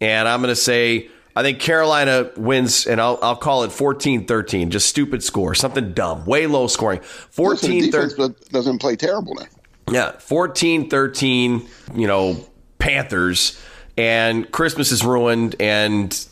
and 0.00 0.28
I'm 0.28 0.40
gonna 0.40 0.54
say 0.56 1.10
I 1.38 1.42
think 1.42 1.60
Carolina 1.60 2.32
wins, 2.36 2.84
and 2.84 3.00
I'll 3.00 3.16
I'll 3.22 3.36
call 3.36 3.62
it 3.62 3.70
14-13, 3.70 4.70
just 4.70 4.88
stupid 4.88 5.22
score, 5.22 5.54
something 5.54 5.92
dumb, 5.92 6.24
way 6.24 6.48
low 6.48 6.66
scoring. 6.66 6.98
Listen, 6.98 7.28
the 7.28 7.32
14 7.32 7.90
defense 7.92 8.14
13 8.14 8.36
doesn't 8.50 8.78
play 8.80 8.96
terrible 8.96 9.36
now. 9.36 9.46
yeah, 9.88 10.12
14-13, 10.18 11.68
you 11.94 12.08
know, 12.08 12.44
Panthers, 12.80 13.56
and 13.96 14.50
Christmas 14.50 14.90
is 14.90 15.04
ruined, 15.04 15.54
and 15.60 16.26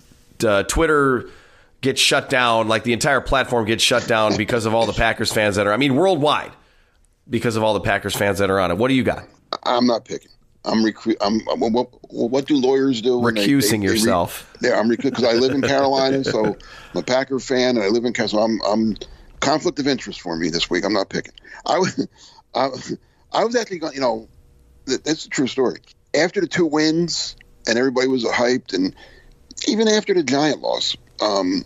uh, 0.45 0.65
Twitter 0.65 1.31
gets 1.83 2.01
shut 2.01 2.29
down, 2.29 2.67
like 2.67 2.83
the 2.83 2.93
entire 2.93 3.21
platform 3.21 3.65
gets 3.65 3.85
shut 3.85 4.09
down 4.09 4.37
because 4.37 4.67
of 4.67 4.75
all 4.75 4.87
the 4.87 4.93
Packers 4.93 5.33
fans 5.33 5.55
that 5.55 5.69
are. 5.69 5.73
I 5.73 5.77
mean, 5.77 5.95
worldwide, 5.95 6.51
because 7.31 7.55
of 7.55 7.63
all 7.63 7.75
the 7.75 7.81
Packers 7.81 8.17
fans 8.17 8.39
that 8.39 8.51
are 8.51 8.59
on 8.59 8.73
it. 8.73 8.77
What 8.77 8.89
do 8.89 8.95
you 8.95 9.05
got? 9.05 9.23
I'm 9.63 9.87
not 9.87 10.05
picking. 10.05 10.33
I'm 10.67 10.85
recruit. 10.85 11.17
I'm 11.21 11.41
what, 11.47 11.71
what, 11.73 11.89
what 12.31 12.47
do 12.47 12.57
lawyers 12.57 13.01
do? 13.01 13.19
when 13.19 13.35
they- 13.35 13.47
Recusing 13.47 13.71
they- 13.71 13.79
they 13.79 13.87
re- 13.87 13.99
yourself. 13.99 14.53
yeah, 14.61 14.79
I'm 14.79 14.89
recusing 14.89 15.11
because 15.11 15.25
I 15.25 15.33
live 15.35 15.53
in 15.53 15.63
Carolina, 15.63 16.25
so 16.25 16.45
I'm 16.95 16.97
a 16.99 17.03
Packer 17.03 17.39
fan, 17.39 17.77
and 17.77 17.85
I 17.85 17.89
live 17.89 18.05
in 18.05 18.13
Carolina. 18.13 18.29
So 18.29 18.41
I'm, 18.41 18.61
I'm 18.63 18.97
conflict 19.41 19.79
of 19.79 19.87
interest 19.87 20.21
for 20.21 20.37
me 20.37 20.51
this 20.51 20.69
week. 20.69 20.85
I'm 20.85 20.93
not 20.93 21.09
picking. 21.09 21.35
I 21.65 21.79
was, 21.79 22.09
I, 22.55 22.69
I 23.33 23.45
was 23.45 23.55
actually 23.57 23.79
going. 23.79 23.95
You 23.95 24.01
know, 24.01 24.29
that's 24.87 25.27
a 25.27 25.29
true 25.29 25.47
story. 25.47 25.81
After 26.15 26.41
the 26.41 26.49
two 26.49 26.67
wins, 26.67 27.37
and 27.69 27.79
everybody 27.79 28.09
was 28.09 28.25
hyped, 28.25 28.75
and 28.75 28.95
even 29.69 29.87
after 29.89 30.15
the 30.15 30.23
Giant 30.23 30.61
loss, 30.63 30.97
um, 31.21 31.65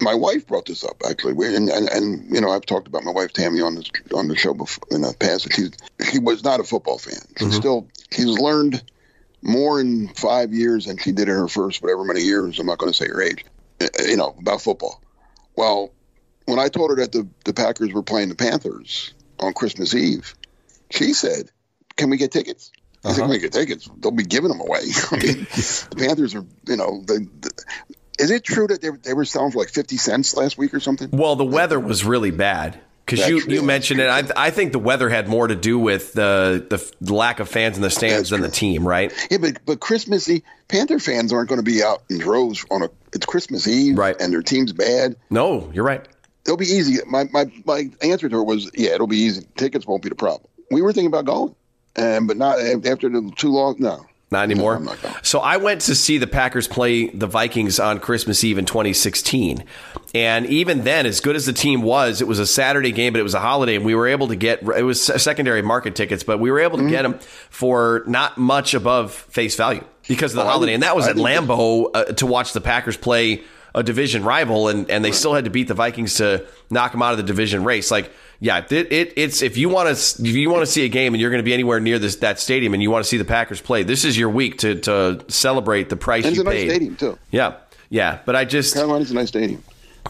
my 0.00 0.14
wife 0.14 0.46
brought 0.46 0.66
this 0.66 0.84
up 0.84 1.02
actually, 1.08 1.34
We- 1.34 1.54
and, 1.54 1.68
and 1.68 1.88
and 1.88 2.34
you 2.34 2.40
know 2.40 2.50
I've 2.50 2.66
talked 2.66 2.86
about 2.88 3.04
my 3.04 3.10
wife 3.12 3.32
Tammy 3.32 3.60
on 3.60 3.74
this 3.76 3.90
on 4.14 4.28
the 4.28 4.36
show 4.36 4.54
before 4.54 4.84
in 4.90 5.02
the 5.02 5.14
past. 5.18 5.52
She's 5.52 5.70
she 6.10 6.18
was 6.18 6.42
not 6.44 6.60
a 6.60 6.64
football 6.64 6.98
fan. 6.98 7.20
She's 7.38 7.54
still 7.56 7.88
she's 8.12 8.26
learned 8.26 8.82
more 9.42 9.80
in 9.80 10.08
five 10.08 10.52
years 10.52 10.86
than 10.86 10.98
she 10.98 11.12
did 11.12 11.28
in 11.28 11.34
her 11.34 11.48
first 11.48 11.82
whatever 11.82 12.04
many 12.04 12.20
years. 12.22 12.58
I'm 12.58 12.66
not 12.66 12.78
going 12.78 12.92
to 12.92 12.96
say 12.96 13.08
her 13.08 13.22
age. 13.22 13.44
uh, 13.80 13.86
You 14.06 14.16
know 14.16 14.34
about 14.38 14.60
football. 14.62 15.00
Well, 15.56 15.92
when 16.46 16.58
I 16.58 16.68
told 16.68 16.90
her 16.90 16.96
that 16.96 17.12
the 17.12 17.28
the 17.44 17.52
Packers 17.54 17.92
were 17.92 18.02
playing 18.02 18.28
the 18.28 18.34
Panthers 18.34 19.12
on 19.38 19.52
Christmas 19.54 19.94
Eve, 19.94 20.34
she 20.90 21.12
said, 21.12 21.50
"Can 21.96 22.10
we 22.10 22.16
get 22.16 22.32
tickets?" 22.32 22.70
I 23.04 23.12
said, 23.12 23.20
"Can 23.22 23.30
we 23.30 23.38
get 23.38 23.52
tickets? 23.52 23.88
They'll 23.98 24.10
be 24.12 24.24
giving 24.24 24.50
them 24.50 24.60
away." 24.60 24.80
I 25.10 25.16
mean, 25.16 25.46
the 25.90 25.96
Panthers 25.96 26.34
are, 26.34 26.44
you 26.66 26.76
know, 26.76 27.02
the, 27.06 27.26
the, 27.40 27.50
is 28.20 28.30
it 28.30 28.44
true 28.44 28.66
that 28.66 28.80
they, 28.82 28.90
they 28.90 29.14
were 29.14 29.24
selling 29.24 29.52
for 29.52 29.58
like 29.58 29.70
50 29.70 29.96
cents 29.96 30.36
last 30.36 30.58
week 30.58 30.74
or 30.74 30.80
something? 30.80 31.10
Well, 31.10 31.36
the 31.36 31.44
weather 31.44 31.80
was 31.80 32.04
really 32.04 32.30
bad 32.30 32.80
because 33.06 33.28
you, 33.28 33.40
you 33.40 33.62
mentioned 33.62 34.00
it. 34.00 34.08
I, 34.08 34.46
I 34.46 34.50
think 34.50 34.72
the 34.72 34.78
weather 34.78 35.08
had 35.08 35.28
more 35.28 35.46
to 35.46 35.56
do 35.56 35.78
with 35.78 36.12
the 36.12 36.92
the 37.00 37.12
lack 37.12 37.40
of 37.40 37.48
fans 37.48 37.76
in 37.76 37.82
the 37.82 37.90
stands 37.90 38.30
than 38.30 38.40
the 38.40 38.48
team, 38.50 38.86
right? 38.86 39.12
Yeah, 39.30 39.38
but 39.38 39.64
but 39.66 39.80
Christmas 39.80 40.30
Panther 40.68 40.98
fans 40.98 41.32
aren't 41.32 41.48
going 41.48 41.58
to 41.58 41.64
be 41.64 41.82
out 41.82 42.02
in 42.08 42.18
droves 42.18 42.64
on 42.70 42.82
a. 42.82 42.90
It's 43.12 43.26
Christmas 43.26 43.66
Eve, 43.66 43.98
Right. 43.98 44.14
And 44.20 44.32
their 44.32 44.42
team's 44.42 44.72
bad. 44.72 45.16
No, 45.30 45.70
you're 45.74 45.84
right. 45.84 46.06
It'll 46.44 46.56
be 46.56 46.66
easy. 46.66 46.98
My 47.06 47.24
my 47.32 47.50
my 47.64 47.90
answer 48.02 48.28
to 48.28 48.36
her 48.36 48.44
was, 48.44 48.70
yeah, 48.74 48.90
it'll 48.90 49.06
be 49.06 49.18
easy. 49.18 49.46
Tickets 49.56 49.86
won't 49.86 50.02
be 50.02 50.08
the 50.08 50.14
problem. 50.14 50.48
We 50.70 50.80
were 50.82 50.92
thinking 50.92 51.08
about 51.08 51.24
going, 51.24 51.54
and 51.96 52.28
but 52.28 52.36
not 52.36 52.60
after 52.60 53.08
the 53.08 53.32
too 53.36 53.50
long. 53.50 53.76
No, 53.78 54.06
Not 54.32 54.44
anymore. 54.44 54.78
No, 54.78 54.92
not 55.02 55.26
so 55.26 55.40
I 55.40 55.56
went 55.56 55.80
to 55.82 55.94
see 55.96 56.18
the 56.18 56.26
Packers 56.28 56.68
play 56.68 57.08
the 57.08 57.26
Vikings 57.26 57.80
on 57.80 57.98
Christmas 57.98 58.44
Eve 58.44 58.58
in 58.58 58.64
2016. 58.64 59.64
And 60.14 60.46
even 60.46 60.84
then, 60.84 61.04
as 61.06 61.18
good 61.20 61.34
as 61.34 61.46
the 61.46 61.52
team 61.52 61.82
was, 61.82 62.20
it 62.20 62.28
was 62.28 62.38
a 62.38 62.46
Saturday 62.46 62.92
game, 62.92 63.12
but 63.12 63.18
it 63.18 63.24
was 63.24 63.34
a 63.34 63.40
holiday. 63.40 63.74
And 63.74 63.84
we 63.84 63.94
were 63.96 64.06
able 64.06 64.28
to 64.28 64.36
get, 64.36 64.62
it 64.62 64.82
was 64.84 65.02
secondary 65.02 65.62
market 65.62 65.96
tickets, 65.96 66.22
but 66.22 66.38
we 66.38 66.50
were 66.50 66.60
able 66.60 66.76
to 66.78 66.84
Mm-hmm. 66.84 66.90
get 66.92 67.02
them 67.02 67.18
for 67.50 68.04
not 68.06 68.38
much 68.38 68.74
above 68.74 69.12
face 69.12 69.56
value 69.56 69.84
because 70.08 70.32
of 70.32 70.36
the 70.36 70.42
Oh, 70.42 70.46
holiday. 70.48 70.74
and 70.74 70.82
that 70.84 70.94
was 70.94 71.06
I 71.06 71.10
at 71.10 71.16
Lambeau 71.16 71.90
uh, 71.92 72.04
to 72.04 72.26
watch 72.26 72.52
the 72.52 72.60
Packers 72.60 72.96
play 72.96 73.42
a 73.74 73.82
division 73.82 74.22
rival. 74.24 74.68
And, 74.68 74.88
and 74.90 75.04
they 75.04 75.12
still 75.12 75.34
had 75.34 75.44
to 75.44 75.50
beat 75.50 75.66
the 75.68 75.74
Vikings 75.74 76.14
to 76.14 76.46
knock 76.70 76.92
them 76.92 77.02
out 77.02 77.12
of 77.12 77.16
the 77.18 77.24
division 77.24 77.64
race. 77.64 77.90
Like, 77.90 78.10
yeah, 78.40 78.64
it, 78.70 78.92
it 78.92 79.12
it's 79.16 79.42
if 79.42 79.56
you 79.58 79.68
want 79.68 79.94
to 79.94 80.22
if 80.22 80.34
you 80.34 80.50
want 80.50 80.62
to 80.62 80.66
see 80.66 80.84
a 80.84 80.88
game 80.88 81.12
and 81.14 81.20
you're 81.20 81.30
going 81.30 81.42
to 81.42 81.44
be 81.44 81.52
anywhere 81.54 81.78
near 81.80 81.98
this 81.98 82.16
that 82.16 82.40
stadium 82.40 82.72
and 82.74 82.82
you 82.82 82.90
want 82.90 83.04
to 83.04 83.08
see 83.08 83.16
the 83.18 83.24
Packers 83.24 83.60
play, 83.60 83.82
this 83.82 84.04
is 84.04 84.16
your 84.18 84.30
week 84.30 84.58
to 84.58 84.76
to 84.80 85.24
celebrate 85.28 85.88
the 85.90 85.96
price 85.96 86.24
and 86.24 86.30
it's 86.32 86.42
you 86.42 86.48
a 86.48 86.52
nice 86.52 86.64
stadium 86.68 86.96
too. 86.96 87.18
Yeah, 87.30 87.56
yeah, 87.90 88.20
but 88.24 88.34
I 88.36 88.44
just 88.46 88.74
Carolina's 88.74 89.10
a 89.10 89.14
nice 89.14 89.28
stadium. 89.28 89.62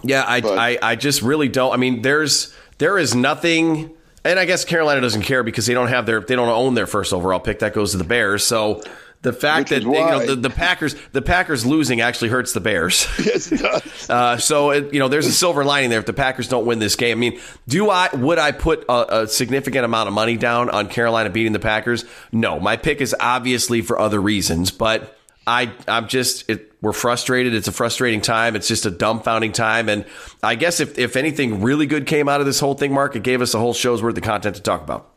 yeah, 0.05 0.25
I, 0.27 0.41
But- 0.41 0.59
I 0.59 0.79
I 0.81 0.97
just 0.97 1.23
really 1.23 1.49
don't. 1.49 1.73
I 1.73 1.77
mean, 1.77 2.03
there's 2.03 2.55
there 2.79 2.99
is 2.99 3.15
nothing, 3.15 3.91
and 4.25 4.39
I 4.39 4.45
guess 4.45 4.65
Carolina 4.65 5.01
doesn't 5.01 5.23
care 5.23 5.43
because 5.43 5.67
they 5.67 5.75
don't 5.75 5.89
have 5.89 6.07
their 6.07 6.21
they 6.21 6.37
don't 6.37 6.49
own 6.49 6.75
their 6.75 6.87
first 6.87 7.13
overall 7.13 7.41
pick. 7.41 7.59
That 7.59 7.75
goes 7.75 7.91
to 7.93 7.99
the 7.99 8.05
Bears. 8.05 8.45
So 8.45 8.83
the 9.23 9.33
fact 9.35 9.71
Which 9.71 9.85
that 9.85 9.87
you 9.87 9.93
know 9.93 10.25
the, 10.25 10.37
the 10.37 10.51
Packers 10.51 10.95
the 11.13 11.21
Packers 11.21 11.67
losing 11.67 12.01
actually 12.01 12.31
hurts 12.31 12.53
the 12.53 12.61
Bears. 12.61 13.07
Yes, 13.19 13.53
it 13.53 13.61
does. 13.61 13.83
Uh, 14.11 14.37
so 14.39 14.71
it, 14.71 14.93
you 14.93 14.99
know, 14.99 15.07
there's 15.07 15.27
a 15.27 15.33
silver 15.33 15.65
lining 15.65 15.89
there 15.89 16.01
if 16.01 16.07
the 16.07 16.13
Packers 16.13 16.49
don't 16.49 16.67
win 16.67 16.81
this 16.81 16.97
game. 16.97 17.19
I 17.19 17.21
mean, 17.21 17.41
do 17.69 17.91
I 17.91 18.09
would 18.13 18.39
I 18.39 18.51
put 18.51 18.85
a, 18.89 19.23
a 19.23 19.29
significant 19.29 19.85
amount 19.85 20.09
of 20.09 20.15
money 20.15 20.37
down 20.37 20.69
on 20.69 20.89
Carolina 20.89 21.31
beating 21.31 21.53
the 21.53 21.61
Packers? 21.61 22.05
No, 22.33 22.59
my 22.59 22.77
pick 22.77 23.01
is 23.01 23.15
obviously 23.21 23.83
for 23.83 24.01
other 24.01 24.21
reasons, 24.21 24.73
but 24.73 25.17
I 25.47 25.73
I'm 25.87 26.09
just 26.09 26.49
it, 26.51 26.73
we're 26.81 26.93
frustrated. 26.93 27.55
It's 27.55 27.69
a 27.69 27.73
frustrating 27.73 28.21
time. 28.21 28.57
It's 28.57 28.67
just 28.67 28.87
a 28.87 28.91
dumbfounding 28.91 29.53
time, 29.53 29.89
and 29.89 30.07
I 30.43 30.55
guess 30.55 30.81
if 30.81 30.99
if 30.99 31.15
anything 31.15 31.63
really 31.63 31.87
good 31.87 32.07
came 32.07 32.29
out 32.29 32.41
of 32.41 32.47
this 32.47 32.59
whole 32.59 32.75
thing, 32.75 32.93
Mark, 32.93 33.15
it 33.15 33.23
gave 33.23 33.43
us 33.43 33.55
a 33.55 33.59
whole 33.59 33.75
show's 33.75 34.03
worth 34.03 34.17
of 34.17 34.23
content 34.25 34.57
to 34.57 34.63
talk 34.63 34.83
about. 34.83 35.10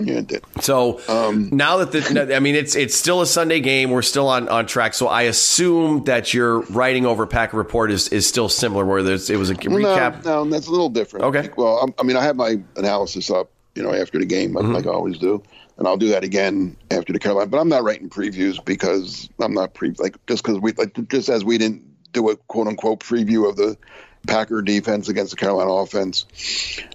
Yeah, 0.00 0.14
it 0.18 0.26
did. 0.28 0.44
So 0.60 1.00
Um, 1.08 1.50
now 1.52 1.78
that 1.78 1.92
the, 1.92 2.34
I 2.36 2.40
mean, 2.40 2.54
it's 2.54 2.74
it's 2.76 2.94
still 2.94 3.20
a 3.20 3.26
Sunday 3.26 3.60
game. 3.60 3.90
We're 3.90 4.02
still 4.02 4.28
on, 4.28 4.48
on 4.48 4.66
track. 4.66 4.94
So 4.94 5.08
I 5.08 5.22
assume 5.22 6.04
that 6.04 6.32
your 6.32 6.60
writing 6.62 7.04
over 7.06 7.26
Packer 7.26 7.56
Report 7.56 7.90
is, 7.90 8.08
is 8.08 8.26
still 8.26 8.48
similar, 8.48 8.84
where 8.84 9.02
there's 9.02 9.28
it 9.30 9.36
was 9.36 9.50
a 9.50 9.54
recap. 9.54 10.24
No, 10.24 10.44
no, 10.44 10.50
that's 10.50 10.66
a 10.66 10.70
little 10.70 10.88
different. 10.90 11.24
Okay. 11.26 11.50
Well, 11.56 11.78
I'm, 11.78 11.94
I 11.98 12.02
mean, 12.04 12.16
I 12.16 12.22
have 12.24 12.36
my 12.36 12.60
analysis 12.76 13.30
up, 13.30 13.50
you 13.74 13.82
know, 13.82 13.92
after 13.92 14.18
the 14.18 14.26
game, 14.26 14.52
like, 14.54 14.64
Mm-hmm. 14.64 14.74
like 14.74 14.86
I 14.86 14.90
always 14.90 15.18
do. 15.18 15.42
and 15.78 15.86
I'll 15.86 15.96
do 15.96 16.08
that 16.08 16.24
again 16.24 16.76
after 16.90 17.12
the 17.12 17.18
Carolina. 17.18 17.48
But 17.50 17.58
I'm 17.58 17.68
not 17.68 17.82
writing 17.84 18.08
previews 18.08 18.64
because 18.64 19.28
I'm 19.40 19.54
not 19.54 19.74
pre 19.74 19.90
like 19.98 20.16
just 20.26 20.42
because 20.44 20.58
we 20.60 20.72
like 20.72 20.96
just 21.08 21.28
as 21.28 21.44
we 21.44 21.58
didn't 21.58 21.82
do 22.12 22.30
a 22.30 22.36
quote 22.36 22.66
unquote 22.68 23.00
preview 23.00 23.48
of 23.48 23.56
the 23.56 23.76
Packer 24.26 24.62
defense 24.62 25.08
against 25.08 25.30
the 25.30 25.36
Carolina 25.36 25.70
offense. 25.70 26.26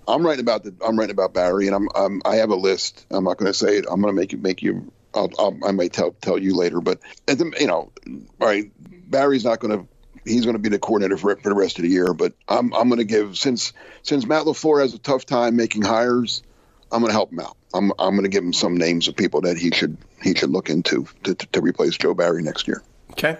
I'm 0.08 0.26
writing 0.26 0.42
about 0.42 0.64
the 0.64 0.74
I'm 0.86 0.98
writing 0.98 1.14
about 1.14 1.34
Barry, 1.34 1.68
and 1.68 1.76
I'm, 1.76 1.88
I'm 1.96 2.22
I 2.26 2.38
have 2.38 2.50
a 2.50 2.56
list. 2.56 3.06
I'm 3.10 3.24
not 3.24 3.38
going 3.38 3.52
to 3.52 3.58
say 3.58 3.78
it. 3.78 3.86
I'm 3.90 4.02
going 4.02 4.14
to 4.14 4.20
make 4.20 4.32
you 4.32 4.38
make 4.38 4.62
you. 4.62 4.92
I'll, 5.16 5.30
I'll, 5.38 5.58
i 5.64 5.72
might 5.72 5.94
tell 5.94 6.12
tell 6.22 6.40
you 6.40 6.56
later, 6.56 6.82
but 6.82 7.00
the, 7.28 7.54
you 7.60 7.68
know, 7.68 7.92
all 8.08 8.48
right, 8.48 8.72
Barry's 9.10 9.46
not 9.46 9.60
going 9.60 9.78
to 9.78 9.88
he's 10.26 10.44
going 10.46 10.56
to 10.56 10.60
be 10.60 10.70
the 10.70 10.80
coordinator 10.80 11.18
for, 11.18 11.36
for 11.36 11.50
the 11.50 11.56
rest 11.56 11.78
of 11.78 11.84
the 11.84 11.90
year. 11.90 12.14
But 12.14 12.34
I'm 12.48 12.74
I'm 12.74 12.90
going 12.90 13.00
to 13.00 13.06
give 13.06 13.38
since 13.38 13.74
since 14.02 14.26
Matt 14.26 14.46
LaFleur 14.46 14.82
has 14.82 14.94
a 14.94 15.00
tough 15.00 15.26
time 15.26 15.56
making 15.56 15.84
hires, 15.84 16.44
I'm 16.92 17.00
going 17.00 17.10
to 17.10 17.14
help 17.14 17.32
him 17.32 17.40
out. 17.40 17.58
I'm 17.74 17.92
I'm 18.00 18.12
going 18.12 18.24
to 18.24 18.30
give 18.30 18.44
him 18.44 18.54
some 18.54 18.78
names 18.78 19.08
of 19.08 19.16
people 19.16 19.42
that 19.42 19.58
he 19.58 19.72
should 19.72 19.98
he 20.22 20.36
should 20.36 20.50
look 20.50 20.70
into 20.70 21.08
to, 21.24 21.36
to, 21.36 21.48
to 21.48 21.62
replace 21.62 21.98
Joe 21.98 22.14
Barry 22.14 22.44
next 22.44 22.68
year. 22.68 22.84
Okay. 23.12 23.38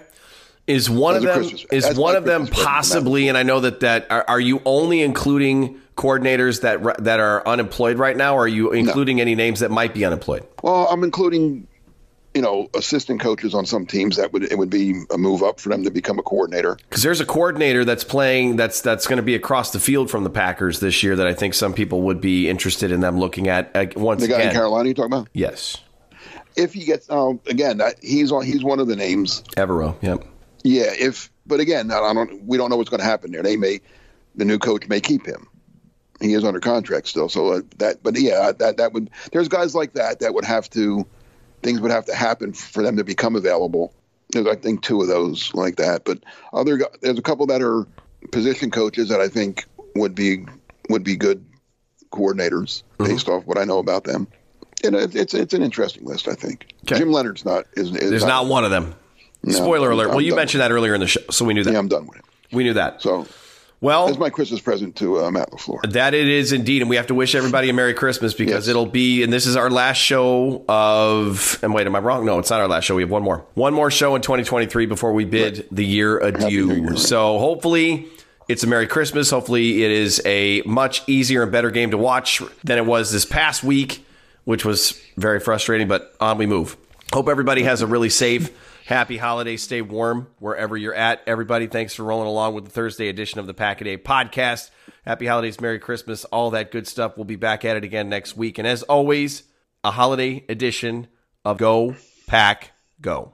Is 0.66 0.88
one 0.88 1.16
As 1.16 1.24
of 1.24 1.28
them 1.28 1.38
Christmas- 1.48 1.66
is 1.90 1.98
one 1.98 2.16
of 2.16 2.24
them 2.24 2.46
Christmas 2.46 2.64
possibly? 2.64 3.28
And 3.28 3.36
I 3.36 3.42
know 3.42 3.60
that 3.60 3.80
that 3.80 4.06
are, 4.10 4.24
are 4.28 4.40
you 4.40 4.62
only 4.64 5.02
including 5.02 5.78
coordinators 5.96 6.62
that 6.62 7.04
that 7.04 7.20
are 7.20 7.46
unemployed 7.46 7.98
right 7.98 8.16
now? 8.16 8.34
Or 8.34 8.44
are 8.44 8.48
you 8.48 8.72
including 8.72 9.20
any 9.20 9.34
names 9.34 9.60
that 9.60 9.70
might 9.70 9.92
be 9.92 10.04
unemployed? 10.06 10.46
Well, 10.62 10.86
I'm 10.90 11.04
including, 11.04 11.66
you 12.34 12.40
know, 12.40 12.68
assistant 12.74 13.20
coaches 13.20 13.52
on 13.54 13.66
some 13.66 13.84
teams 13.84 14.16
that 14.16 14.32
would 14.32 14.44
it 14.50 14.56
would 14.56 14.70
be 14.70 15.02
a 15.12 15.18
move 15.18 15.42
up 15.42 15.60
for 15.60 15.68
them 15.68 15.84
to 15.84 15.90
become 15.90 16.18
a 16.18 16.22
coordinator. 16.22 16.76
Because 16.88 17.02
there's 17.02 17.20
a 17.20 17.26
coordinator 17.26 17.84
that's 17.84 18.02
playing 18.04 18.56
that's 18.56 18.80
that's 18.80 19.06
going 19.06 19.18
to 19.18 19.22
be 19.22 19.34
across 19.34 19.70
the 19.70 19.78
field 19.80 20.10
from 20.10 20.24
the 20.24 20.30
Packers 20.30 20.80
this 20.80 21.02
year 21.02 21.14
that 21.14 21.26
I 21.26 21.34
think 21.34 21.52
some 21.52 21.74
people 21.74 22.00
would 22.02 22.22
be 22.22 22.48
interested 22.48 22.90
in 22.90 23.00
them 23.00 23.18
looking 23.18 23.48
at 23.48 23.70
uh, 23.76 23.84
once 23.96 24.22
The 24.22 24.28
guy 24.28 24.36
again. 24.36 24.48
in 24.48 24.54
Carolina 24.54 24.88
you 24.88 24.94
talking 24.94 25.12
about? 25.12 25.28
Yes, 25.34 25.76
If 26.56 26.72
he 26.72 26.84
gets, 26.86 27.10
um, 27.10 27.38
again, 27.46 27.82
he's 28.00 28.32
on. 28.32 28.46
He's 28.46 28.64
one 28.64 28.80
of 28.80 28.86
the 28.88 28.96
names. 28.96 29.42
Evero. 29.58 29.94
Yep. 30.00 30.24
Yeah. 30.64 30.92
If, 30.98 31.30
but 31.46 31.60
again, 31.60 31.90
I 31.92 32.12
don't. 32.12 32.44
We 32.44 32.56
don't 32.56 32.70
know 32.70 32.76
what's 32.76 32.90
going 32.90 33.00
to 33.00 33.06
happen 33.06 33.30
there. 33.30 33.42
They 33.42 33.56
may, 33.56 33.80
the 34.34 34.44
new 34.44 34.58
coach 34.58 34.88
may 34.88 35.00
keep 35.00 35.24
him. 35.24 35.46
He 36.20 36.32
is 36.32 36.42
under 36.44 36.60
contract 36.60 37.06
still. 37.06 37.28
So 37.28 37.52
uh, 37.52 37.60
that, 37.78 38.02
but 38.02 38.18
yeah, 38.18 38.50
that 38.58 38.78
that 38.78 38.92
would. 38.92 39.10
There's 39.30 39.48
guys 39.48 39.74
like 39.74 39.92
that 39.92 40.20
that 40.20 40.34
would 40.34 40.44
have 40.44 40.68
to. 40.70 41.06
Things 41.62 41.80
would 41.80 41.90
have 41.90 42.06
to 42.06 42.14
happen 42.14 42.52
for 42.52 42.82
them 42.82 42.96
to 42.96 43.04
become 43.04 43.36
available. 43.36 43.94
There's, 44.30 44.46
I 44.46 44.56
think, 44.56 44.82
two 44.82 45.00
of 45.00 45.08
those 45.08 45.54
like 45.54 45.76
that. 45.76 46.04
But 46.04 46.24
other, 46.52 46.78
there's 47.00 47.18
a 47.18 47.22
couple 47.22 47.46
that 47.46 47.62
are 47.62 47.86
position 48.32 48.70
coaches 48.70 49.08
that 49.08 49.20
I 49.20 49.28
think 49.28 49.64
would 49.94 50.14
be 50.14 50.46
would 50.88 51.04
be 51.04 51.16
good 51.16 51.44
coordinators 52.10 52.82
based 52.98 53.28
off 53.28 53.44
what 53.46 53.58
I 53.58 53.64
know 53.64 53.78
about 53.78 54.04
them. 54.04 54.28
And 54.82 54.94
it's 54.94 55.34
it's 55.34 55.54
an 55.54 55.62
interesting 55.62 56.04
list, 56.04 56.28
I 56.28 56.34
think. 56.34 56.66
Okay. 56.84 56.98
Jim 56.98 57.08
Leonhard's 57.08 57.44
not 57.44 57.66
is, 57.74 57.94
is 57.94 58.10
There's 58.10 58.24
not 58.24 58.46
one 58.46 58.64
of 58.64 58.70
them. 58.70 58.94
Spoiler 59.52 59.88
I'm- 59.88 59.92
alert. 59.98 60.04
I'm 60.08 60.10
well, 60.16 60.20
you 60.20 60.34
mentioned 60.34 60.60
that 60.62 60.70
earlier 60.70 60.94
in 60.94 61.00
the 61.00 61.06
show, 61.06 61.20
so 61.30 61.44
we 61.44 61.54
knew 61.54 61.64
that. 61.64 61.72
Yeah, 61.72 61.78
I'm 61.78 61.88
done 61.88 62.06
with 62.06 62.18
it. 62.18 62.24
we 62.52 62.64
knew 62.64 62.74
that. 62.74 63.02
So 63.02 63.26
well, 63.80 64.06
that's 64.06 64.18
my 64.18 64.30
Christmas 64.30 64.60
present 64.60 64.96
to 64.96 65.22
uh, 65.24 65.30
Matt 65.30 65.50
LaFleur. 65.50 65.92
That 65.92 66.14
it 66.14 66.26
is 66.28 66.52
indeed, 66.52 66.80
and 66.80 66.88
we 66.88 66.96
have 66.96 67.08
to 67.08 67.14
wish 67.14 67.34
everybody 67.34 67.68
a 67.68 67.72
Merry 67.74 67.92
Christmas 67.92 68.32
because 68.32 68.66
Yes. 68.66 68.68
it'll 68.68 68.86
be, 68.86 69.22
and 69.22 69.30
this 69.32 69.44
is 69.46 69.56
our 69.56 69.68
last 69.70 69.98
show 69.98 70.64
of. 70.68 71.58
And 71.62 71.74
wait, 71.74 71.86
am 71.86 71.94
I 71.94 71.98
wrong? 71.98 72.24
No, 72.24 72.38
it's 72.38 72.48
not 72.50 72.60
our 72.60 72.68
last 72.68 72.84
show. 72.84 72.94
We 72.94 73.02
have 73.02 73.10
one 73.10 73.22
more, 73.22 73.44
one 73.54 73.74
more 73.74 73.90
show 73.90 74.14
in 74.16 74.22
2023 74.22 74.86
before 74.86 75.12
we 75.12 75.24
bid 75.24 75.66
the 75.70 75.84
year 75.84 76.18
adieu. 76.18 76.72
Year, 76.72 76.88
right. 76.90 76.98
So 76.98 77.38
hopefully. 77.38 78.08
It's 78.46 78.62
a 78.62 78.66
Merry 78.66 78.86
Christmas. 78.86 79.30
Hopefully, 79.30 79.84
it 79.84 79.90
is 79.90 80.20
a 80.26 80.60
much 80.66 81.00
easier 81.06 81.44
and 81.44 81.50
better 81.50 81.70
game 81.70 81.92
to 81.92 81.96
watch 81.96 82.42
than 82.62 82.76
it 82.76 82.84
was 82.84 83.10
this 83.10 83.24
past 83.24 83.64
week, 83.64 84.04
which 84.44 84.66
was 84.66 85.00
very 85.16 85.40
frustrating, 85.40 85.88
but 85.88 86.14
on 86.20 86.36
we 86.36 86.44
move. 86.44 86.76
Hope 87.14 87.28
everybody 87.30 87.62
has 87.62 87.80
a 87.80 87.86
really 87.86 88.10
safe, 88.10 88.50
happy 88.84 89.16
holidays. 89.16 89.62
Stay 89.62 89.82
warm 89.82 90.28
wherever 90.38 90.76
you're 90.76 90.94
at. 90.94 91.22
Everybody, 91.26 91.66
thanks 91.66 91.94
for 91.94 92.04
rolling 92.04 92.28
along 92.28 92.54
with 92.54 92.64
the 92.64 92.70
Thursday 92.70 93.08
edition 93.08 93.40
of 93.40 93.46
the 93.46 93.54
Pack 93.54 93.80
a 93.80 93.84
Day 93.84 93.98
podcast. 93.98 94.70
Happy 95.04 95.26
holidays, 95.26 95.60
Merry 95.60 95.78
Christmas, 95.78 96.24
all 96.26 96.50
that 96.50 96.70
good 96.70 96.86
stuff. 96.86 97.16
We'll 97.16 97.24
be 97.24 97.36
back 97.36 97.64
at 97.64 97.76
it 97.76 97.84
again 97.84 98.08
next 98.08 98.36
week. 98.36 98.58
And 98.58 98.66
as 98.66 98.82
always, 98.84 99.44
a 99.82 99.90
holiday 99.90 100.44
edition 100.48 101.08
of 101.44 101.58
Go 101.58 101.96
Pack 102.26 102.72
Go. 103.00 103.33